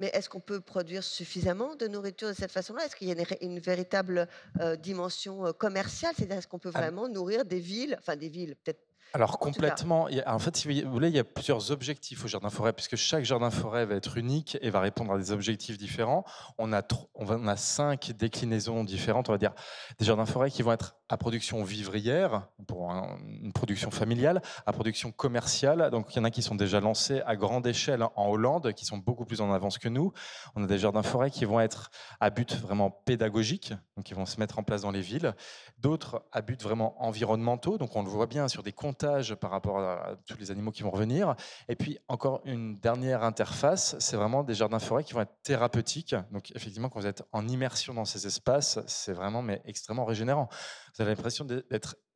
Mais 0.00 0.08
est-ce 0.08 0.28
qu'on 0.28 0.40
peut 0.40 0.60
produire 0.60 1.02
suffisamment 1.02 1.74
de 1.74 1.88
nourriture 1.88 2.28
de 2.28 2.34
cette 2.34 2.52
façon-là? 2.52 2.84
Est-ce 2.84 2.94
qu'il 2.94 3.08
y 3.08 3.12
a 3.12 3.24
une, 3.40 3.58
véritable 3.58 4.28
euh, 4.60 4.76
dimension 4.76 5.46
euh, 5.46 5.52
commerciale? 5.52 6.14
C'est-à-dire, 6.16 6.36
est-ce 6.36 6.46
qu'on 6.46 6.60
peut 6.60 6.70
ah 6.74 6.80
vraiment 6.80 7.08
nourrir 7.08 7.44
des 7.44 7.58
villes, 7.58 7.96
enfin 7.98 8.16
des 8.16 8.28
villes, 8.28 8.54
peut-être 8.62 8.87
alors 9.14 9.38
complètement. 9.38 10.08
En 10.26 10.38
fait, 10.38 10.56
si 10.56 10.82
vous 10.82 10.90
voulez, 10.90 11.08
il 11.08 11.16
y 11.16 11.18
a 11.18 11.24
plusieurs 11.24 11.70
objectifs 11.70 12.24
au 12.24 12.28
jardin 12.28 12.50
forêt, 12.50 12.72
puisque 12.72 12.96
chaque 12.96 13.24
jardin 13.24 13.50
forêt 13.50 13.86
va 13.86 13.94
être 13.94 14.16
unique 14.18 14.58
et 14.60 14.70
va 14.70 14.80
répondre 14.80 15.12
à 15.12 15.18
des 15.18 15.32
objectifs 15.32 15.78
différents. 15.78 16.24
On 16.58 16.72
a, 16.72 16.82
on 17.14 17.48
a 17.48 17.56
cinq 17.56 18.12
déclinaisons 18.12 18.84
différentes, 18.84 19.28
on 19.28 19.32
va 19.32 19.38
dire, 19.38 19.54
des 19.98 20.04
jardins 20.04 20.26
forêt 20.26 20.50
qui 20.50 20.62
vont 20.62 20.72
être 20.72 20.97
à 21.08 21.16
production 21.16 21.62
vivrière, 21.64 22.48
pour 22.66 22.90
une 22.90 23.52
production 23.52 23.90
familiale, 23.90 24.42
à 24.66 24.72
production 24.72 25.10
commerciale. 25.10 25.90
Donc 25.90 26.14
il 26.14 26.18
y 26.18 26.20
en 26.20 26.24
a 26.24 26.30
qui 26.30 26.42
sont 26.42 26.54
déjà 26.54 26.80
lancés 26.80 27.22
à 27.26 27.36
grande 27.36 27.66
échelle 27.66 28.02
en 28.02 28.28
Hollande, 28.28 28.72
qui 28.74 28.84
sont 28.84 28.98
beaucoup 28.98 29.24
plus 29.24 29.40
en 29.40 29.52
avance 29.52 29.78
que 29.78 29.88
nous. 29.88 30.12
On 30.54 30.64
a 30.64 30.66
des 30.66 30.78
jardins 30.78 31.02
forêt 31.02 31.30
qui 31.30 31.44
vont 31.44 31.60
être 31.60 31.90
à 32.20 32.30
but 32.30 32.54
vraiment 32.56 32.90
pédagogique, 32.90 33.72
donc 33.96 34.06
qui 34.06 34.14
vont 34.14 34.26
se 34.26 34.38
mettre 34.38 34.58
en 34.58 34.62
place 34.62 34.82
dans 34.82 34.90
les 34.90 35.00
villes. 35.00 35.34
D'autres 35.78 36.24
à 36.32 36.42
but 36.42 36.62
vraiment 36.62 37.02
environnementaux, 37.02 37.78
donc 37.78 37.96
on 37.96 38.02
le 38.02 38.08
voit 38.08 38.26
bien 38.26 38.48
sur 38.48 38.62
des 38.62 38.72
comptages 38.72 39.34
par 39.34 39.50
rapport 39.50 39.78
à 39.78 40.16
tous 40.26 40.36
les 40.38 40.50
animaux 40.50 40.72
qui 40.72 40.82
vont 40.82 40.90
revenir. 40.90 41.34
Et 41.68 41.76
puis 41.76 41.98
encore 42.08 42.40
une 42.44 42.78
dernière 42.78 43.22
interface, 43.22 43.96
c'est 43.98 44.16
vraiment 44.16 44.42
des 44.42 44.54
jardins 44.54 44.78
forêt 44.78 45.04
qui 45.04 45.14
vont 45.14 45.20
être 45.20 45.36
thérapeutiques. 45.42 46.14
Donc 46.32 46.50
effectivement, 46.54 46.88
quand 46.88 47.00
vous 47.00 47.06
êtes 47.06 47.22
en 47.32 47.48
immersion 47.48 47.94
dans 47.94 48.04
ces 48.04 48.26
espaces, 48.26 48.78
c'est 48.86 49.12
vraiment 49.12 49.42
mais 49.42 49.62
extrêmement 49.64 50.04
régénérant. 50.04 50.48
Vous 50.98 51.02
avez 51.02 51.14
l'impression 51.14 51.46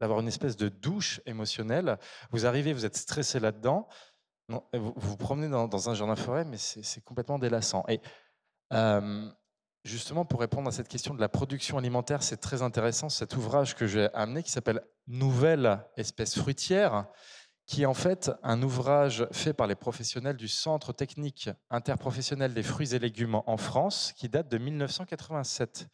d'avoir 0.00 0.18
une 0.18 0.26
espèce 0.26 0.56
de 0.56 0.68
douche 0.68 1.20
émotionnelle. 1.24 1.98
Vous 2.32 2.46
arrivez, 2.46 2.72
vous 2.72 2.84
êtes 2.84 2.96
stressé 2.96 3.38
là-dedans. 3.38 3.86
Vous, 4.48 4.92
vous 4.96 5.16
promenez 5.16 5.48
dans, 5.48 5.88
un 5.88 5.94
jardin 5.94 6.16
forêt, 6.16 6.44
mais 6.44 6.56
c'est 6.58 7.00
complètement 7.04 7.38
délassant. 7.38 7.84
Et 7.86 8.00
euh, 8.72 9.30
justement, 9.84 10.24
pour 10.24 10.40
répondre 10.40 10.68
à 10.68 10.72
cette 10.72 10.88
question 10.88 11.14
de 11.14 11.20
la 11.20 11.28
production 11.28 11.78
alimentaire, 11.78 12.24
c'est 12.24 12.38
très 12.38 12.62
intéressant 12.62 13.08
cet 13.08 13.36
ouvrage 13.36 13.76
que 13.76 13.86
j'ai 13.86 14.12
amené 14.14 14.42
qui 14.42 14.50
s'appelle 14.50 14.82
Nouvelle 15.06 15.84
espèce 15.96 16.36
fruitière 16.36 17.06
qui 17.66 17.82
est 17.82 17.86
en 17.86 17.94
fait 17.94 18.30
un 18.42 18.62
ouvrage 18.62 19.26
fait 19.32 19.52
par 19.52 19.66
les 19.66 19.74
professionnels 19.74 20.36
du 20.36 20.48
Centre 20.48 20.92
technique 20.92 21.50
interprofessionnel 21.70 22.54
des 22.54 22.62
fruits 22.62 22.94
et 22.94 22.98
légumes 22.98 23.40
en 23.46 23.56
France, 23.56 24.12
qui 24.16 24.28
date 24.28 24.48
de 24.48 24.58
1987. 24.58 25.86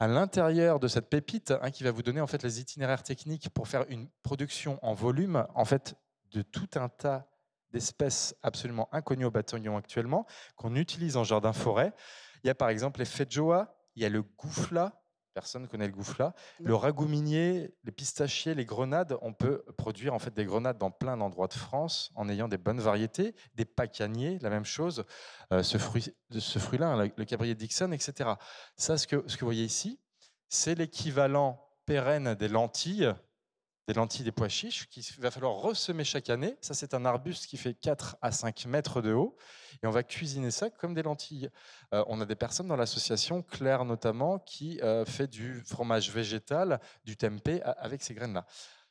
À 0.00 0.06
l'intérieur 0.06 0.78
de 0.78 0.86
cette 0.86 1.10
pépite, 1.10 1.52
hein, 1.62 1.70
qui 1.70 1.82
va 1.82 1.90
vous 1.90 2.02
donner 2.02 2.20
en 2.20 2.26
fait 2.26 2.42
les 2.42 2.60
itinéraires 2.60 3.02
techniques 3.02 3.50
pour 3.50 3.66
faire 3.66 3.84
une 3.88 4.08
production 4.22 4.78
en 4.82 4.94
volume, 4.94 5.46
en 5.54 5.64
fait, 5.64 5.96
de 6.30 6.42
tout 6.42 6.68
un 6.76 6.88
tas 6.88 7.28
d'espèces 7.72 8.34
absolument 8.42 8.88
inconnues 8.92 9.26
au 9.26 9.30
bataillon 9.30 9.76
actuellement, 9.76 10.26
qu'on 10.56 10.74
utilise 10.76 11.16
en 11.16 11.24
jardin-forêt. 11.24 11.92
Il 12.42 12.46
y 12.46 12.50
a 12.50 12.54
par 12.54 12.68
exemple 12.68 13.00
les 13.00 13.04
feijoa, 13.04 13.74
il 13.94 14.02
y 14.02 14.06
a 14.06 14.08
le 14.08 14.22
goufla, 14.22 15.02
personne 15.38 15.62
ne 15.62 15.66
connaît 15.68 15.86
le 15.86 15.92
goufla. 15.92 16.34
Le 16.58 16.74
ragoût 16.74 17.06
minier, 17.06 17.72
les 17.84 17.92
pistachiers, 17.92 18.56
les 18.56 18.64
grenades, 18.64 19.16
on 19.22 19.32
peut 19.32 19.62
produire 19.76 20.12
en 20.12 20.18
fait 20.18 20.34
des 20.34 20.44
grenades 20.44 20.78
dans 20.78 20.90
plein 20.90 21.16
d'endroits 21.16 21.46
de 21.46 21.54
France 21.54 22.10
en 22.16 22.28
ayant 22.28 22.48
des 22.48 22.58
bonnes 22.58 22.80
variétés, 22.80 23.36
des 23.54 23.64
pacaniers, 23.64 24.40
la 24.40 24.50
même 24.50 24.64
chose, 24.64 25.04
euh, 25.52 25.62
ce 25.62 25.78
fruit, 25.78 26.12
ce 26.36 26.58
fruit-là, 26.58 27.08
le 27.16 27.24
cabrier 27.24 27.54
Dixon, 27.54 27.92
etc. 27.92 28.30
Ça, 28.74 28.98
ce 28.98 29.06
que, 29.06 29.22
ce 29.28 29.36
que 29.36 29.42
vous 29.42 29.46
voyez 29.46 29.62
ici, 29.62 30.00
c'est 30.48 30.74
l'équivalent 30.74 31.64
pérenne 31.86 32.34
des 32.34 32.48
lentilles 32.48 33.14
des 33.88 33.94
lentilles, 33.94 34.22
des 34.22 34.32
pois 34.32 34.50
chiches, 34.50 34.86
qu'il 34.90 35.02
va 35.18 35.30
falloir 35.30 35.54
ressemer 35.54 36.04
chaque 36.04 36.28
année. 36.28 36.58
Ça, 36.60 36.74
c'est 36.74 36.92
un 36.92 37.06
arbuste 37.06 37.46
qui 37.46 37.56
fait 37.56 37.72
4 37.72 38.18
à 38.20 38.30
5 38.30 38.66
mètres 38.66 39.00
de 39.00 39.14
haut. 39.14 39.34
Et 39.82 39.86
on 39.86 39.90
va 39.90 40.02
cuisiner 40.02 40.50
ça 40.50 40.68
comme 40.68 40.92
des 40.92 41.02
lentilles. 41.02 41.48
Euh, 41.94 42.04
on 42.06 42.20
a 42.20 42.26
des 42.26 42.36
personnes 42.36 42.68
dans 42.68 42.76
l'association, 42.76 43.42
Claire 43.42 43.86
notamment, 43.86 44.40
qui 44.40 44.78
euh, 44.82 45.06
fait 45.06 45.26
du 45.26 45.62
fromage 45.62 46.10
végétal, 46.10 46.80
du 47.04 47.16
tempeh, 47.16 47.62
avec 47.62 48.02
ces 48.02 48.12
graines-là. 48.12 48.44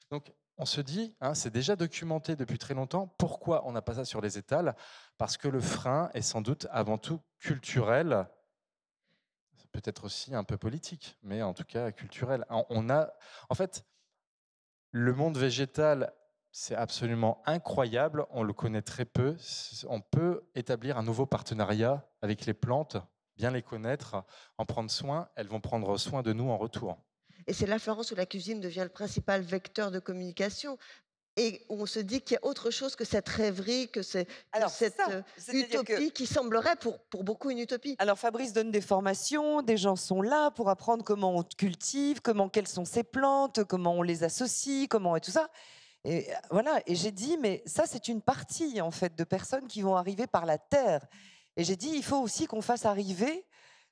Donc, 0.09 0.33
on 0.57 0.65
se 0.65 0.81
dit, 0.81 1.15
hein, 1.21 1.35
c'est 1.35 1.51
déjà 1.51 1.75
documenté 1.75 2.35
depuis 2.35 2.57
très 2.57 2.73
longtemps, 2.73 3.13
pourquoi 3.19 3.67
on 3.67 3.73
n'a 3.73 3.83
pas 3.83 3.93
ça 3.93 4.05
sur 4.05 4.19
les 4.19 4.39
étals? 4.39 4.75
Parce 5.19 5.37
que 5.37 5.47
le 5.47 5.61
frein 5.61 6.09
est 6.15 6.23
sans 6.23 6.41
doute 6.41 6.65
avant 6.71 6.97
tout 6.97 7.21
culturel, 7.37 8.25
peut-être 9.71 10.05
aussi 10.05 10.33
un 10.33 10.43
peu 10.43 10.57
politique, 10.57 11.19
mais 11.21 11.43
en 11.43 11.53
tout 11.53 11.65
cas 11.65 11.91
culturel. 11.91 12.45
On 12.49 12.89
a, 12.89 13.13
en 13.49 13.53
fait, 13.53 13.85
le 14.97 15.13
monde 15.13 15.37
végétal, 15.37 16.11
c'est 16.51 16.75
absolument 16.75 17.43
incroyable. 17.45 18.25
On 18.31 18.41
le 18.41 18.51
connaît 18.51 18.81
très 18.81 19.05
peu. 19.05 19.35
On 19.87 20.01
peut 20.01 20.49
établir 20.55 20.97
un 20.97 21.03
nouveau 21.03 21.27
partenariat 21.27 22.09
avec 22.23 22.47
les 22.47 22.55
plantes, 22.55 22.97
bien 23.35 23.51
les 23.51 23.61
connaître, 23.61 24.23
en 24.57 24.65
prendre 24.65 24.89
soin. 24.89 25.29
Elles 25.35 25.47
vont 25.47 25.61
prendre 25.61 25.97
soin 25.97 26.23
de 26.23 26.33
nous 26.33 26.49
en 26.49 26.57
retour. 26.57 26.97
Et 27.45 27.53
c'est 27.53 27.67
là, 27.67 27.77
Florence, 27.77 28.11
où 28.11 28.15
la 28.15 28.25
cuisine 28.25 28.59
devient 28.59 28.81
le 28.83 28.89
principal 28.89 29.41
vecteur 29.41 29.91
de 29.91 29.99
communication 29.99 30.79
et 31.37 31.63
on 31.69 31.85
se 31.85 31.99
dit 31.99 32.21
qu'il 32.21 32.33
y 32.33 32.37
a 32.37 32.45
autre 32.45 32.71
chose 32.71 32.95
que 32.95 33.05
cette 33.05 33.29
rêverie, 33.29 33.89
que, 33.89 34.01
cette 34.01 34.27
euh, 35.09 35.21
utopie 35.53 36.11
qui 36.11 36.25
semblerait 36.25 36.75
pour, 36.75 36.99
pour 36.99 37.23
beaucoup 37.23 37.51
une 37.51 37.59
utopie. 37.59 37.95
Alors 37.99 38.17
Fabrice 38.17 38.53
donne 38.53 38.71
des 38.71 38.81
formations, 38.81 39.61
des 39.61 39.77
gens 39.77 39.95
sont 39.95 40.23
là 40.23 40.49
pour 40.49 40.69
apprendre 40.69 41.05
comment 41.05 41.37
on 41.37 41.43
cultive, 41.43 42.21
comment 42.21 42.49
quelles 42.49 42.67
sont 42.67 42.85
ces 42.85 43.03
plantes, 43.03 43.63
comment 43.65 43.93
on 43.93 44.01
les 44.01 44.23
associe, 44.23 44.87
comment 44.89 45.15
et 45.15 45.21
tout 45.21 45.31
ça. 45.31 45.49
Et 46.03 46.31
euh, 46.31 46.35
voilà, 46.49 46.81
et 46.87 46.95
j'ai 46.95 47.11
dit 47.11 47.37
mais 47.39 47.61
ça 47.67 47.83
c'est 47.85 48.07
une 48.07 48.21
partie 48.21 48.81
en 48.81 48.91
fait 48.91 49.15
de 49.15 49.23
personnes 49.23 49.67
qui 49.67 49.83
vont 49.83 49.95
arriver 49.95 50.25
par 50.25 50.47
la 50.47 50.57
terre. 50.57 51.05
Et 51.55 51.63
j'ai 51.63 51.75
dit 51.75 51.91
il 51.93 52.03
faut 52.03 52.19
aussi 52.19 52.47
qu'on 52.47 52.61
fasse 52.61 52.85
arriver 52.85 53.45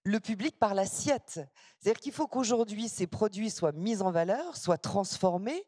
le 0.05 0.19
public 0.19 0.57
par 0.59 0.75
l'assiette. 0.75 1.41
C'est-à-dire 1.79 1.99
qu'il 1.99 2.13
faut 2.13 2.27
qu'aujourd'hui 2.27 2.89
ces 2.89 3.07
produits 3.07 3.49
soient 3.49 3.71
mis 3.71 4.01
en 4.03 4.11
valeur, 4.11 4.55
soient 4.55 4.77
transformés, 4.77 5.63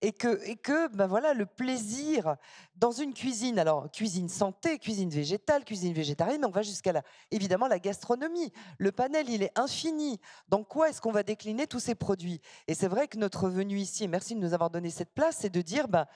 et 0.00 0.12
que, 0.12 0.42
et 0.48 0.56
que 0.56 0.88
ben 0.88 1.06
voilà, 1.06 1.34
le 1.34 1.44
plaisir 1.44 2.36
dans 2.74 2.90
une 2.90 3.12
cuisine, 3.12 3.58
alors 3.58 3.90
cuisine 3.90 4.30
santé, 4.30 4.78
cuisine 4.78 5.10
végétale, 5.10 5.64
cuisine 5.64 5.92
végétarienne, 5.92 6.40
mais 6.40 6.46
on 6.46 6.50
va 6.50 6.62
jusqu'à 6.62 6.92
la, 6.92 7.02
évidemment 7.30 7.68
la 7.68 7.78
gastronomie. 7.78 8.50
Le 8.78 8.92
panel, 8.92 9.28
il 9.28 9.42
est 9.42 9.56
infini. 9.58 10.18
Dans 10.48 10.64
quoi 10.64 10.88
est-ce 10.88 11.00
qu'on 11.02 11.12
va 11.12 11.22
décliner 11.22 11.66
tous 11.66 11.80
ces 11.80 11.94
produits? 11.94 12.40
Et 12.68 12.74
c'est 12.74 12.88
vrai 12.88 13.08
que 13.08 13.18
notre 13.18 13.50
venue 13.50 13.78
ici, 13.78 14.04
et 14.04 14.08
merci 14.08 14.34
de 14.34 14.40
nous 14.40 14.54
avoir 14.54 14.70
donné 14.70 14.88
cette 14.88 15.12
place, 15.12 15.36
c'est 15.40 15.50
de 15.50 15.60
dire, 15.60 15.88
ben, 15.88 16.06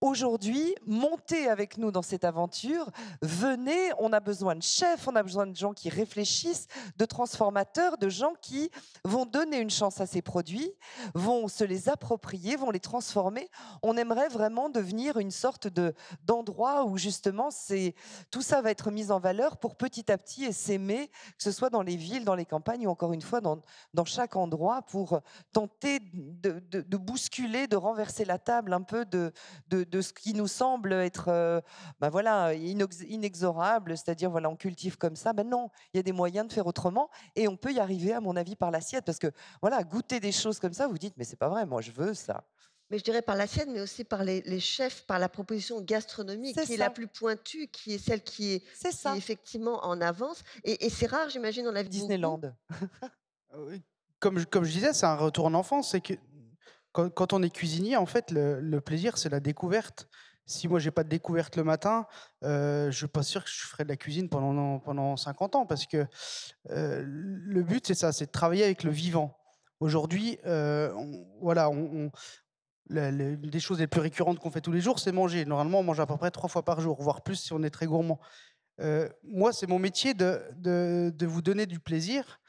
aujourd'hui, 0.00 0.74
montez 0.86 1.48
avec 1.48 1.76
nous 1.76 1.90
dans 1.90 2.02
cette 2.02 2.24
aventure. 2.24 2.90
Venez, 3.20 3.90
on 3.98 4.12
a 4.12 4.20
besoin 4.20 4.54
de 4.56 4.62
chefs, 4.62 5.06
on 5.06 5.14
a 5.14 5.22
besoin 5.22 5.46
de 5.46 5.54
gens 5.54 5.72
qui 5.72 5.88
réfléchissent, 5.88 6.68
de 6.96 7.04
transformateurs, 7.04 7.98
de 7.98 8.08
gens 8.08 8.32
qui 8.40 8.70
vont 9.04 9.26
donner 9.26 9.58
une 9.58 9.70
chance 9.70 10.00
à 10.00 10.06
ces 10.06 10.22
produits, 10.22 10.72
vont 11.14 11.48
se 11.48 11.64
les 11.64 11.88
approprier, 11.88 12.56
vont 12.56 12.70
les 12.70 12.80
transformer. 12.80 13.50
On 13.82 13.96
aimerait 13.96 14.28
vraiment 14.28 14.70
devenir 14.70 15.18
une 15.18 15.30
sorte 15.30 15.68
de 15.68 15.94
d'endroit 16.24 16.84
où 16.84 16.96
justement 16.96 17.50
tout 18.30 18.42
ça 18.42 18.62
va 18.62 18.70
être 18.70 18.90
mis 18.90 19.10
en 19.10 19.20
valeur 19.20 19.58
pour 19.58 19.76
petit 19.76 20.10
à 20.10 20.18
petit 20.18 20.52
s'aimer, 20.52 21.08
que 21.08 21.42
ce 21.42 21.52
soit 21.52 21.70
dans 21.70 21.82
les 21.82 21.96
villes, 21.96 22.24
dans 22.24 22.34
les 22.34 22.46
campagnes 22.46 22.86
ou 22.86 22.90
encore 22.90 23.12
une 23.12 23.22
fois 23.22 23.40
dans, 23.40 23.60
dans 23.94 24.04
chaque 24.04 24.36
endroit 24.36 24.82
pour 24.82 25.20
tenter 25.52 26.00
de, 26.00 26.62
de, 26.70 26.96
bousculer, 26.96 27.66
de 27.66 27.76
renverser 27.76 28.24
la 28.24 28.38
table 28.38 28.72
un 28.72 28.82
peu 28.82 29.04
de, 29.04 29.32
de 29.68 29.89
de 29.90 30.00
ce 30.00 30.12
qui 30.12 30.34
nous 30.34 30.46
semble 30.46 30.92
être 30.92 31.28
euh, 31.28 31.60
ben 32.00 32.08
voilà, 32.08 32.54
inexorable, 32.54 33.96
c'est-à-dire 33.96 34.30
voilà, 34.30 34.48
on 34.48 34.56
cultive 34.56 34.96
comme 34.96 35.16
ça. 35.16 35.32
Ben 35.32 35.48
non, 35.48 35.70
il 35.92 35.98
y 35.98 36.00
a 36.00 36.02
des 36.02 36.12
moyens 36.12 36.46
de 36.48 36.52
faire 36.52 36.66
autrement 36.66 37.10
et 37.36 37.48
on 37.48 37.56
peut 37.56 37.72
y 37.72 37.80
arriver, 37.80 38.12
à 38.12 38.20
mon 38.20 38.36
avis, 38.36 38.56
par 38.56 38.70
l'assiette. 38.70 39.04
Parce 39.04 39.18
que 39.18 39.30
voilà, 39.60 39.82
goûter 39.82 40.20
des 40.20 40.32
choses 40.32 40.58
comme 40.58 40.72
ça, 40.72 40.86
vous 40.86 40.98
dites, 40.98 41.14
mais 41.16 41.24
c'est 41.24 41.36
pas 41.36 41.48
vrai, 41.48 41.66
moi 41.66 41.80
je 41.80 41.90
veux 41.90 42.14
ça. 42.14 42.44
Mais 42.90 42.98
je 42.98 43.04
dirais 43.04 43.22
par 43.22 43.36
l'assiette, 43.36 43.68
mais 43.68 43.80
aussi 43.80 44.02
par 44.02 44.24
les, 44.24 44.60
chefs, 44.60 45.06
par 45.06 45.20
la 45.20 45.28
proposition 45.28 45.80
gastronomique 45.80 46.60
qui 46.60 46.74
est 46.74 46.76
la 46.76 46.90
plus 46.90 47.06
pointue, 47.06 47.68
qui 47.68 47.94
est 47.94 47.98
celle 47.98 48.22
qui 48.22 48.54
est, 48.54 48.64
effectivement 49.16 49.84
en 49.84 50.00
avance. 50.00 50.42
Et, 50.64 50.90
c'est 50.90 51.06
rare, 51.06 51.28
j'imagine, 51.30 51.64
dans 51.64 51.72
la 51.72 51.84
vie. 51.84 51.88
Disneyland. 51.88 52.40
comme, 54.18 54.44
comme 54.46 54.64
je 54.64 54.72
disais, 54.72 54.92
c'est 54.92 55.06
un 55.06 55.14
retour 55.14 55.46
en 55.46 55.54
enfance. 55.54 55.92
C'est 55.92 56.00
que 56.00 56.14
quand, 56.92 57.32
on 57.32 57.42
est 57.42 57.50
cuisinier, 57.50 57.96
en 57.96 58.06
fait, 58.06 58.30
le, 58.30 58.78
plaisir, 58.80 59.18
c'est 59.18 59.28
la 59.28 59.40
découverte. 59.40 60.08
Si 60.46 60.66
moi, 60.66 60.80
j'ai 60.80 60.90
pas 60.90 61.04
de 61.04 61.08
découverte 61.08 61.56
le 61.56 61.62
matin, 61.62 62.06
euh, 62.42 62.84
je 62.84 62.88
ne 62.88 62.92
suis 62.92 63.06
pas 63.06 63.22
sûr 63.22 63.44
que 63.44 63.50
je 63.50 63.66
ferai 63.66 63.84
de 63.84 63.88
la 63.88 63.96
cuisine 63.96 64.28
pendant, 64.28 64.80
pendant 64.80 65.16
50 65.16 65.54
ans, 65.54 65.66
parce 65.66 65.86
que 65.86 66.06
euh, 66.70 67.04
le 67.06 67.62
but, 67.62 67.86
c'est 67.86 67.94
ça, 67.94 68.10
c'est 68.10 68.26
de 68.26 68.30
travailler 68.32 68.64
avec 68.64 68.82
le 68.82 68.90
vivant. 68.90 69.38
Aujourd'hui, 69.78 70.38
euh, 70.46 70.92
voilà, 71.40 71.70
on, 71.70 72.10
des 72.88 73.60
choses 73.60 73.78
les 73.78 73.86
plus 73.86 74.00
récurrentes 74.00 74.40
qu'on 74.40 74.50
fait 74.50 74.60
tous 74.60 74.72
les 74.72 74.80
jours, 74.80 74.98
c'est 74.98 75.12
manger. 75.12 75.44
Normalement, 75.44 75.78
on 75.78 75.84
mange 75.84 76.00
à 76.00 76.06
peu 76.06 76.16
près 76.16 76.32
trois 76.32 76.48
fois 76.48 76.64
par 76.64 76.80
jour, 76.80 77.00
voire 77.00 77.22
plus 77.22 77.36
si 77.36 77.52
on 77.52 77.62
est 77.62 77.70
très 77.70 77.86
gourmand. 77.86 78.18
moi, 79.22 79.52
c'est 79.52 79.68
mon 79.68 79.78
métier 79.78 80.14
de, 80.14 80.42
de, 80.56 81.26
vous 81.26 81.42
donner 81.42 81.66
du 81.66 81.78
plaisir 81.78 82.40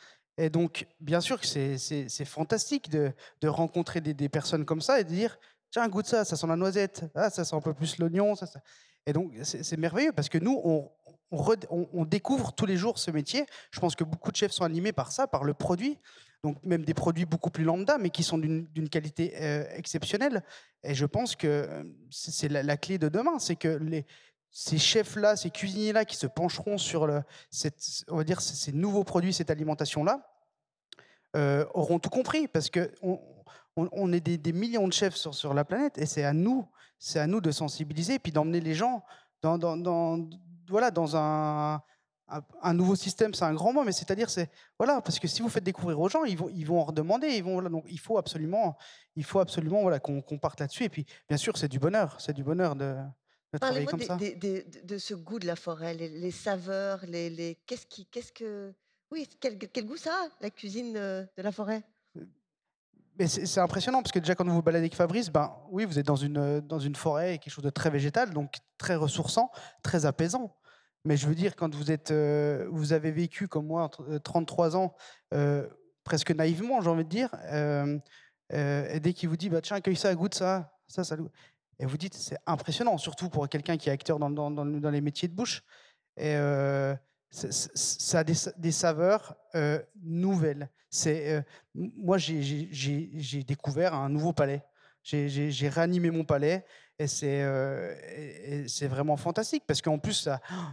et 0.41 0.49
donc, 0.49 0.87
bien 0.99 1.21
sûr 1.21 1.39
que 1.39 1.45
c'est 1.45 2.25
fantastique 2.25 2.89
de, 2.89 3.13
rencontrer 3.43 4.01
des, 4.01 4.27
personnes 4.27 4.65
comme 4.65 4.81
ça 4.81 4.99
et 4.99 5.03
de 5.03 5.09
dire 5.09 5.37
tiens, 5.69 5.87
goûte 5.87 6.07
ça, 6.07 6.25
ça 6.25 6.35
sent 6.35 6.47
la 6.47 6.55
noisette, 6.55 7.05
ah, 7.13 7.29
ça 7.29 7.45
sent 7.45 7.55
un 7.55 7.61
peu 7.61 7.75
plus 7.75 7.99
l'oignon. 7.99 8.33
Ça, 8.35 8.47
Et 9.05 9.13
donc, 9.13 9.33
c'est 9.43 9.77
merveilleux 9.77 10.13
parce 10.13 10.29
que 10.29 10.39
nous, 10.39 10.59
on, 11.31 12.05
découvre 12.05 12.53
tous 12.53 12.65
les 12.65 12.75
jours 12.75 12.97
ce 12.97 13.11
métier. 13.11 13.45
Je 13.69 13.79
pense 13.79 13.95
que 13.95 14.03
beaucoup 14.03 14.31
de 14.31 14.35
chefs 14.35 14.51
sont 14.51 14.63
animés 14.63 14.93
par 14.93 15.11
ça, 15.11 15.27
par 15.27 15.43
le 15.43 15.53
produit. 15.53 15.99
Donc, 16.43 16.57
même 16.63 16.85
des 16.85 16.95
produits 16.95 17.25
beaucoup 17.25 17.51
plus 17.51 17.63
lambda, 17.63 17.99
mais 17.99 18.09
qui 18.09 18.23
sont 18.23 18.39
d'une 18.39 18.89
qualité 18.89 19.33
euh, 19.39 19.63
exceptionnelle. 19.75 20.41
Et 20.83 20.95
je 20.95 21.05
pense 21.05 21.35
que 21.35 21.47
euh, 21.47 21.83
c'est 22.09 22.49
la, 22.49 22.77
clé 22.77 22.97
de 22.97 23.09
demain 23.09 23.37
c'est 23.37 23.55
que 23.55 23.79
ces 24.49 24.79
chefs-là, 24.79 25.35
ces 25.35 25.51
cuisiniers-là 25.51 26.03
qui 26.03 26.15
se 26.15 26.25
pencheront 26.25 26.79
sur 26.79 27.07
ces 27.51 28.71
nouveaux 28.73 29.03
produits, 29.03 29.33
cette 29.33 29.51
alimentation-là, 29.51 30.30
euh, 31.35 31.65
auront 31.73 31.99
tout 31.99 32.09
compris 32.09 32.47
parce 32.47 32.69
que 32.69 32.91
on, 33.75 34.11
est 34.11 34.19
des, 34.19 34.53
millions 34.53 34.87
de 34.87 34.93
chefs 34.93 35.15
sur, 35.15 35.33
sur 35.33 35.53
la 35.53 35.63
planète 35.63 35.97
et 35.97 36.05
c'est 36.05 36.23
à 36.23 36.33
nous, 36.33 36.67
c'est 36.99 37.19
à 37.19 37.27
nous 37.27 37.41
de 37.41 37.51
sensibiliser 37.51 38.15
et 38.15 38.19
puis 38.19 38.31
d'emmener 38.31 38.59
les 38.59 38.73
gens 38.73 39.03
dans, 39.41 39.57
dans, 39.57 40.27
voilà, 40.67 40.91
dans 40.91 41.15
un, 41.15 41.81
un, 42.27 42.73
nouveau 42.73 42.95
système. 42.95 43.33
C'est 43.33 43.45
un 43.45 43.53
grand 43.53 43.73
mot, 43.73 43.83
mais 43.83 43.93
c'est-à-dire 43.93 44.29
c'est 44.29 44.49
voilà 44.77 45.01
parce 45.01 45.19
que 45.19 45.27
si 45.27 45.41
vous 45.41 45.49
faites 45.49 45.63
découvrir 45.63 45.99
aux 45.99 46.09
gens, 46.09 46.25
ils 46.25 46.37
vont 46.37 46.49
ils 46.49 46.65
vont 46.65 46.79
en 46.79 46.85
redemander, 46.85 47.27
ils 47.27 47.43
vont 47.43 47.61
donc 47.61 47.85
il 47.89 47.99
faut 47.99 48.17
absolument 48.17 48.77
il 49.15 49.23
faut 49.23 49.39
absolument 49.39 49.81
voilà 49.81 49.99
qu'on 49.99 50.21
parte 50.21 50.59
là-dessus 50.59 50.83
et 50.83 50.89
puis 50.89 51.05
bien 51.29 51.37
sûr 51.37 51.57
c'est 51.57 51.69
du 51.69 51.79
bonheur, 51.79 52.19
c'est 52.19 52.33
du 52.33 52.43
bonheur 52.43 52.75
de 52.75 52.95
Parlez-moi 53.59 53.93
de 53.97 54.97
ce 54.97 55.13
goût 55.13 55.37
de 55.37 55.45
la 55.45 55.57
forêt, 55.57 55.93
les, 55.93 56.31
saveurs, 56.31 57.05
les, 57.05 57.29
les... 57.29 57.59
qu'est-ce 57.65 57.85
qui, 57.85 58.05
qu'est-ce 58.05 58.31
que, 58.31 58.73
oui, 59.11 59.27
quel, 59.39 59.85
goût 59.85 59.97
ça 59.97 60.27
la 60.39 60.49
cuisine 60.49 60.95
euh, 60.97 61.23
de 61.37 61.43
la 61.43 61.51
forêt? 61.51 61.83
Mais 63.19 63.27
c'est 63.27 63.59
impressionnant 63.59 64.01
parce 64.01 64.11
que 64.11 64.19
déjà 64.19 64.35
quand 64.35 64.45
vous 64.45 64.53
vous 64.53 64.61
baladez 64.61 64.83
avec 64.83 64.95
Fabrice, 64.95 65.29
ben 65.29 65.53
oui, 65.69 65.85
vous 65.85 65.99
êtes 65.99 66.05
dans 66.05 66.15
une, 66.15 66.61
dans 66.61 66.79
une 66.79 66.95
forêt, 66.95 67.37
quelque 67.37 67.53
chose 67.53 67.63
de 67.63 67.69
très 67.69 67.89
végétal, 67.89 68.31
donc 68.31 68.55
très 68.77 68.95
ressourçant, 68.95 69.51
très 69.83 70.05
apaisant. 70.05 70.55
Mais 71.03 71.17
je 71.17 71.27
veux 71.27 71.35
dire, 71.35 71.55
quand 71.55 71.73
vous, 71.73 71.91
êtes, 71.91 72.11
euh, 72.11 72.67
vous 72.71 72.93
avez 72.93 73.11
vécu 73.11 73.47
comme 73.47 73.67
moi, 73.67 73.89
33 74.23 74.75
ans, 74.75 74.95
euh, 75.33 75.67
presque 76.03 76.31
naïvement, 76.31 76.81
j'ai 76.81 76.89
envie 76.89 77.03
de 77.03 77.09
dire, 77.09 77.29
euh, 77.51 77.97
et 78.49 78.99
dès 78.99 79.13
qu'il 79.13 79.29
vous 79.29 79.37
dit, 79.37 79.49
bah, 79.49 79.61
tiens, 79.61 79.77
accueille 79.77 79.95
ça, 79.95 80.13
goûte 80.13 80.35
ça, 80.35 80.73
ça, 80.87 81.03
ça, 81.03 81.15
et 81.79 81.85
vous 81.85 81.97
dites, 81.97 82.13
c'est 82.13 82.37
impressionnant, 82.45 82.97
surtout 82.97 83.29
pour 83.29 83.49
quelqu'un 83.49 83.77
qui 83.77 83.89
est 83.89 83.91
acteur 83.91 84.19
dans, 84.19 84.29
dans, 84.29 84.51
dans, 84.51 84.89
les 84.89 85.01
métiers 85.01 85.27
de 85.27 85.33
bouche. 85.33 85.63
Et 86.17 86.35
ça 87.31 88.19
a 88.19 88.23
des, 88.23 88.71
saveurs 88.71 89.35
nouvelles. 90.03 90.69
C'est 90.89 91.43
moi, 91.73 92.17
j'ai 92.17 93.43
découvert 93.47 93.93
un 93.93 94.09
nouveau 94.09 94.33
palais. 94.33 94.63
J'ai 95.03 95.69
réanimé 95.69 96.11
mon 96.11 96.25
palais 96.25 96.65
et 96.99 97.07
c'est 98.67 98.87
vraiment 98.87 99.17
fantastique 99.17 99.63
parce 99.65 99.81
qu'en 99.81 99.97
plus, 99.97 100.29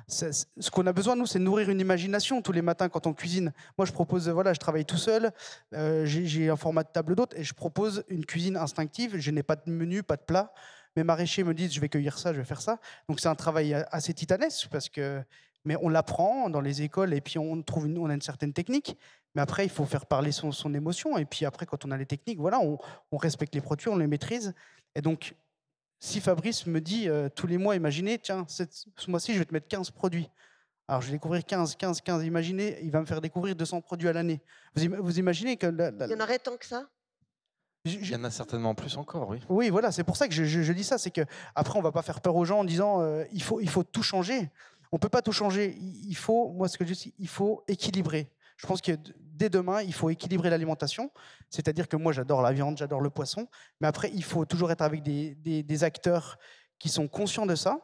ce 0.09 0.71
qu'on 0.71 0.87
a 0.87 0.93
besoin, 0.93 1.17
nous, 1.17 1.27
c'est 1.27 1.39
nourrir 1.39 1.71
une 1.71 1.81
imagination 1.81 2.43
tous 2.43 2.53
les 2.53 2.63
matins 2.63 2.89
quand 2.89 3.07
on 3.07 3.15
cuisine. 3.15 3.53
Moi, 3.79 3.87
je 3.87 3.93
propose, 3.93 4.29
voilà, 4.29 4.53
je 4.53 4.59
travaille 4.59 4.85
tout 4.85 4.99
seul, 4.99 5.31
j'ai 5.73 6.51
un 6.51 6.57
format 6.57 6.83
de 6.83 6.91
table 6.91 7.15
d'hôte 7.15 7.35
et 7.37 7.45
je 7.45 7.55
propose 7.55 8.05
une 8.09 8.27
cuisine 8.27 8.57
instinctive. 8.57 9.19
Je 9.19 9.31
n'ai 9.31 9.43
pas 9.43 9.57
de 9.57 9.71
menu, 9.71 10.03
pas 10.03 10.17
de 10.17 10.23
plat. 10.23 10.53
Mes 10.97 11.05
maraîchers 11.05 11.45
me 11.45 11.55
disent, 11.55 11.73
je 11.73 11.81
vais 11.81 11.89
cueillir 11.89 12.19
ça, 12.19 12.33
je 12.33 12.39
vais 12.39 12.45
faire 12.45 12.61
ça. 12.61 12.79
Donc 13.09 13.21
c'est 13.21 13.29
un 13.29 13.35
travail 13.35 13.73
assez 13.93 14.13
titanesque 14.13 14.69
parce 14.71 14.89
que 14.89 15.23
mais 15.69 15.77
on 15.83 15.91
l'apprend 15.91 16.49
dans 16.49 16.63
les 16.63 16.81
écoles 16.81 17.13
et 17.13 17.21
puis 17.21 17.39
on 17.39 17.63
trouve 17.63 17.89
une, 17.89 17.99
on 17.99 18.09
a 18.09 18.15
une 18.15 18.23
certaine 18.23 18.55
technique. 18.55 18.97
Mais 19.35 19.43
après, 19.43 19.67
il 19.67 19.71
faut 19.71 19.85
faire 19.85 20.07
parler 20.07 20.33
son, 20.33 20.51
son 20.51 20.73
émotion. 20.73 21.19
Et 21.19 21.27
puis 21.27 21.45
après, 21.45 21.67
quand 21.67 21.85
on 21.85 21.91
a 21.91 21.97
les 21.99 22.07
techniques, 22.07 22.39
voilà, 22.39 22.59
on, 22.59 23.17
respecte 23.19 23.55
les 23.55 23.61
produits, 23.61 23.91
on 23.91 23.99
les 23.99 24.07
maîtrise. 24.07 24.55
Et 24.95 25.03
donc, 25.03 25.35
si 26.01 26.23
Fabrice 26.23 26.67
me 26.67 26.81
dit 26.81 27.07
euh, 27.11 27.29
tous 27.29 27.47
les 27.47 27.59
mois, 27.59 27.77
imaginez, 27.77 28.19
tiens, 28.19 28.47
cette, 28.49 28.73
ce 28.73 29.11
mois-ci, 29.11 29.35
je 29.35 29.41
vais 29.41 29.45
te 29.45 29.53
mettre 29.53 29.69
15 29.69 29.91
produits. 29.91 30.31
Alors, 30.89 31.03
je 31.03 31.09
vais 31.09 31.13
découvrir 31.13 31.45
15, 31.45 31.77
15, 31.77 32.01
15. 32.01 32.25
Imaginez, 32.25 32.79
il 32.83 32.91
va 32.91 33.01
me 33.03 33.07
faire 33.07 33.21
découvrir 33.21 33.55
200 33.55 33.83
produits 33.83 34.09
à 34.09 34.15
l'année. 34.15 34.41
Vous, 34.75 34.87
vous, 35.01 35.19
imaginez 35.19 35.59
que. 35.59 35.67
il 35.67 36.11
y 36.11 36.15
en 36.15 36.21
aurait 36.25 36.39
tant 36.39 36.57
que 36.57 36.65
ça? 36.65 36.89
Il 37.85 38.09
y 38.09 38.17
en 38.17 38.25
a 38.25 38.31
certainement 38.31 38.75
plus 38.75 38.97
encore, 38.97 39.29
oui. 39.29 39.39
Oui, 39.51 39.69
voilà, 39.69 39.93
c'est 39.93 40.05
pour 40.05 40.17
ça 40.17 40.29
que 40.29 40.35
je, 40.35 40.45
je, 40.45 40.73
dis 40.73 40.85
ça. 40.85 40.97
C'est 40.97 41.11
que 41.11 41.27
après, 41.55 41.79
on 41.79 41.83
va 41.83 41.93
pas 41.93 42.03
faire 42.03 42.23
peur 42.23 42.37
aux 42.37 42.47
gens 42.47 42.61
en 42.61 42.65
disant 42.65 43.03
euh, 43.03 43.25
il, 43.33 43.43
faut, 43.43 43.61
il 43.61 43.69
faut 43.69 43.85
tout 43.85 44.03
changer. 44.03 44.51
On 44.93 44.99
peut 44.99 45.09
pas 45.09 45.23
tout 45.23 45.33
changer. 45.33 45.77
Il 45.79 46.17
faut, 46.17 46.51
moi, 46.51 46.69
ce 46.69 46.79
que 46.79 46.87
je 46.87 46.95
dis, 46.95 47.15
il 47.19 47.29
faut 47.29 47.65
équilibrer. 47.69 48.31
Je 48.57 48.67
pense 48.67 48.81
que 48.81 48.93
dès 49.39 49.49
demain, 49.49 49.83
il 49.83 49.95
faut 49.95 50.11
équilibrer 50.11 50.51
l'alimentation. 50.51 51.11
C'est-à-dire 51.49 51.89
que 51.89 51.97
moi, 51.97 52.13
j'adore 52.13 52.43
la 52.43 52.53
viande, 52.53 52.77
j'adore 52.77 53.01
le 53.01 53.11
poisson. 53.11 53.49
Mais 53.81 53.87
après, 53.87 54.11
il 54.13 54.25
faut 54.25 54.45
toujours 54.45 54.71
être 54.71 54.83
avec 54.83 55.03
des, 55.03 55.85
acteurs 55.85 56.39
qui 56.79 56.89
sont 56.89 57.09
conscients 57.09 57.47
de 57.47 57.55
ça 57.55 57.81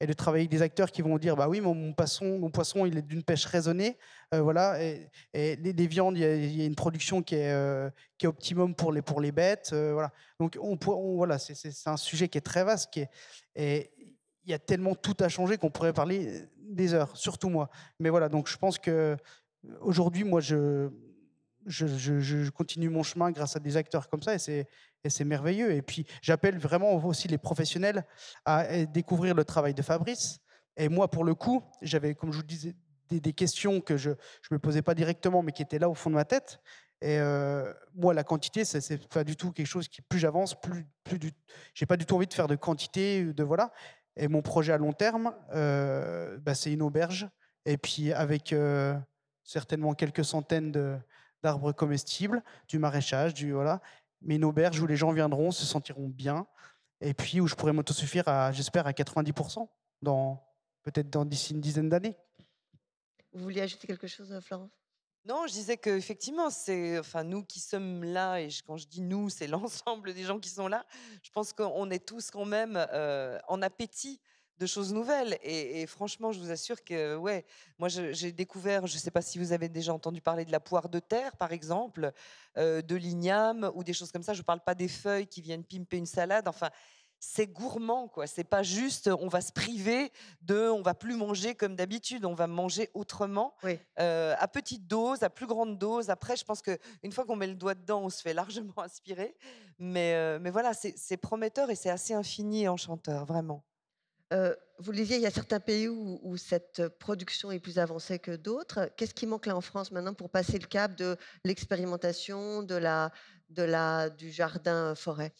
et 0.00 0.06
de 0.06 0.12
travailler 0.12 0.42
avec 0.42 0.50
des 0.50 0.62
acteurs 0.62 0.90
qui 0.90 1.02
vont 1.02 1.18
dire 1.18 1.36
bah 1.36 1.48
oui 1.48 1.60
mon, 1.60 1.92
poisson 1.92 2.38
mon 2.38 2.50
poisson 2.50 2.84
il 2.84 2.98
est 2.98 3.02
d'une 3.02 3.22
pêche 3.22 3.46
raisonnée 3.46 3.96
euh, 4.34 4.40
voilà 4.42 4.82
et, 4.82 5.08
les, 5.32 5.86
viandes 5.86 6.18
il 6.18 6.56
y, 6.56 6.62
a, 6.62 6.66
une 6.66 6.74
production 6.74 7.22
qui 7.22 7.36
est 7.36 7.52
euh, 7.52 7.88
qui 8.18 8.26
est 8.26 8.28
optimum 8.28 8.74
pour 8.74 8.92
les 8.92 9.02
pour 9.02 9.20
les 9.20 9.30
bêtes 9.30 9.70
euh, 9.72 9.92
voilà 9.92 10.10
donc 10.40 10.58
on, 10.60 10.76
on 10.88 11.16
voilà 11.16 11.38
c'est 11.38 11.88
un 11.88 11.96
sujet 11.96 12.28
qui 12.28 12.38
est 12.38 12.42
très 12.42 12.64
vaste 12.64 12.92
qui 12.92 13.06
est, 13.54 13.90
il 14.44 14.50
y 14.50 14.54
a 14.54 14.58
tellement 14.58 14.94
tout 14.94 15.16
à 15.20 15.28
changer 15.28 15.56
qu'on 15.56 15.70
pourrait 15.70 15.92
parler 15.92 16.42
des 16.58 16.94
heures, 16.94 17.16
surtout 17.16 17.48
moi. 17.48 17.70
Mais 17.98 18.10
voilà, 18.10 18.28
donc 18.28 18.48
je 18.48 18.56
pense 18.56 18.78
que 18.78 19.16
aujourd'hui, 19.80 20.24
moi, 20.24 20.40
je, 20.40 20.90
continue 22.50 22.88
mon 22.88 23.02
chemin 23.02 23.30
grâce 23.30 23.56
à 23.56 23.60
des 23.60 23.76
acteurs 23.76 24.08
comme 24.08 24.22
ça 24.22 24.34
et 24.34 24.38
c'est, 24.38 25.24
merveilleux. 25.24 25.72
Et 25.72 25.82
puis, 25.82 26.06
j'appelle 26.22 26.58
vraiment 26.58 26.94
aussi 27.04 27.28
les 27.28 27.38
professionnels 27.38 28.04
à 28.44 28.84
découvrir 28.86 29.34
le 29.34 29.44
travail 29.44 29.74
de 29.74 29.82
Fabrice. 29.82 30.38
Et 30.76 30.88
moi, 30.88 31.08
pour 31.08 31.24
le 31.24 31.34
coup, 31.34 31.62
j'avais, 31.82 32.14
comme 32.14 32.32
je 32.32 32.38
vous 32.38 32.42
disais, 32.42 32.74
des, 33.10 33.32
questions 33.32 33.80
que 33.80 33.96
je 33.96 34.10
ne 34.10 34.16
me 34.52 34.58
posais 34.58 34.82
pas 34.82 34.94
directement, 34.94 35.42
mais 35.42 35.52
qui 35.52 35.62
étaient 35.62 35.78
là 35.78 35.88
au 35.88 35.94
fond 35.94 36.10
de 36.10 36.16
ma 36.16 36.24
tête. 36.24 36.58
Et 37.00 37.18
euh, 37.18 37.70
moi, 37.94 38.14
la 38.14 38.24
quantité, 38.24 38.64
c'est, 38.64 38.80
c'est 38.80 39.06
pas 39.08 39.24
du 39.24 39.36
tout 39.36 39.52
quelque 39.52 39.66
chose 39.66 39.88
qui, 39.88 40.00
plus 40.00 40.18
j'avance, 40.18 40.58
plus, 40.58 40.86
plus 41.04 41.18
j'ai 41.74 41.86
pas 41.86 41.98
du 41.98 42.06
tout 42.06 42.14
envie 42.14 42.26
de 42.26 42.32
faire 42.32 42.48
de 42.48 42.56
quantité, 42.56 43.24
de 43.24 43.42
voilà. 43.42 43.72
Et 44.16 44.28
mon 44.28 44.42
projet 44.42 44.72
à 44.72 44.78
long 44.78 44.92
terme, 44.92 45.34
euh, 45.54 46.38
bah, 46.38 46.54
c'est 46.54 46.72
une 46.72 46.82
auberge. 46.82 47.28
Et 47.66 47.76
puis 47.76 48.12
avec 48.12 48.52
euh, 48.52 48.94
certainement 49.42 49.94
quelques 49.94 50.24
centaines 50.24 51.00
d'arbres 51.42 51.72
comestibles, 51.72 52.42
du 52.68 52.78
maraîchage, 52.78 53.34
du 53.34 53.52
voilà. 53.52 53.80
Mais 54.22 54.36
une 54.36 54.44
auberge 54.44 54.80
où 54.80 54.86
les 54.86 54.96
gens 54.96 55.12
viendront, 55.12 55.50
se 55.50 55.64
sentiront 55.64 56.08
bien. 56.08 56.46
Et 57.00 57.12
puis 57.12 57.40
où 57.40 57.46
je 57.46 57.54
pourrais 57.54 57.72
m'autosuffire 57.72 58.24
j'espère, 58.52 58.86
à 58.86 58.92
90%, 58.92 59.68
dans, 60.00 60.42
peut-être 60.82 61.10
d'ici 61.24 61.52
une 61.52 61.60
dizaine 61.60 61.88
d'années. 61.88 62.16
Vous 63.32 63.42
vouliez 63.42 63.62
ajouter 63.62 63.86
quelque 63.86 64.06
chose, 64.06 64.38
Florence? 64.42 64.83
Non, 65.26 65.46
je 65.46 65.52
disais 65.52 65.78
qu'effectivement, 65.78 66.50
c'est 66.50 66.98
enfin 66.98 67.24
nous 67.24 67.42
qui 67.42 67.58
sommes 67.58 68.04
là, 68.04 68.40
et 68.40 68.50
quand 68.66 68.76
je 68.76 68.86
dis 68.86 69.00
nous, 69.00 69.30
c'est 69.30 69.46
l'ensemble 69.86 70.12
des 70.12 70.24
gens 70.24 70.38
qui 70.38 70.50
sont 70.50 70.68
là. 70.68 70.84
Je 71.22 71.30
pense 71.30 71.52
qu'on 71.52 71.90
est 71.90 72.04
tous 72.04 72.30
quand 72.30 72.44
même 72.44 72.74
euh, 72.76 73.38
en 73.48 73.62
appétit 73.62 74.20
de 74.58 74.66
choses 74.66 74.92
nouvelles. 74.92 75.38
Et, 75.42 75.86
franchement, 75.86 76.30
je 76.30 76.38
vous 76.38 76.50
assure 76.50 76.84
que, 76.84 77.16
ouais, 77.16 77.44
moi 77.78 77.88
j'ai 77.88 78.32
découvert, 78.32 78.86
je 78.86 78.94
ne 78.94 79.00
sais 79.00 79.10
pas 79.10 79.22
si 79.22 79.38
vous 79.38 79.52
avez 79.52 79.68
déjà 79.68 79.92
entendu 79.92 80.20
parler 80.20 80.44
de 80.44 80.52
la 80.52 80.60
poire 80.60 80.88
de 80.88 81.00
terre, 81.00 81.36
par 81.36 81.52
exemple, 81.52 82.12
euh, 82.56 82.82
de 82.82 82.94
l'igname 82.94 83.70
ou 83.74 83.82
des 83.82 83.92
choses 83.92 84.12
comme 84.12 84.22
ça. 84.22 84.34
Je 84.34 84.40
ne 84.40 84.44
parle 84.44 84.60
pas 84.60 84.74
des 84.74 84.88
feuilles 84.88 85.26
qui 85.26 85.40
viennent 85.40 85.64
pimper 85.64 85.96
une 85.96 86.06
salade. 86.06 86.46
Enfin, 86.46 86.70
c'est 87.20 87.46
gourmand, 87.46 88.08
quoi. 88.08 88.26
C'est 88.26 88.44
pas 88.44 88.62
juste, 88.62 89.08
on 89.08 89.28
va 89.28 89.40
se 89.40 89.52
priver 89.52 90.12
de, 90.42 90.68
on 90.68 90.82
va 90.82 90.94
plus 90.94 91.16
manger 91.16 91.54
comme 91.54 91.74
d'habitude, 91.74 92.24
on 92.24 92.34
va 92.34 92.46
manger 92.46 92.90
autrement, 92.94 93.54
euh, 93.98 94.34
à 94.38 94.48
petite 94.48 94.86
dose, 94.86 95.22
à 95.22 95.30
plus 95.30 95.46
grande 95.46 95.78
dose. 95.78 96.10
Après, 96.10 96.36
je 96.36 96.44
pense 96.44 96.62
que 96.62 96.78
une 97.02 97.12
fois 97.12 97.24
qu'on 97.24 97.36
met 97.36 97.46
le 97.46 97.54
doigt 97.54 97.74
dedans, 97.74 98.02
on 98.02 98.10
se 98.10 98.20
fait 98.20 98.34
largement 98.34 98.74
aspirer. 98.76 99.36
Mais, 99.78 100.14
euh, 100.14 100.38
mais 100.40 100.50
voilà, 100.50 100.72
c'est 100.74 101.16
prometteur 101.16 101.70
et 101.70 101.74
c'est 101.74 101.90
assez 101.90 102.14
infini 102.14 102.64
et 102.64 102.68
enchanteur, 102.68 103.24
vraiment. 103.24 103.64
Euh, 104.32 104.54
vous 104.78 104.90
le 104.90 104.98
disiez, 104.98 105.16
il 105.16 105.22
y 105.22 105.26
a 105.26 105.30
certains 105.30 105.60
pays 105.60 105.88
où, 105.88 106.18
où 106.22 106.36
cette 106.36 106.88
production 106.98 107.50
est 107.52 107.60
plus 107.60 107.78
avancée 107.78 108.18
que 108.18 108.34
d'autres. 108.34 108.90
Qu'est-ce 108.96 109.14
qui 109.14 109.26
manque 109.26 109.46
là 109.46 109.56
en 109.56 109.60
France 109.60 109.92
maintenant 109.92 110.14
pour 110.14 110.30
passer 110.30 110.58
le 110.58 110.66
cap 110.66 110.96
de 110.96 111.16
l'expérimentation, 111.44 112.62
de 112.62 112.74
la, 112.74 113.12
de 113.50 113.62
la, 113.62 114.10
du 114.10 114.30
jardin 114.30 114.94
forêt? 114.94 115.32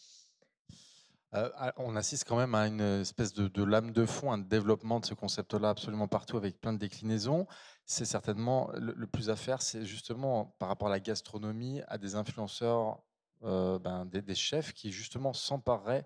Euh, 1.35 1.49
on 1.77 1.95
assiste 1.95 2.25
quand 2.25 2.37
même 2.37 2.55
à 2.55 2.67
une 2.67 3.01
espèce 3.01 3.33
de, 3.33 3.63
lame 3.63 3.91
de 3.91 4.05
fond, 4.05 4.31
un 4.31 4.37
développement 4.37 4.99
de 4.99 5.05
ce 5.05 5.13
concept-là 5.13 5.69
absolument 5.69 6.07
partout 6.07 6.37
avec 6.37 6.59
plein 6.61 6.71
de 6.71 6.77
déclinaisons. 6.77 7.45
C'est 7.85 8.05
certainement 8.05 8.69
le, 8.75 9.05
plus 9.07 9.29
à 9.29 9.35
faire, 9.35 9.61
c'est 9.61 9.85
justement 9.85 10.55
par 10.59 10.69
rapport 10.69 10.87
à 10.87 10.91
la 10.91 10.99
gastronomie, 10.99 11.81
à 11.87 11.97
des 11.97 12.15
influenceurs, 12.15 12.99
euh, 13.43 13.77
ben, 13.79 14.05
des, 14.05 14.35
chefs 14.35 14.73
qui 14.73 14.91
justement 14.91 15.33
s'empareraient 15.33 16.05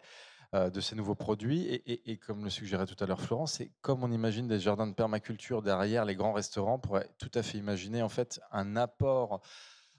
euh, 0.55 0.71
de 0.71 0.81
ces 0.81 0.95
nouveaux 0.95 1.15
produits. 1.15 1.81
Et, 1.85 2.17
comme 2.17 2.43
le 2.43 2.49
suggérait 2.49 2.87
tout 2.87 3.01
à 3.01 3.05
l'heure 3.05 3.21
Florence, 3.21 3.53
c'est 3.53 3.71
comme 3.81 4.03
on 4.03 4.11
imagine 4.11 4.47
des 4.47 4.59
jardins 4.59 4.87
de 4.87 4.93
permaculture 4.93 5.61
derrière 5.61 6.05
les 6.05 6.15
grands 6.15 6.33
restaurants, 6.33 6.79
pourrait 6.79 7.09
tout 7.19 7.31
à 7.35 7.43
fait 7.43 7.59
imaginer 7.59 8.01
en 8.01 8.09
fait 8.09 8.41
un 8.51 8.75
apport 8.75 9.41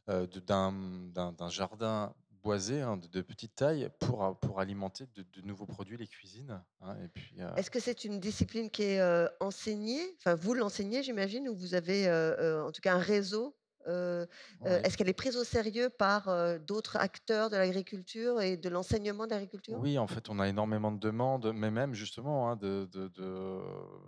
d'un 0.08 1.48
jardin 1.50 2.12
boisé 2.42 2.80
hein, 2.80 2.96
de, 2.96 3.20
petite 3.20 3.54
taille 3.54 3.90
pour, 3.98 4.24
euh, 4.24 4.32
pour 4.32 4.60
alimenter 4.60 5.06
de, 5.14 5.40
nouveaux 5.42 5.66
produits, 5.66 5.96
les 5.96 6.06
cuisines. 6.06 6.62
Hein, 6.80 6.96
et 7.04 7.08
puis, 7.08 7.36
euh 7.40 7.54
Est-ce 7.56 7.70
que 7.70 7.80
c'est 7.80 8.04
une 8.04 8.20
discipline 8.20 8.70
qui 8.70 8.82
est 8.82 9.00
euh, 9.00 9.26
enseignée? 9.40 10.02
Enfin, 10.18 10.34
vous 10.34 10.54
l'enseignez, 10.54 11.02
j'imagine, 11.02 11.48
ou 11.48 11.54
vous 11.54 11.74
avez 11.74 12.10
en 12.10 12.70
tout 12.72 12.80
cas 12.80 12.94
un 12.94 12.98
réseau 12.98 13.56
Est-ce 13.86 14.96
qu'elle 14.96 15.08
est 15.08 15.14
prise 15.14 15.36
au 15.36 15.44
sérieux 15.44 15.88
par 15.90 16.28
d'autres 16.60 16.96
acteurs 16.96 17.50
de 17.50 17.56
l'agriculture 17.56 18.40
et 18.40 18.56
de 18.56 18.68
l'enseignement 18.68 19.26
de 19.26 19.30
l'agriculture? 19.30 19.78
Oui, 19.78 19.98
en 19.98 20.06
fait, 20.06 20.28
on 20.28 20.38
a 20.38 20.48
énormément 20.48 20.92
de 20.92 20.98
demandes, 20.98 21.52
mais 21.54 21.70
même 21.70 21.94
justement 21.94 22.50
hein, 22.50 22.56
de, 22.56 22.88
de, 22.92 23.10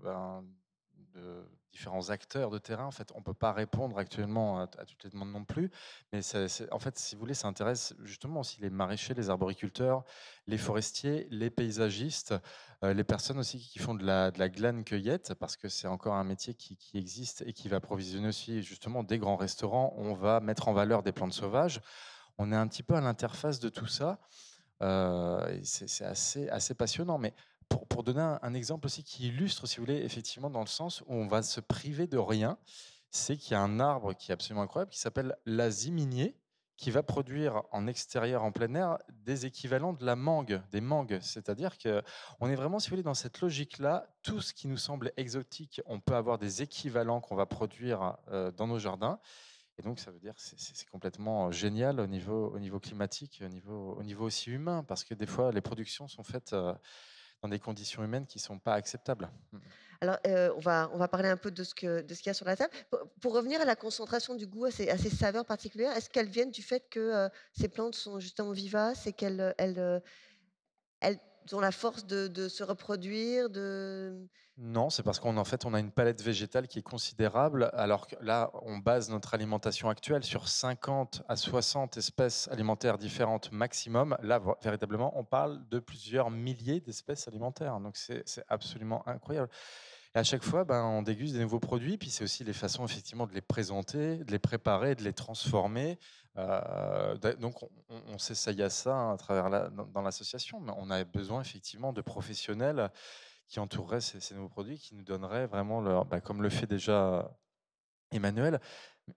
ben, 0.03 0.45
de 1.15 1.45
différents 1.73 2.11
acteurs 2.11 2.51
de 2.51 2.59
terrain. 2.59 2.85
En 2.85 2.91
fait, 2.91 3.11
on 3.15 3.19
ne 3.19 3.25
peut 3.25 3.35
pas 3.35 3.53
répondre 3.53 3.99
actuellement 3.99 4.61
à, 4.61 4.67
toutes 4.67 5.05
les 5.05 5.11
demandes 5.11 5.33
non 5.33 5.45
plus. 5.45 5.71
Mais 6.13 6.21
en 6.71 6.79
fait, 6.79 6.99
si 6.99 7.15
vous 7.15 7.21
voulez, 7.21 7.35
ça 7.35 7.49
intéresse 7.49 7.95
justement 8.03 8.41
aussi 8.41 8.61
les 8.61 8.71
maraîchers, 8.71 9.15
les 9.15 9.31
arboriculteurs, 9.31 10.05
les 10.47 10.59
forestiers, 10.59 11.27
les 11.31 11.51
paysagistes, 11.51 12.35
euh, 12.85 12.93
les 12.93 13.05
personnes 13.05 13.39
aussi 13.39 13.59
qui 13.59 13.79
font 13.79 13.95
de 13.95 14.05
la, 14.05 14.31
de 14.31 14.39
la 14.39 14.49
glane 14.49 14.85
cueillette, 14.85 15.35
parce 15.35 15.57
que 15.57 15.69
c'est 15.69 15.89
encore 15.89 16.15
un 16.15 16.25
métier 16.25 16.55
qui, 16.55 16.79
existe 16.95 17.43
et 17.47 17.53
qui 17.53 17.69
va 17.69 17.81
provisionner 17.81 18.29
aussi 18.29 18.63
justement 18.63 19.03
des 19.03 19.19
grands 19.19 19.37
restaurants. 19.37 19.95
On 19.97 20.15
va 20.15 20.41
mettre 20.41 20.69
en 20.69 20.73
valeur 20.73 21.03
des 21.03 21.13
plantes 21.13 21.33
sauvages. 21.33 21.81
On 22.39 22.53
est 22.53 22.57
un 22.57 22.69
petit 22.69 22.83
peu 22.83 22.95
à 22.95 23.01
l'interface 23.01 23.61
de 23.61 23.69
tout 23.69 23.87
ça. 23.87 24.21
Euh, 24.83 25.61
c'est 25.63 26.05
assez, 26.05 26.49
assez 26.49 26.75
passionnant. 26.75 27.19
Mais 27.19 27.35
pour, 27.89 28.03
donner 28.03 28.37
un, 28.43 28.55
exemple 28.55 28.87
aussi 28.87 29.05
qui 29.05 29.29
illustre, 29.29 29.67
si 29.67 29.77
vous 29.77 29.85
voulez, 29.85 30.03
effectivement, 30.03 30.51
dans 30.51 30.61
le 30.61 30.67
sens 30.67 31.03
où 31.03 31.15
on 31.15 31.27
va 31.27 31.43
se 31.43 31.61
priver 31.61 32.07
de 32.07 32.19
rien, 32.19 32.59
c'est 33.11 33.37
qu'il 33.37 33.53
y 33.53 33.55
a 33.55 33.61
un 33.61 33.81
arbre 33.81 34.15
qui 34.15 34.31
est 34.31 34.35
absolument 34.35 34.63
incroyable, 34.63 34.91
qui 34.91 34.99
s'appelle 34.99 35.37
l'aziminier, 35.47 36.37
qui 36.77 36.91
va 36.91 37.03
produire 37.03 37.63
en 37.71 37.87
extérieur, 37.87 38.43
en 38.43 38.51
plein 38.51 38.75
air, 38.75 38.99
des 39.09 39.47
équivalents 39.47 39.93
de 39.93 40.05
la 40.05 40.17
mangue, 40.17 40.61
des 40.73 40.81
mangues. 40.81 41.19
C'est-à-dire 41.21 41.77
qu'on 41.79 42.49
est 42.49 42.57
vraiment, 42.57 42.79
si 42.79 42.89
vous 42.89 42.95
voulez, 42.95 43.03
dans 43.03 43.15
cette 43.15 43.41
logique-là, 43.41 44.09
tout 44.23 44.41
ce 44.41 44.53
qui 44.53 44.67
nous 44.67 44.79
semble 44.79 45.13
exotique, 45.17 45.81
on 45.87 46.01
peut 46.01 46.17
avoir 46.17 46.39
des 46.39 46.63
équivalents 46.63 47.21
qu'on 47.21 47.37
va 47.37 47.47
produire 47.47 48.17
euh, 48.33 48.51
dans 48.51 48.67
nos 48.67 48.79
jardins. 48.79 49.21
Et 49.79 49.83
donc, 49.83 50.01
ça 50.01 50.11
veut 50.11 50.19
dire 50.19 50.35
que 50.35 50.41
c'est 50.41 50.89
complètement 50.91 51.51
génial 51.51 52.01
au 52.01 52.07
niveau, 52.07 52.51
au 52.53 52.59
niveau 52.59 52.81
climatique, 52.81 53.43
au 53.45 53.49
niveau, 53.49 53.95
au 53.99 54.03
niveau 54.03 54.27
aussi 54.27 54.51
humain, 54.51 54.85
parce 54.85 55.05
que 55.05 55.15
des 55.15 55.27
fois, 55.27 55.51
les 55.53 55.61
productions 55.61 56.09
sont 56.09 56.25
faites 56.25 56.53
euh, 56.53 56.75
dans 57.43 57.49
des 57.49 57.59
conditions 57.59 58.05
humaines 58.05 58.27
qui 58.27 58.39
ne 58.39 58.43
sont 58.43 58.59
pas 58.59 58.75
acceptables. 58.75 59.29
Mmh. 59.53 59.59
Alors, 60.01 60.19
on, 60.57 60.61
va, 60.61 60.91
on 60.93 60.99
va 60.99 61.07
parler 61.07 61.29
un 61.29 61.37
peu 61.37 61.51
de 61.51 61.63
ce 61.63 61.75
qu'il 61.75 62.27
y 62.27 62.29
a 62.29 62.35
sur 62.35 62.47
la 62.47 62.57
table. 62.57 62.73
Pour, 63.21 63.35
revenir 63.35 63.61
à 63.61 63.65
la 63.65 63.77
concentration 63.77 64.35
du 64.35 64.49
goût, 64.49 64.65
à 64.65 64.71
ces, 64.73 65.11
saveurs 65.11 65.45
particulières, 65.45 65.97
est-ce 65.97 66.11
qu'elles 66.11 66.29
viennent 66.29 66.51
du 66.51 66.63
fait 66.63 66.89
que 66.91 67.29
ces 67.53 67.69
plantes 67.69 67.95
sont 67.95 68.19
justement 68.19 68.51
vivaces 68.51 69.07
et 69.07 69.13
qu'elles 69.13 69.55
elles, 69.59 70.03
elles 71.01 71.21
ont 71.53 71.61
la 71.61 71.71
force 71.71 72.05
de, 72.05 72.27
de 72.27 72.49
se 72.49 72.65
reproduire 72.65 73.49
de... 73.49 74.27
Non, 74.59 74.91
c'est 74.91 75.03
parce 75.03 75.19
qu'en 75.19 75.39
en 75.39 75.45
fait, 75.45 75.65
on 75.65 75.73
a 75.73 75.81
une 75.81 75.91
palette 75.91 76.21
végétale 76.23 76.69
qui 76.69 76.79
est 76.79 76.83
considérable, 76.83 77.71
alors 77.73 78.07
que 78.07 78.17
là, 78.21 78.51
on 78.63 78.77
base 78.77 79.09
notre 79.09 79.33
alimentation 79.33 79.89
actuelle 79.89 80.25
sur 80.25 80.47
50 80.47 81.23
à 81.27 81.37
60 81.37 81.97
espèces 81.97 82.49
alimentaires 82.49 82.99
différentes 82.99 83.51
maximum. 83.51 84.15
Là, 84.23 84.43
véritablement, 84.63 85.19
on 85.19 85.25
parle 85.25 85.67
de 85.71 85.79
plusieurs 85.79 86.31
milliers 86.31 86.81
d'espèces 86.81 87.29
alimentaires. 87.29 87.81
Donc, 87.81 87.97
c'est 87.97 88.25
absolument 88.49 89.03
incroyable. 89.09 89.49
Et 90.15 90.19
à 90.19 90.25
chaque 90.25 90.43
fois, 90.43 90.65
ben, 90.65 90.85
on 90.85 91.01
déguste 91.01 91.33
des 91.33 91.41
nouveaux 91.41 91.59
produits, 91.59 91.97
puis 91.97 92.11
c'est 92.11 92.23
aussi 92.23 92.45
les 92.45 92.53
façons 92.53 92.85
effectivement 92.85 93.27
de 93.27 93.33
les 93.33 93.41
présenter, 93.41 94.19
de 94.19 94.31
les 94.31 94.39
préparer, 94.39 94.95
de 94.95 95.03
les 95.03 95.15
transformer. 95.15 95.99
Euh, 96.37 97.17
donc, 97.41 97.63
on, 97.63 97.71
on 98.09 98.19
s'essaye 98.19 98.63
à 98.63 98.69
ça 98.69 98.95
hein, 98.95 99.15
à 99.15 99.17
travers 99.17 99.71
dans, 99.71 100.03
l'association, 100.03 100.61
mais 100.61 100.73
on 100.77 100.91
a 100.91 101.03
besoin 101.05 101.41
effectivement 101.41 101.95
de 101.95 102.03
professionnels 102.03 102.91
qui 103.53 103.61
entoureraient 103.61 104.01
ces, 104.01 104.35
nouveaux 104.35 104.49
produits, 104.49 104.79
qui 104.79 104.95
nous 104.95 105.03
donneraient 105.03 105.47
vraiment 105.47 105.83
leur, 105.83 106.07
ben, 106.07 106.23
comme 106.23 106.43
le 106.43 106.49
fait 106.49 106.67
déjà 106.67 107.37
Emmanuel, 108.11 108.59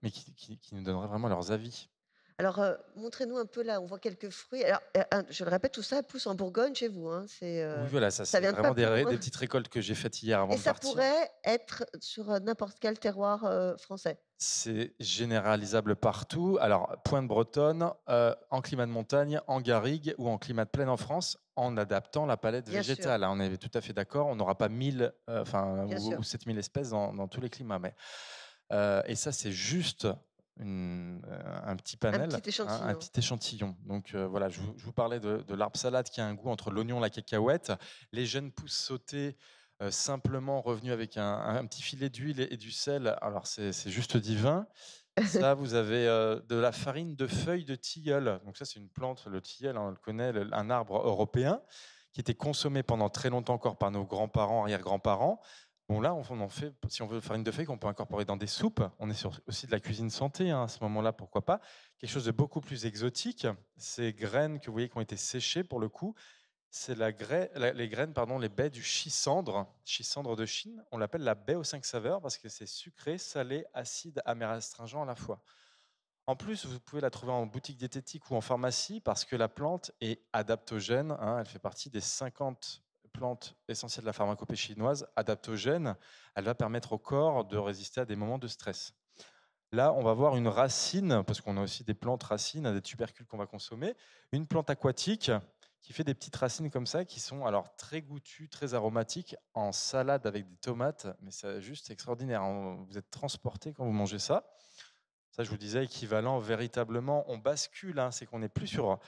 mais 0.02 0.12
qui, 0.12 0.60
qui 0.60 0.76
nous 0.76 0.84
donneraient 0.84 1.08
vraiment 1.08 1.30
leurs 1.30 1.54
avis. 1.54 1.90
Alors, 2.38 2.62
montrez-nous 2.98 3.38
un 3.38 3.46
peu 3.46 3.64
là, 3.64 3.80
on 3.80 3.86
voit 3.86 3.98
quelques 3.98 4.30
fruits. 4.30 4.64
Alors, 4.66 4.82
je 5.30 5.46
le 5.46 5.50
répète, 5.50 5.72
tout 5.72 5.82
ça 5.82 6.04
pousse 6.04 6.28
en 6.28 6.36
Bourgogne 6.36 6.76
chez 6.76 6.90
vous. 6.90 7.08
Hein, 7.08 7.26
c'est, 7.30 7.66
Oui, 7.66 7.88
voilà, 7.90 8.12
ça, 8.12 8.26
c'est 8.26 8.42
vraiment 8.42 8.74
des, 8.74 9.06
des 9.06 9.18
petites 9.18 9.38
récoltes 9.38 9.70
que 9.70 9.80
j'ai 9.80 9.96
faites 9.96 10.22
hier 10.22 10.42
avant 10.42 10.52
Et 10.52 10.58
de 10.58 10.62
ça 10.62 10.74
pourrait 10.74 11.32
être 11.46 11.86
sur 12.02 12.28
n'importe 12.42 12.78
quel 12.82 13.00
terroir 13.00 13.50
français. 13.80 14.20
C'est 14.38 14.94
généralisable 15.00 15.96
partout. 15.96 16.58
Alors, 16.60 16.94
Pointe 17.06 17.26
Bretonne, 17.26 17.90
en 18.08 18.62
climat 18.62 18.86
de 18.86 18.92
montagne, 18.92 19.40
en 19.48 19.62
garrigue 19.62 20.14
ou 20.18 20.28
en 20.28 20.38
climat 20.38 20.66
de 20.66 20.72
plaine 20.72 20.90
en 20.90 20.98
France, 20.98 21.38
en 21.56 21.78
adaptant 21.78 22.26
la 22.26 22.36
palette 22.36 22.68
végétale. 22.68 23.24
Hein, 23.24 23.30
on 23.32 23.40
est 23.40 23.56
tout 23.56 23.72
à 23.74 23.80
fait 23.80 23.94
d'accord. 23.94 24.28
On 24.28 24.36
n'aura 24.36 24.58
pas 24.58 24.68
1000 24.68 25.14
enfin, 25.30 25.88
ou, 25.88 26.22
7000 26.22 26.58
espèces 26.58 26.90
dans, 26.90 27.14
dans, 27.14 27.30
tous 27.30 27.40
les 27.40 27.50
climats. 27.50 27.80
Mais, 27.80 27.96
et 29.08 29.16
ça, 29.16 29.32
c'est 29.32 29.54
juste 29.54 30.06
euh, 30.62 31.20
un 31.66 31.76
petit 31.76 31.98
panel, 31.98 32.30
un 32.34 32.94
petit 32.96 33.20
échantillon. 33.20 33.76
Donc 33.86 34.14
euh, 34.14 34.26
voilà, 34.26 34.48
je 34.48 34.62
vous, 34.62 34.92
parlais 34.94 35.20
de, 35.20 35.44
l'arbre 35.54 35.78
salade 35.78 36.10
qui 36.10 36.22
a 36.22 36.26
un 36.26 36.34
goût 36.34 36.50
entre 36.50 36.72
l'oignon 36.72 37.00
et 37.00 37.02
la 37.02 37.10
cacahuète. 37.10 37.74
Les 38.14 38.26
jeunes 38.26 38.52
pousses 38.52 38.78
sautées, 38.78 39.36
euh, 39.82 39.92
simplement 39.92 40.62
revenus 40.62 40.94
avec 40.94 41.18
un, 41.18 41.66
petit 41.66 41.82
filet 41.82 42.10
d'huile 42.10 42.40
et, 42.40 42.56
du 42.56 42.72
sel. 42.72 43.18
Alors 43.22 43.48
c'est 43.48 43.90
juste 43.90 44.16
divin. 44.16 44.68
Ça, 45.28 45.54
vous 45.54 45.76
avez 45.76 46.06
de 46.06 46.56
la 46.56 46.74
farine 46.74 47.16
de 47.16 47.28
feuilles 47.28 47.64
de 47.64 47.76
tilleul. 47.76 48.42
Donc 48.46 48.58
ça, 48.58 48.66
c'est 48.66 48.82
une 48.82 48.90
plante, 48.90 49.26
le 49.28 49.40
tilleul, 49.40 49.78
on 49.78 49.90
le 49.90 49.96
connaît, 49.96 50.34
un 50.52 50.70
arbre 50.70 51.08
européen 51.08 51.62
qui 52.16 52.22
était 52.22 52.34
consommé 52.34 52.82
pendant 52.82 53.10
très 53.10 53.30
longtemps 53.30 53.56
encore 53.56 53.78
par 53.78 53.92
nos 53.92 54.06
grands-parents, 54.06 54.64
arrière-grands-parents. 54.64 55.42
Bon, 55.88 56.02
là, 56.02 56.16
on 56.16 56.50
fait, 56.50 56.74
si 56.88 57.04
on 57.04 57.06
veut 57.06 57.22
farine 57.22 57.44
de 57.44 57.52
feuilles 57.52 57.68
qu'on 57.68 57.78
peut 57.78 57.88
incorporer 57.88 58.26
dans 58.26 58.38
des 58.38 58.48
soupes, 58.48 58.82
on 58.98 59.08
est 59.12 59.14
sur 59.14 59.40
aussi 59.48 59.68
de 59.68 59.72
la 59.72 59.80
cuisine 59.80 60.10
santé 60.10 60.50
hein, 60.50 60.64
à 60.64 60.68
ce 60.68 60.80
moment-là, 60.82 61.14
pourquoi 61.14 61.46
pas. 61.46 61.62
Quelque 62.00 62.10
chose 62.10 62.26
de 62.26 62.32
beaucoup 62.32 62.60
plus 62.60 62.88
exotique, 62.88 63.46
ces 63.78 64.12
graines 64.12 64.60
que 64.60 64.66
vous 64.66 64.74
voyez 64.74 64.90
qui 64.90 64.98
ont 64.98 65.02
été 65.02 65.16
séchées 65.16 65.64
pour 65.64 65.80
le 65.80 65.88
coup, 65.88 66.16
c'est 66.72 66.96
la 66.96 67.12
les 67.72 67.88
graines, 67.88 68.14
pardon, 68.14 68.40
les 68.40 68.50
baies 68.50 68.72
du 68.72 68.84
chisandre, 68.84 69.68
chisandre 69.86 70.36
de 70.36 70.46
Chine. 70.46 70.84
On 70.92 70.98
l'appelle 70.98 71.24
la 71.24 71.36
baie 71.36 71.56
aux 71.56 71.64
cinq 71.64 71.86
saveurs 71.86 72.20
parce 72.20 72.38
que 72.38 72.50
c'est 72.50 72.66
sucré, 72.66 73.20
salé, 73.20 73.64
acide, 73.74 74.22
amer, 74.26 74.50
astringent 74.50 75.04
à 75.04 75.06
la 75.06 75.16
fois. 75.16 75.42
En 76.28 76.36
plus, 76.36 76.66
vous 76.66 76.80
pouvez 76.80 77.02
la 77.02 77.12
trouver 77.12 77.32
en 77.32 77.46
boutique 77.46 77.78
diététique 77.78 78.30
ou 78.32 78.36
en 78.36 78.42
pharmacie 78.42 79.00
parce 79.00 79.24
que 79.24 79.36
la 79.36 79.48
plante 79.48 79.92
est 80.02 80.22
adaptogène. 80.34 81.12
Hein, 81.12 81.38
elle 81.40 81.46
fait 81.46 81.60
partie 81.60 81.92
des 81.92 82.02
50 82.02 82.85
plante 83.16 83.56
essentielle 83.68 84.04
de 84.04 84.08
la 84.08 84.14
pharmacopée 84.14 84.56
chinoise, 84.56 85.08
adaptogène, 85.16 85.96
elle 86.36 86.44
va 86.44 86.54
permettre 86.54 86.94
au 86.94 86.98
corps 86.98 87.46
de 87.46 87.58
résister 87.58 88.02
à 88.02 88.06
des 88.06 88.16
moments 88.16 88.38
de 88.38 88.48
stress. 88.48 88.94
Là, 89.72 89.94
on 89.94 90.04
va 90.04 90.14
voir 90.14 90.36
une 90.36 90.48
racine, 90.48 91.24
parce 91.26 91.42
qu'on 91.42 91.58
a 91.58 91.62
aussi 91.62 91.84
des 91.84 91.94
plantes 91.94 92.24
racines, 92.24 92.72
des 92.74 92.82
tubercules 92.82 93.26
qu'on 93.26 93.38
va 93.38 93.48
consommer, 93.48 93.96
une 94.32 94.48
plante 94.48 94.70
aquatique 94.70 95.32
qui 95.82 95.94
fait 95.94 96.04
des 96.04 96.14
petites 96.14 96.36
racines 96.36 96.70
comme 96.70 96.88
ça, 96.88 97.06
qui 97.06 97.20
sont 97.20 97.46
alors 97.46 97.76
très 97.76 98.02
goûtues, 98.02 98.50
très 98.50 98.74
aromatiques, 98.74 99.36
en 99.54 99.72
salade 99.72 100.26
avec 100.26 100.48
des 100.48 100.58
tomates, 100.58 101.08
mais 101.22 101.32
c'est 101.32 101.62
juste 101.62 101.92
extraordinaire. 101.92 102.44
Vous 102.88 102.98
êtes 102.98 103.10
transporté 103.12 103.72
quand 103.74 103.86
vous 103.86 103.92
mangez 103.92 104.20
ça. 104.20 104.46
Ça, 105.32 105.44
je 105.44 105.50
vous 105.50 105.58
disais, 105.58 105.84
équivalent 105.84 106.40
véritablement, 106.40 107.24
on 107.28 107.38
bascule, 107.38 108.00
hein, 108.00 108.12
c'est 108.12 108.26
qu'on 108.26 108.40
n'est 108.40 108.50
plus 108.50 108.68
sur 108.68 109.00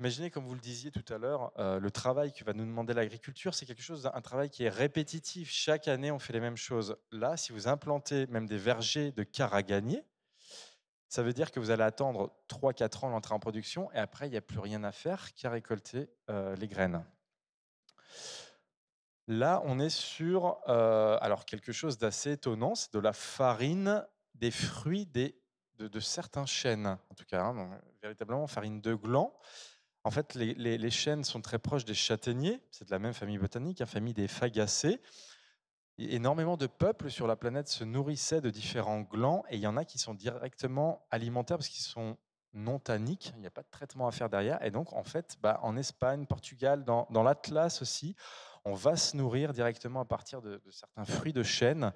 Imaginez, 0.00 0.30
comme 0.30 0.44
vous 0.44 0.54
le 0.54 0.60
disiez 0.60 0.90
tout 0.90 1.04
à 1.12 1.18
l'heure, 1.18 1.52
euh, 1.58 1.78
le 1.78 1.90
travail 1.90 2.32
que 2.32 2.44
va 2.44 2.52
nous 2.52 2.64
demander 2.64 2.94
l'agriculture, 2.94 3.54
c'est 3.54 3.64
quelque 3.64 3.82
chose, 3.82 4.10
un 4.12 4.20
travail 4.20 4.50
qui 4.50 4.64
est 4.64 4.68
répétitif. 4.68 5.50
Chaque 5.50 5.86
année, 5.86 6.10
on 6.10 6.18
fait 6.18 6.32
les 6.32 6.40
mêmes 6.40 6.56
choses. 6.56 6.96
Là, 7.12 7.36
si 7.36 7.52
vous 7.52 7.68
implantez 7.68 8.26
même 8.26 8.46
des 8.46 8.58
vergers 8.58 9.12
de 9.12 9.22
caragagnier, 9.22 10.04
ça 11.08 11.22
veut 11.22 11.32
dire 11.32 11.52
que 11.52 11.60
vous 11.60 11.70
allez 11.70 11.84
attendre 11.84 12.34
3-4 12.48 13.04
ans 13.04 13.08
l'entrée 13.10 13.34
en 13.34 13.38
production 13.38 13.88
et 13.92 13.98
après, 13.98 14.26
il 14.26 14.32
n'y 14.32 14.36
a 14.36 14.40
plus 14.40 14.58
rien 14.58 14.82
à 14.82 14.90
faire 14.90 15.32
qu'à 15.34 15.48
récolter 15.48 16.10
euh, 16.28 16.56
les 16.56 16.66
graines. 16.66 17.04
Là, 19.28 19.62
on 19.64 19.78
est 19.78 19.90
sur 19.90 20.58
euh, 20.68 21.16
alors 21.20 21.44
quelque 21.44 21.70
chose 21.70 21.98
d'assez 21.98 22.32
étonnant, 22.32 22.74
c'est 22.74 22.92
de 22.92 22.98
la 22.98 23.12
farine 23.12 24.04
des 24.34 24.50
fruits 24.50 25.06
de, 25.06 26.00
certains 26.00 26.46
chênes, 26.46 26.86
en 27.08 27.14
tout 27.14 27.24
cas, 27.24 27.44
hein, 27.44 27.80
véritablement 28.02 28.48
farine 28.48 28.80
de 28.80 28.94
gland. 28.94 29.32
En 30.04 30.10
fait, 30.10 30.34
les, 30.34 30.90
chênes 30.90 31.24
sont 31.24 31.40
très 31.40 31.58
proches 31.58 31.86
des 31.86 31.94
châtaigniers, 31.94 32.60
c'est 32.70 32.84
de 32.84 32.90
la 32.90 32.98
même 32.98 33.14
famille 33.14 33.38
botanique, 33.38 33.78
la 33.78 33.86
famille 33.86 34.12
des 34.12 34.28
fagacées. 34.28 35.00
énormément 35.96 36.58
de 36.58 36.66
peuples 36.66 37.10
sur 37.10 37.26
la 37.26 37.36
planète 37.36 37.68
se 37.68 37.84
nourrissaient 37.84 38.42
de 38.42 38.50
différents 38.50 39.00
glands, 39.00 39.44
et 39.48 39.56
il 39.56 39.62
y 39.62 39.66
en 39.66 39.78
a 39.78 39.86
qui 39.86 39.98
sont 39.98 40.12
directement 40.12 41.06
alimentaires 41.10 41.56
parce 41.56 41.68
qu'ils 41.68 41.84
sont 41.84 42.18
non 42.52 42.78
tanniques, 42.78 43.32
il 43.34 43.40
n'y 43.40 43.46
a 43.46 43.50
pas 43.50 43.62
de 43.62 43.70
traitement 43.70 44.06
à 44.06 44.12
faire 44.12 44.28
derrière. 44.28 44.62
Et 44.62 44.70
donc, 44.70 44.92
en 44.92 45.04
fait, 45.04 45.38
bah, 45.40 45.58
en 45.62 45.74
Espagne, 45.76 46.26
Portugal, 46.26 46.84
dans, 46.84 47.22
l'Atlas 47.22 47.80
aussi, 47.80 48.14
on 48.66 48.74
va 48.74 48.96
se 48.96 49.16
nourrir 49.16 49.54
directement 49.54 50.00
à 50.00 50.04
partir 50.04 50.42
de, 50.42 50.60
de 50.64 50.70
certains 50.70 51.06
fruits 51.06 51.32
de 51.32 51.42
chêne 51.42 51.92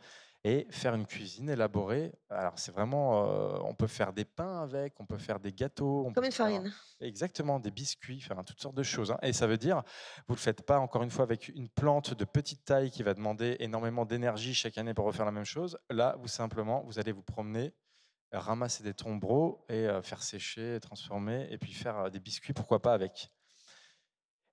et 0.48 0.66
faire 0.70 0.94
une 0.94 1.04
cuisine 1.04 1.50
élaborée. 1.50 2.10
Alors 2.30 2.58
c'est 2.58 2.72
vraiment, 2.72 3.26
euh, 3.26 3.58
on 3.64 3.74
peut 3.74 3.86
faire 3.86 4.14
des 4.14 4.24
pains 4.24 4.62
avec, 4.62 4.98
on 4.98 5.04
peut 5.04 5.18
faire 5.18 5.40
des 5.40 5.52
gâteaux. 5.52 6.10
Comme 6.14 6.24
une 6.24 6.32
farine. 6.32 6.72
exactement, 7.00 7.60
des 7.60 7.70
biscuits, 7.70 8.20
faire 8.20 8.42
toutes 8.44 8.60
sortes 8.60 8.74
de 8.74 8.82
choses. 8.82 9.10
Hein. 9.10 9.18
Et 9.22 9.34
ça 9.34 9.46
veut 9.46 9.58
dire, 9.58 9.82
vous 10.26 10.34
le 10.34 10.40
faites 10.40 10.62
pas 10.62 10.78
encore 10.78 11.02
une 11.02 11.10
fois 11.10 11.24
avec 11.24 11.48
une 11.48 11.68
plante 11.68 12.14
de 12.14 12.24
petite 12.24 12.64
taille 12.64 12.90
qui 12.90 13.02
va 13.02 13.12
demander 13.12 13.56
énormément 13.60 14.06
d'énergie 14.06 14.54
chaque 14.54 14.78
année 14.78 14.94
pour 14.94 15.04
refaire 15.04 15.26
la 15.26 15.32
même 15.32 15.44
chose. 15.44 15.78
Là, 15.90 16.16
vous 16.18 16.28
simplement, 16.28 16.82
vous 16.86 16.98
allez 16.98 17.12
vous 17.12 17.22
promener 17.22 17.74
ramasser 18.32 18.82
des 18.82 18.94
tombereaux 18.94 19.64
et 19.68 19.86
euh, 19.86 20.02
faire 20.02 20.22
sécher, 20.22 20.78
transformer, 20.80 21.46
et 21.50 21.58
puis 21.58 21.72
faire 21.72 21.98
euh, 21.98 22.10
des 22.10 22.20
biscuits, 22.20 22.52
pourquoi 22.52 22.82
pas 22.82 22.92
avec. 22.92 23.30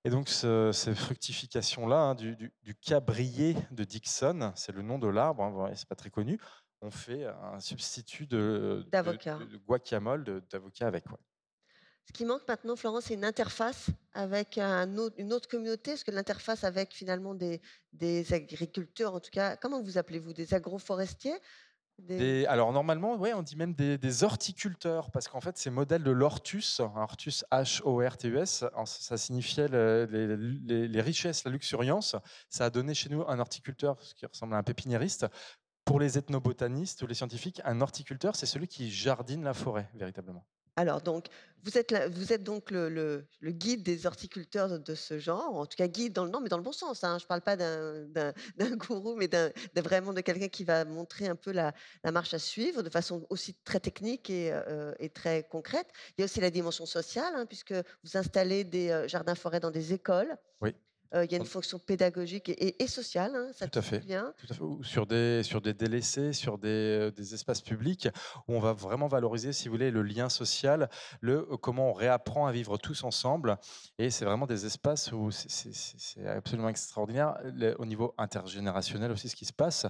Et 0.06 0.08
donc, 0.08 0.28
ces 0.28 0.94
fructifications-là, 0.94 1.96
hein, 1.96 2.14
du, 2.14 2.52
cabrier 2.80 3.56
de 3.72 3.82
Dixon, 3.82 4.52
c'est 4.54 4.70
le 4.70 4.82
nom 4.82 5.00
de 5.00 5.08
l'arbre, 5.08 5.42
hein, 5.42 5.72
c'est 5.74 5.88
pas 5.88 5.96
très 5.96 6.10
connu, 6.10 6.38
on 6.80 6.92
fait 6.92 7.24
un 7.24 7.58
substitut 7.58 8.28
de, 8.28 8.86
de, 8.92 9.56
guacamole, 9.66 10.22
d'avocat 10.48 10.86
avec. 10.86 11.06
Ce 12.06 12.12
qui 12.12 12.24
manque 12.24 12.46
maintenant, 12.46 12.76
Florence, 12.76 13.06
c'est 13.06 13.14
une 13.14 13.24
interface 13.24 13.88
avec 14.12 14.58
un 14.58 14.86
une 15.16 15.32
autre 15.32 15.48
communauté, 15.48 15.90
parce 15.90 16.04
que 16.04 16.12
l'interface 16.12 16.62
avec 16.62 16.94
finalement 16.94 17.34
des, 17.34 17.60
des 17.92 18.32
agriculteurs, 18.32 19.12
en 19.12 19.18
tout 19.18 19.32
cas, 19.32 19.56
comment 19.56 19.82
vous 19.82 19.98
appelez-vous 19.98 20.34
Des 20.34 20.54
agroforestiers? 20.54 21.36
Alors 22.46 22.72
normalement, 22.72 23.16
ouais, 23.16 23.32
on 23.32 23.42
dit 23.42 23.56
même 23.56 23.74
des, 23.74 24.24
horticulteurs, 24.24 25.10
parce 25.10 25.28
qu'en 25.28 25.40
fait, 25.40 25.56
ces 25.58 25.70
modèles 25.70 26.02
de 26.02 26.10
l'hortus, 26.10 26.80
hortus 26.80 27.44
H-O-R-T-U-S, 27.50 28.64
ça 28.84 29.16
signifiait 29.16 29.68
les, 29.68 31.00
richesses, 31.00 31.44
la 31.44 31.50
luxuriance. 31.50 32.16
Ça 32.48 32.66
a 32.66 32.70
donné 32.70 32.94
chez 32.94 33.08
nous 33.08 33.24
un 33.26 33.38
horticulteur, 33.38 33.96
ce 34.00 34.14
qui 34.14 34.26
ressemble 34.26 34.54
à 34.54 34.58
un 34.58 34.62
pépiniériste. 34.62 35.26
Pour 35.84 36.00
les 36.00 36.18
ethnobotanistes 36.18 37.02
ou 37.02 37.06
les 37.06 37.14
scientifiques, 37.14 37.60
un 37.64 37.80
horticulteur, 37.80 38.34
c'est 38.34 38.46
celui 38.46 38.66
qui 38.66 38.90
jardine 38.90 39.44
la 39.44 39.54
forêt, 39.54 39.88
véritablement. 39.94 40.44
Alors, 40.76 41.00
donc, 41.00 41.26
vous 41.66 41.78
êtes, 41.78 41.92
vous 42.12 42.32
êtes 42.32 42.44
donc 42.44 42.70
le, 42.70 43.26
guide 43.42 43.82
des 43.82 44.06
horticulteurs 44.06 44.78
de, 44.78 44.94
ce 44.94 45.18
genre, 45.18 45.56
en 45.56 45.66
tout 45.66 45.76
cas 45.76 45.88
guide 45.88 46.12
dans 46.12 46.24
le 46.24 46.30
nom, 46.30 46.40
mais 46.40 46.48
dans 46.48 46.58
le 46.58 46.62
bon 46.62 46.72
sens. 46.72 47.02
Hein. 47.02 47.18
Je 47.18 47.24
ne 47.24 47.28
parle 47.28 47.40
pas 47.40 47.56
d'un 47.56 48.36
gourou, 48.76 49.16
mais 49.16 49.28
vraiment 49.74 50.12
de 50.12 50.20
quelqu'un 50.20 50.48
qui 50.48 50.64
va 50.64 50.84
montrer 50.84 51.26
un 51.26 51.34
peu 51.34 51.50
la, 51.50 51.72
marche 52.04 52.34
à 52.34 52.38
suivre 52.38 52.82
de 52.82 52.90
façon 52.90 53.26
aussi 53.30 53.54
très 53.64 53.80
technique 53.80 54.30
et, 54.30 54.52
euh, 54.52 54.92
très 55.12 55.42
concrète. 55.50 55.88
Il 56.16 56.20
y 56.20 56.22
a 56.22 56.26
aussi 56.26 56.40
la 56.40 56.50
dimension 56.50 56.86
sociale, 56.86 57.32
hein, 57.34 57.46
puisque 57.46 57.72
vous 57.72 58.16
installez 58.16 58.62
des 58.62 58.90
euh, 58.90 59.08
jardins-forêts 59.08 59.60
dans 59.60 59.70
des 59.72 59.92
écoles. 59.92 60.36
Oui. 60.60 60.74
Euh, 61.14 61.24
il 61.24 61.32
y 61.32 61.34
a 61.34 61.38
une 61.38 61.44
fonction 61.44 61.78
pédagogique 61.78 62.48
et, 62.48 62.86
sociale, 62.86 63.32
hein, 63.34 63.48
ça 63.52 63.68
tout 63.68 63.78
à 63.78 63.82
fait. 63.82 64.00
Bien. 64.00 64.32
Sur 64.82 65.06
des, 65.06 65.42
sur 65.42 65.60
des 65.60 65.74
délaissés, 65.74 66.32
sur 66.32 66.58
des, 66.58 67.10
des, 67.14 67.34
espaces 67.34 67.60
publics, 67.60 68.08
où 68.48 68.54
on 68.54 68.60
va 68.60 68.72
vraiment 68.72 69.08
valoriser, 69.08 69.52
si 69.52 69.68
vous 69.68 69.74
voulez, 69.74 69.90
le 69.90 70.02
lien 70.02 70.28
social, 70.28 70.88
le 71.20 71.48
euh, 71.50 71.56
comment 71.56 71.90
on 71.90 71.92
réapprend 71.92 72.46
à 72.46 72.52
vivre 72.52 72.76
tous 72.76 73.04
ensemble. 73.04 73.56
Et 73.98 74.10
c'est 74.10 74.24
vraiment 74.24 74.46
des 74.46 74.66
espaces 74.66 75.12
où 75.12 75.30
c'est 75.30 76.26
absolument 76.26 76.68
extraordinaire, 76.68 77.38
au 77.78 77.86
niveau 77.86 78.14
intergénérationnel 78.18 79.10
aussi, 79.10 79.28
ce 79.28 79.36
qui 79.36 79.44
se 79.44 79.52
passe 79.52 79.86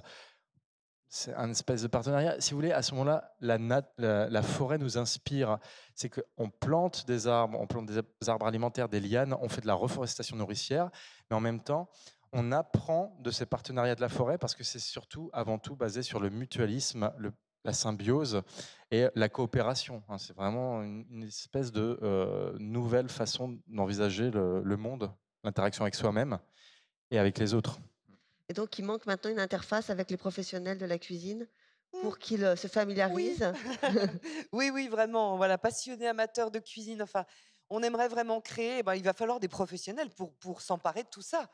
c'est 1.08 1.34
un 1.34 1.50
espèce 1.50 1.82
de 1.82 1.88
partenariat. 1.88 2.40
Si 2.40 2.50
vous 2.50 2.58
voulez, 2.58 2.72
à 2.72 2.82
ce 2.82 2.92
moment-là, 2.92 3.36
la, 3.40 4.42
forêt 4.42 4.78
nous 4.78 4.98
inspire. 4.98 5.58
C'est 5.94 6.10
qu'on 6.10 6.50
plante 6.50 7.06
des 7.06 7.26
arbres, 7.26 7.58
on 7.60 7.66
plante 7.66 7.86
des 7.86 8.00
arbres 8.28 8.46
alimentaires, 8.46 8.88
des 8.88 9.00
lianes, 9.00 9.34
on 9.40 9.48
fait 9.48 9.60
de 9.60 9.66
la 9.66 9.74
reforestation 9.74 10.36
nourricière, 10.36 10.90
mais 11.30 11.36
en 11.36 11.40
même 11.40 11.62
temps, 11.62 11.88
on 12.32 12.50
apprend 12.52 13.16
de 13.20 13.30
ces 13.30 13.46
partenariats 13.46 13.94
de 13.94 14.00
la 14.00 14.08
forêt 14.08 14.36
parce 14.36 14.54
que 14.54 14.64
c'est 14.64 14.80
surtout, 14.80 15.30
avant 15.32 15.58
tout, 15.58 15.76
basé 15.76 16.02
sur 16.02 16.20
le 16.20 16.28
mutualisme, 16.28 17.10
la 17.64 17.72
symbiose 17.72 18.42
et 18.90 19.06
la 19.14 19.28
coopération. 19.28 20.02
Hein. 20.08 20.18
C'est 20.18 20.34
vraiment 20.34 20.82
une, 20.82 21.22
espèce 21.22 21.72
de 21.72 21.98
euh, 22.02 22.56
nouvelle 22.58 23.08
façon 23.08 23.58
d'envisager 23.68 24.30
le 24.30 24.76
monde, 24.76 25.10
l'interaction 25.44 25.84
avec 25.84 25.94
soi-même 25.94 26.38
et 27.10 27.18
avec 27.18 27.38
les 27.38 27.54
autres. 27.54 27.78
Et 28.48 28.52
donc, 28.52 28.78
il 28.78 28.84
manque 28.84 29.06
maintenant 29.06 29.30
une 29.30 29.40
interface 29.40 29.90
avec 29.90 30.10
les 30.10 30.16
professionnels 30.16 30.78
de 30.78 30.86
la 30.86 30.98
cuisine 30.98 31.48
pour 32.02 32.14
mmh. 32.14 32.18
qu'ils 32.18 32.44
euh, 32.44 32.56
se 32.56 32.68
familiarisent. 32.68 33.52
Oui. 34.52 34.70
oui, 34.70 34.88
vraiment. 34.88 35.36
Voilà, 35.36 35.58
passionné 35.58 36.06
amateur 36.06 36.50
de 36.50 36.58
cuisine. 36.58 37.02
Enfin, 37.02 37.24
on 37.70 37.82
aimerait 37.82 38.08
vraiment 38.08 38.40
créer. 38.40 38.82
Ben, 38.82 38.94
il 38.94 39.02
va 39.02 39.12
falloir 39.12 39.40
des 39.40 39.48
professionnels 39.48 40.10
pour, 40.10 40.32
pour 40.34 40.60
s'emparer 40.60 41.02
de 41.02 41.08
tout 41.08 41.22
ça. 41.22 41.48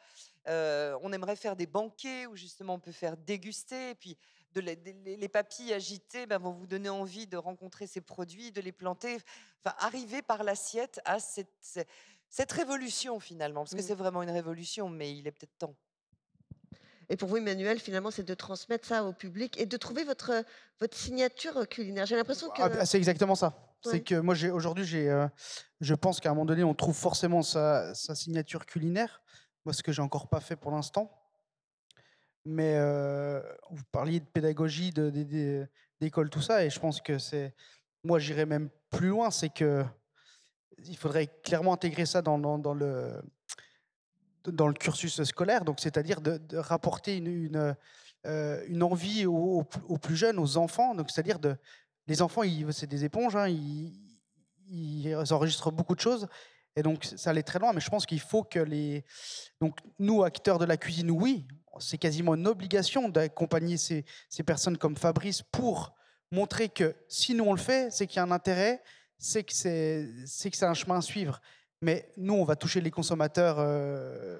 Euh, 0.49 0.99
on 1.03 1.13
aimerait 1.13 1.37
faire 1.37 1.57
des 1.57 1.67
banquets 1.67 2.27
où 2.27 2.37
justement 2.37 2.75
on 2.75 2.81
peut 2.81 2.93
faire 2.93 3.17
déguster. 3.17 3.91
Et 3.91 3.95
puis, 3.95 4.19
de 4.53 4.61
les, 4.61 4.77
les, 5.17 5.29
papilles 5.29 5.73
agitées 5.73 6.27
ben, 6.27 6.39
vont 6.39 6.53
vous 6.53 6.67
donner 6.67 6.91
envie 6.91 7.27
de 7.27 7.39
rencontrer 7.39 7.87
ces 7.87 8.03
produits, 8.03 8.53
de 8.53 8.61
les 8.61 8.73
planter. 8.73 9.17
Enfin, 9.65 9.75
arriver 9.79 10.21
par 10.21 10.45
l'assiette 10.45 11.01
à 11.07 11.21
cette, 11.21 11.87
cette, 12.29 12.53
révolution 12.53 13.19
finalement. 13.19 13.63
Parce 13.63 13.75
que 13.75 13.81
mmh. 13.81 13.87
c'est 13.87 13.95
vraiment 13.95 14.23
une 14.23 14.31
révolution, 14.31 14.91
mais 14.91 15.17
il 15.17 15.27
est 15.27 15.33
peut-être 15.33 15.57
temps. 15.57 15.75
Et 17.09 17.17
pour 17.17 17.29
vous, 17.29 17.37
Emmanuel, 17.37 17.79
finalement, 17.79 18.11
c'est 18.11 18.23
de 18.23 18.35
transmettre 18.35 18.87
ça 18.87 19.05
au 19.05 19.13
public 19.13 19.61
et 19.61 19.67
de 19.67 19.77
trouver 19.77 20.05
votre, 20.05 20.45
votre 20.81 20.97
signature 20.97 21.69
culinaire. 21.69 22.07
J'ai 22.07 22.17
l'impression 22.17 22.49
que. 22.51 22.63
Ah, 22.63 22.87
c'est 22.87 22.99
exactement 22.99 23.35
ça. 23.35 23.69
C'est 23.85 24.01
que 24.01 24.15
moi, 24.15 24.37
aujourd'hui, 24.53 24.85
j'ai, 24.85 25.11
euh, 25.11 25.27
je 25.81 25.95
pense 25.95 26.21
qu'à 26.21 26.31
un 26.31 26.35
moment 26.35 26.47
donné, 26.47 26.63
on 26.63 26.75
trouve 26.75 26.95
forcément 26.95 27.43
sa, 27.43 27.95
sa 27.95 28.15
signature 28.15 28.65
culinaire. 28.65 29.23
Moi, 29.65 29.73
ce 29.73 29.83
que 29.83 29.93
j'ai 29.93 30.03
encore 30.03 30.29
pas 30.29 30.41
fait 30.41 30.57
pour 30.57 30.71
l'instant. 30.71 31.11
Mais 32.45 32.75
euh, 32.77 33.41
vous 33.71 33.85
parliez 33.91 34.21
de 34.21 34.25
pédagogie, 34.25 34.91
de, 34.91 35.69
d'école, 36.01 36.31
tout 36.31 36.41
ça, 36.41 36.65
et 36.65 36.71
je 36.71 36.81
pense 36.81 37.01
que 37.01 37.19
c'est. 37.19 37.55
Moi, 38.05 38.19
j'irais 38.19 38.47
même 38.47 38.69
plus 38.91 39.09
loin, 39.09 39.31
c'est 39.31 39.49
que 39.49 39.85
il 40.85 40.97
faudrait 40.97 41.29
clairement 41.45 41.73
intégrer 41.73 42.07
ça 42.07 42.23
dans, 42.23 42.39
dans, 42.39 42.59
dans 42.59 42.75
le 42.75 43.23
dans 44.47 44.69
le 44.69 44.75
cursus 44.75 45.23
scolaire, 45.25 45.65
donc 45.65 45.81
c'est-à-dire 45.81 46.21
de, 46.21 46.41
rapporter 46.57 47.17
une, 47.17 47.75
euh, 48.27 48.81
envie 48.81 49.27
aux, 49.27 49.65
plus 50.01 50.17
jeunes, 50.17 50.39
aux 50.39 50.57
enfants. 50.57 50.95
Donc 50.95 51.11
c'est-à-dire 51.11 51.39
les 52.07 52.23
enfants, 52.23 52.43
c'est 52.71 52.89
des 52.89 53.05
éponges, 53.05 53.37
hein, 53.37 53.49
ils, 53.49 55.15
enregistrent 55.31 55.71
beaucoup 55.71 55.95
de 55.95 56.01
choses. 56.01 56.27
Et 56.75 56.83
donc, 56.83 57.05
ça 57.05 57.31
allait 57.31 57.43
très 57.43 57.59
loin, 57.59 57.73
mais 57.75 57.81
je 57.81 57.91
pense 57.91 58.07
qu'il 58.07 58.21
faut 58.21 58.43
que 58.43 58.59
les. 58.59 59.05
Donc, 59.61 59.79
nous, 59.99 60.25
acteurs 60.25 60.59
de 60.59 60.65
la 60.65 60.79
cuisine, 60.79 61.11
oui, 61.11 61.47
c'est 61.79 61.99
quasiment 61.99 62.35
une 62.35 62.47
obligation 62.47 63.09
d'accompagner 63.09 63.77
ces, 63.77 64.05
personnes 64.45 64.79
comme 64.79 64.97
Fabrice 64.97 65.43
pour 65.43 65.95
montrer 66.31 66.69
que 66.71 66.97
si 67.09 67.35
nous 67.35 67.45
on 67.45 67.53
le 67.53 67.59
fait, 67.59 67.93
c'est 67.93 68.07
qu'il 68.07 68.17
y 68.17 68.21
a 68.21 68.23
un 68.23 68.31
intérêt, 68.31 68.83
c'est 69.19 69.45
que 69.45 69.53
c'est 69.53 70.63
un 70.63 70.75
chemin 70.75 70.99
à 70.99 71.03
suivre. 71.03 71.41
Mais 71.83 72.09
nous, 72.17 72.35
on 72.35 72.45
va 72.45 72.57
toucher 72.57 72.81
les 72.81 72.93
consommateurs, 72.93 73.57
euh, 73.59 74.39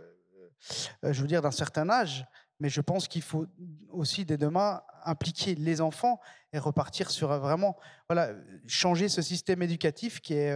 euh, 1.05 1.13
je 1.13 1.21
veux 1.21 1.27
dire, 1.27 1.43
d'un 1.43 1.51
certain 1.51 1.91
âge. 1.91 2.25
Mais 2.61 2.69
je 2.69 2.81
pense 2.81 3.09
qu'il 3.09 3.23
faut 3.23 3.47
aussi, 3.91 4.25
dès 4.25 4.39
demain, 4.39 4.83
impliquer 5.05 5.57
les 5.57 5.81
enfants 5.81 6.21
et 6.53 6.59
repartir 6.59 7.11
sur 7.11 7.33
euh, 7.33 7.41
vraiment, 7.41 7.77
voilà, 8.09 8.31
changer 8.69 9.09
ce 9.09 9.21
système 9.21 9.61
éducatif 9.63 10.21
qui 10.21 10.35
est 10.35 10.55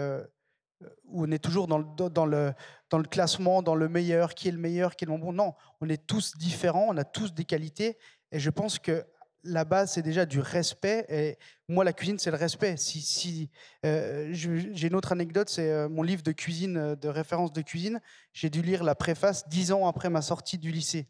où 1.05 1.25
on 1.25 1.31
est 1.31 1.43
toujours 1.43 1.67
dans 1.67 1.79
le, 1.79 2.11
dans, 2.11 2.27
le, 2.27 2.53
dans 2.91 2.99
le 2.99 3.09
classement, 3.09 3.63
dans 3.63 3.75
le 3.75 3.89
meilleur, 3.89 4.35
qui 4.35 4.49
est 4.49 4.53
le 4.53 4.59
meilleur, 4.59 4.95
qui 4.95 5.05
est 5.05 5.09
le 5.09 5.17
bon. 5.17 5.33
Non, 5.33 5.55
on 5.81 5.89
est 5.89 6.07
tous 6.07 6.37
différents, 6.37 6.87
on 6.89 6.97
a 6.99 7.05
tous 7.05 7.33
des 7.33 7.45
qualités. 7.45 7.99
Et 8.31 8.39
je 8.39 8.51
pense 8.51 8.79
que 8.79 9.05
la 9.47 9.65
base, 9.65 9.93
c'est 9.93 10.03
déjà 10.03 10.27
du 10.27 10.41
respect. 10.41 11.07
Et 11.09 11.39
moi, 11.69 11.85
la 11.85 11.93
cuisine, 11.93 12.19
c'est 12.19 12.31
le 12.31 12.37
respect. 12.37 12.77
Si, 12.77 13.01
si 13.01 13.51
euh, 13.85 14.29
j'ai 14.33 14.87
une 14.89 14.95
autre 14.95 15.13
anecdote, 15.13 15.49
c'est 15.49 15.71
euh, 15.71 15.89
mon 15.89 16.03
livre 16.03 16.23
de 16.23 16.33
cuisine, 16.33 16.77
euh, 16.77 16.97
de 16.97 17.09
référence 17.09 17.53
de 17.53 17.63
cuisine. 17.63 18.01
J'ai 18.33 18.51
dû 18.51 18.63
lire 18.63 18.85
la 18.85 18.95
préface 18.95 19.49
dix 19.49 19.73
ans 19.73 19.87
après 19.87 20.11
ma 20.11 20.23
sortie 20.23 20.59
du 20.59 20.71
lycée. 20.71 21.09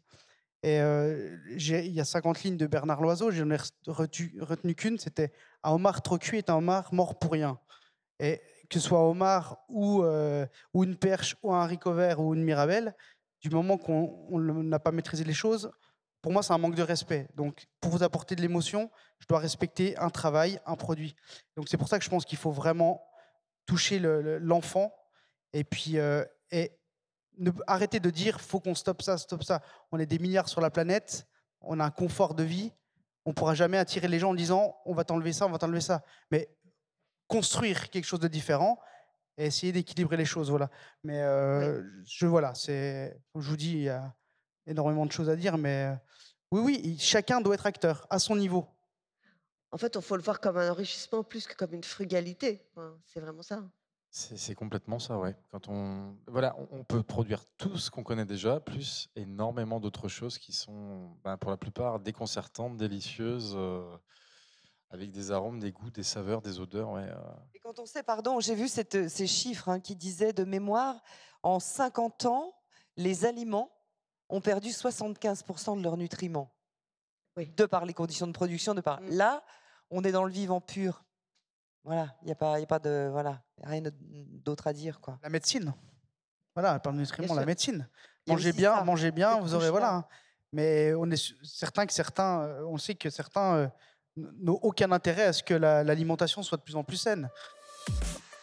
Et 0.63 0.79
il 0.79 1.93
y 1.93 2.01
a 2.01 2.03
50 2.03 2.43
lignes 2.43 2.57
de 2.57 2.65
Bernard 2.65 2.99
Loiseau, 2.99 3.29
j'en 3.29 3.51
ai 3.51 3.57
retenu, 3.85 4.73
qu'une, 4.75 4.97
c'était 4.97 5.31
un 5.63 5.71
homard 5.71 6.01
trop 6.01 6.17
cuit 6.17 6.39
est 6.39 6.49
un 6.49 6.55
homard 6.55 6.93
mort 6.93 7.19
pour 7.19 7.31
rien. 7.31 7.59
Et 8.19 8.41
que 8.67 8.79
ce 8.79 8.79
soit 8.79 9.07
homard 9.07 9.59
ou, 9.69 10.03
ou 10.73 10.83
une 10.83 10.97
perche 10.97 11.37
ou 11.43 11.53
un 11.53 11.61
haricot 11.61 11.93
vert 11.93 12.19
ou 12.19 12.33
une 12.33 12.43
mirabelle, 12.43 12.95
du 13.39 13.51
moment 13.51 13.77
qu'on 13.77 14.39
n'a 14.39 14.79
pas 14.79 14.91
maîtrisé 14.91 15.23
les 15.23 15.33
choses, 15.33 15.71
pour 16.27 16.33
moi, 16.33 16.43
c'est 16.43 16.51
un 16.51 16.57
manque 16.57 16.75
de 16.75 16.83
respect. 16.83 17.29
Donc, 17.35 17.69
pour 17.79 17.89
vous 17.89 18.03
apporter 18.03 18.35
de 18.35 18.41
l'émotion, 18.41 18.91
je 19.19 19.27
dois 19.27 19.39
respecter 19.39 19.97
un 19.97 20.09
travail, 20.09 20.59
un 20.65 20.75
produit. 20.75 21.15
Donc, 21.55 21.69
c'est 21.69 21.77
pour 21.77 21.87
ça 21.87 21.99
que 21.99 22.03
je 22.03 22.09
pense 22.09 22.25
qu'il 22.25 22.37
faut 22.37 22.51
vraiment 22.51 23.01
toucher 23.65 23.97
l'enfant 24.41 24.93
et 25.53 25.63
puis 25.63 25.97
euh, 25.97 26.25
et 26.51 26.77
ne, 27.37 27.49
arrêter 27.65 28.01
de 28.01 28.09
dire 28.09 28.41
faut 28.41 28.59
qu'on 28.59 28.75
stoppe 28.75 29.03
ça, 29.03 29.17
stoppe 29.17 29.45
ça. 29.45 29.61
On 29.93 29.99
est 29.99 30.05
des 30.05 30.19
milliards 30.19 30.49
sur 30.49 30.59
la 30.59 30.69
planète, 30.69 31.25
on 31.61 31.79
a 31.79 31.85
un 31.85 31.91
confort 31.91 32.33
de 32.33 32.43
vie, 32.43 32.73
on 33.23 33.29
ne 33.29 33.33
pourra 33.33 33.55
jamais 33.55 33.77
attirer 33.77 34.09
les 34.09 34.19
gens 34.19 34.31
en 34.31 34.35
disant 34.35 34.75
on 34.83 34.93
va 34.93 35.05
t'enlever 35.05 35.31
ça, 35.31 35.45
on 35.45 35.51
va 35.51 35.59
t'enlever 35.59 35.79
ça. 35.79 36.03
Mais 36.29 36.49
construire 37.27 37.89
quelque 37.89 38.03
chose 38.03 38.19
de 38.19 38.27
différent 38.27 38.77
et 39.37 39.45
essayer 39.45 39.71
d'équilibrer 39.71 40.17
les 40.17 40.25
choses. 40.25 40.49
Voilà. 40.49 40.69
Mais 41.05 41.21
euh, 41.21 41.81
je 42.05 42.25
voilà, 42.25 42.53
c'est, 42.53 43.17
je 43.33 43.47
vous 43.49 43.55
dis, 43.55 43.71
il 43.71 43.83
y 43.83 43.89
a 43.89 44.13
énormément 44.67 45.05
de 45.05 45.11
choses 45.11 45.29
à 45.29 45.35
dire, 45.35 45.57
mais 45.57 45.85
euh, 45.85 45.95
oui, 46.51 46.61
oui, 46.61 46.97
chacun 46.99 47.41
doit 47.41 47.55
être 47.55 47.65
acteur 47.65 48.05
à 48.09 48.19
son 48.19 48.35
niveau. 48.35 48.67
En 49.71 49.77
fait, 49.77 49.95
il 49.95 50.01
faut 50.01 50.15
le 50.15 50.21
voir 50.21 50.39
comme 50.39 50.57
un 50.57 50.71
enrichissement 50.71 51.23
plus 51.23 51.47
que 51.47 51.55
comme 51.55 51.73
une 51.73 51.83
frugalité. 51.83 52.65
c'est 53.05 53.19
vraiment 53.19 53.41
ça. 53.41 53.63
C'est 54.09 54.55
complètement 54.55 54.99
ça, 54.99 55.19
ouais. 55.19 55.35
Quand 55.51 55.67
on, 55.67 56.15
voilà, 56.27 56.55
on 56.71 56.83
peut 56.83 57.03
produire 57.03 57.43
tout 57.57 57.77
ce 57.77 57.91
qu'on 57.91 58.03
connaît 58.03 58.25
déjà, 58.25 58.59
plus 58.59 59.09
énormément 59.15 59.79
d'autres 59.79 60.07
choses 60.07 60.37
qui 60.37 60.53
sont, 60.53 61.15
ben, 61.23 61.37
pour 61.37 61.51
la 61.51 61.57
plupart, 61.57 61.99
déconcertantes, 61.99 62.77
délicieuses, 62.77 63.53
euh, 63.55 63.85
avec 64.89 65.11
des 65.11 65.31
arômes, 65.31 65.59
des 65.59 65.71
goûts, 65.71 65.91
des 65.91 66.03
saveurs, 66.03 66.41
des 66.41 66.59
odeurs. 66.59 66.91
Ouais, 66.91 67.01
euh. 67.01 67.33
Et 67.53 67.59
quand 67.59 67.77
on 67.79 67.85
sait, 67.85 68.01
pardon, 68.01 68.39
j'ai 68.39 68.55
vu 68.55 68.67
cette, 68.67 69.09
ces 69.09 69.27
chiffres 69.27 69.69
hein, 69.69 69.79
qui 69.79 69.95
disaient 69.95 70.33
de 70.33 70.45
mémoire, 70.45 70.95
en 71.43 71.59
50 71.59 72.25
ans, 72.25 72.55
les 72.95 73.25
aliments 73.25 73.76
ont 74.29 74.41
perdu 74.41 74.69
75% 74.69 75.77
de 75.77 75.83
leurs 75.83 75.97
nutriments. 75.97 76.51
Oui. 77.35 77.51
De 77.55 77.65
par 77.65 77.85
les 77.85 77.93
conditions 77.93 78.27
de 78.27 78.31
production, 78.31 78.73
de 78.73 78.81
par. 78.81 79.01
Mmh. 79.01 79.09
Là, 79.11 79.43
on 79.89 80.03
est 80.03 80.11
dans 80.11 80.23
le 80.23 80.31
vivant 80.31 80.59
pur. 80.59 81.03
Voilà, 81.83 82.13
il 82.21 82.25
n'y 82.25 82.31
a, 82.31 82.35
pas, 82.35 82.57
a 82.57 82.65
pas 82.65 82.79
de. 82.79 83.07
Voilà, 83.11 83.41
rien 83.63 83.81
d'autre 84.43 84.67
à 84.67 84.73
dire. 84.73 84.99
Quoi. 84.99 85.19
La 85.23 85.29
médecine. 85.29 85.73
Voilà, 86.53 86.79
par 86.79 86.91
le 86.91 86.99
nutriments, 86.99 87.35
la 87.35 87.45
médecine. 87.45 87.87
Mangez 88.27 88.51
bien, 88.51 88.83
mangez 88.83 89.11
bien, 89.11 89.39
vous 89.39 89.53
aurez. 89.53 89.69
Voilà. 89.69 89.95
Hein. 89.95 90.05
Mais 90.51 90.93
on 90.95 91.09
est 91.11 91.33
certain 91.43 91.85
que 91.85 91.93
certains. 91.93 92.41
Euh, 92.41 92.65
on 92.65 92.77
sait 92.77 92.95
que 92.95 93.09
certains 93.09 93.55
euh, 93.55 93.67
n'ont 94.17 94.59
aucun 94.61 94.91
intérêt 94.91 95.25
à 95.25 95.33
ce 95.33 95.43
que 95.43 95.53
l'alimentation 95.53 96.43
soit 96.43 96.57
de 96.57 96.63
plus 96.63 96.75
en 96.75 96.83
plus 96.83 96.97
saine. 96.97 97.29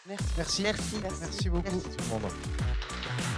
Merci. 0.07 0.63
Merci, 0.63 0.63
Merci, 0.63 1.21
Merci 1.21 1.51
beaucoup. 1.51 1.83
Merci. 2.21 3.29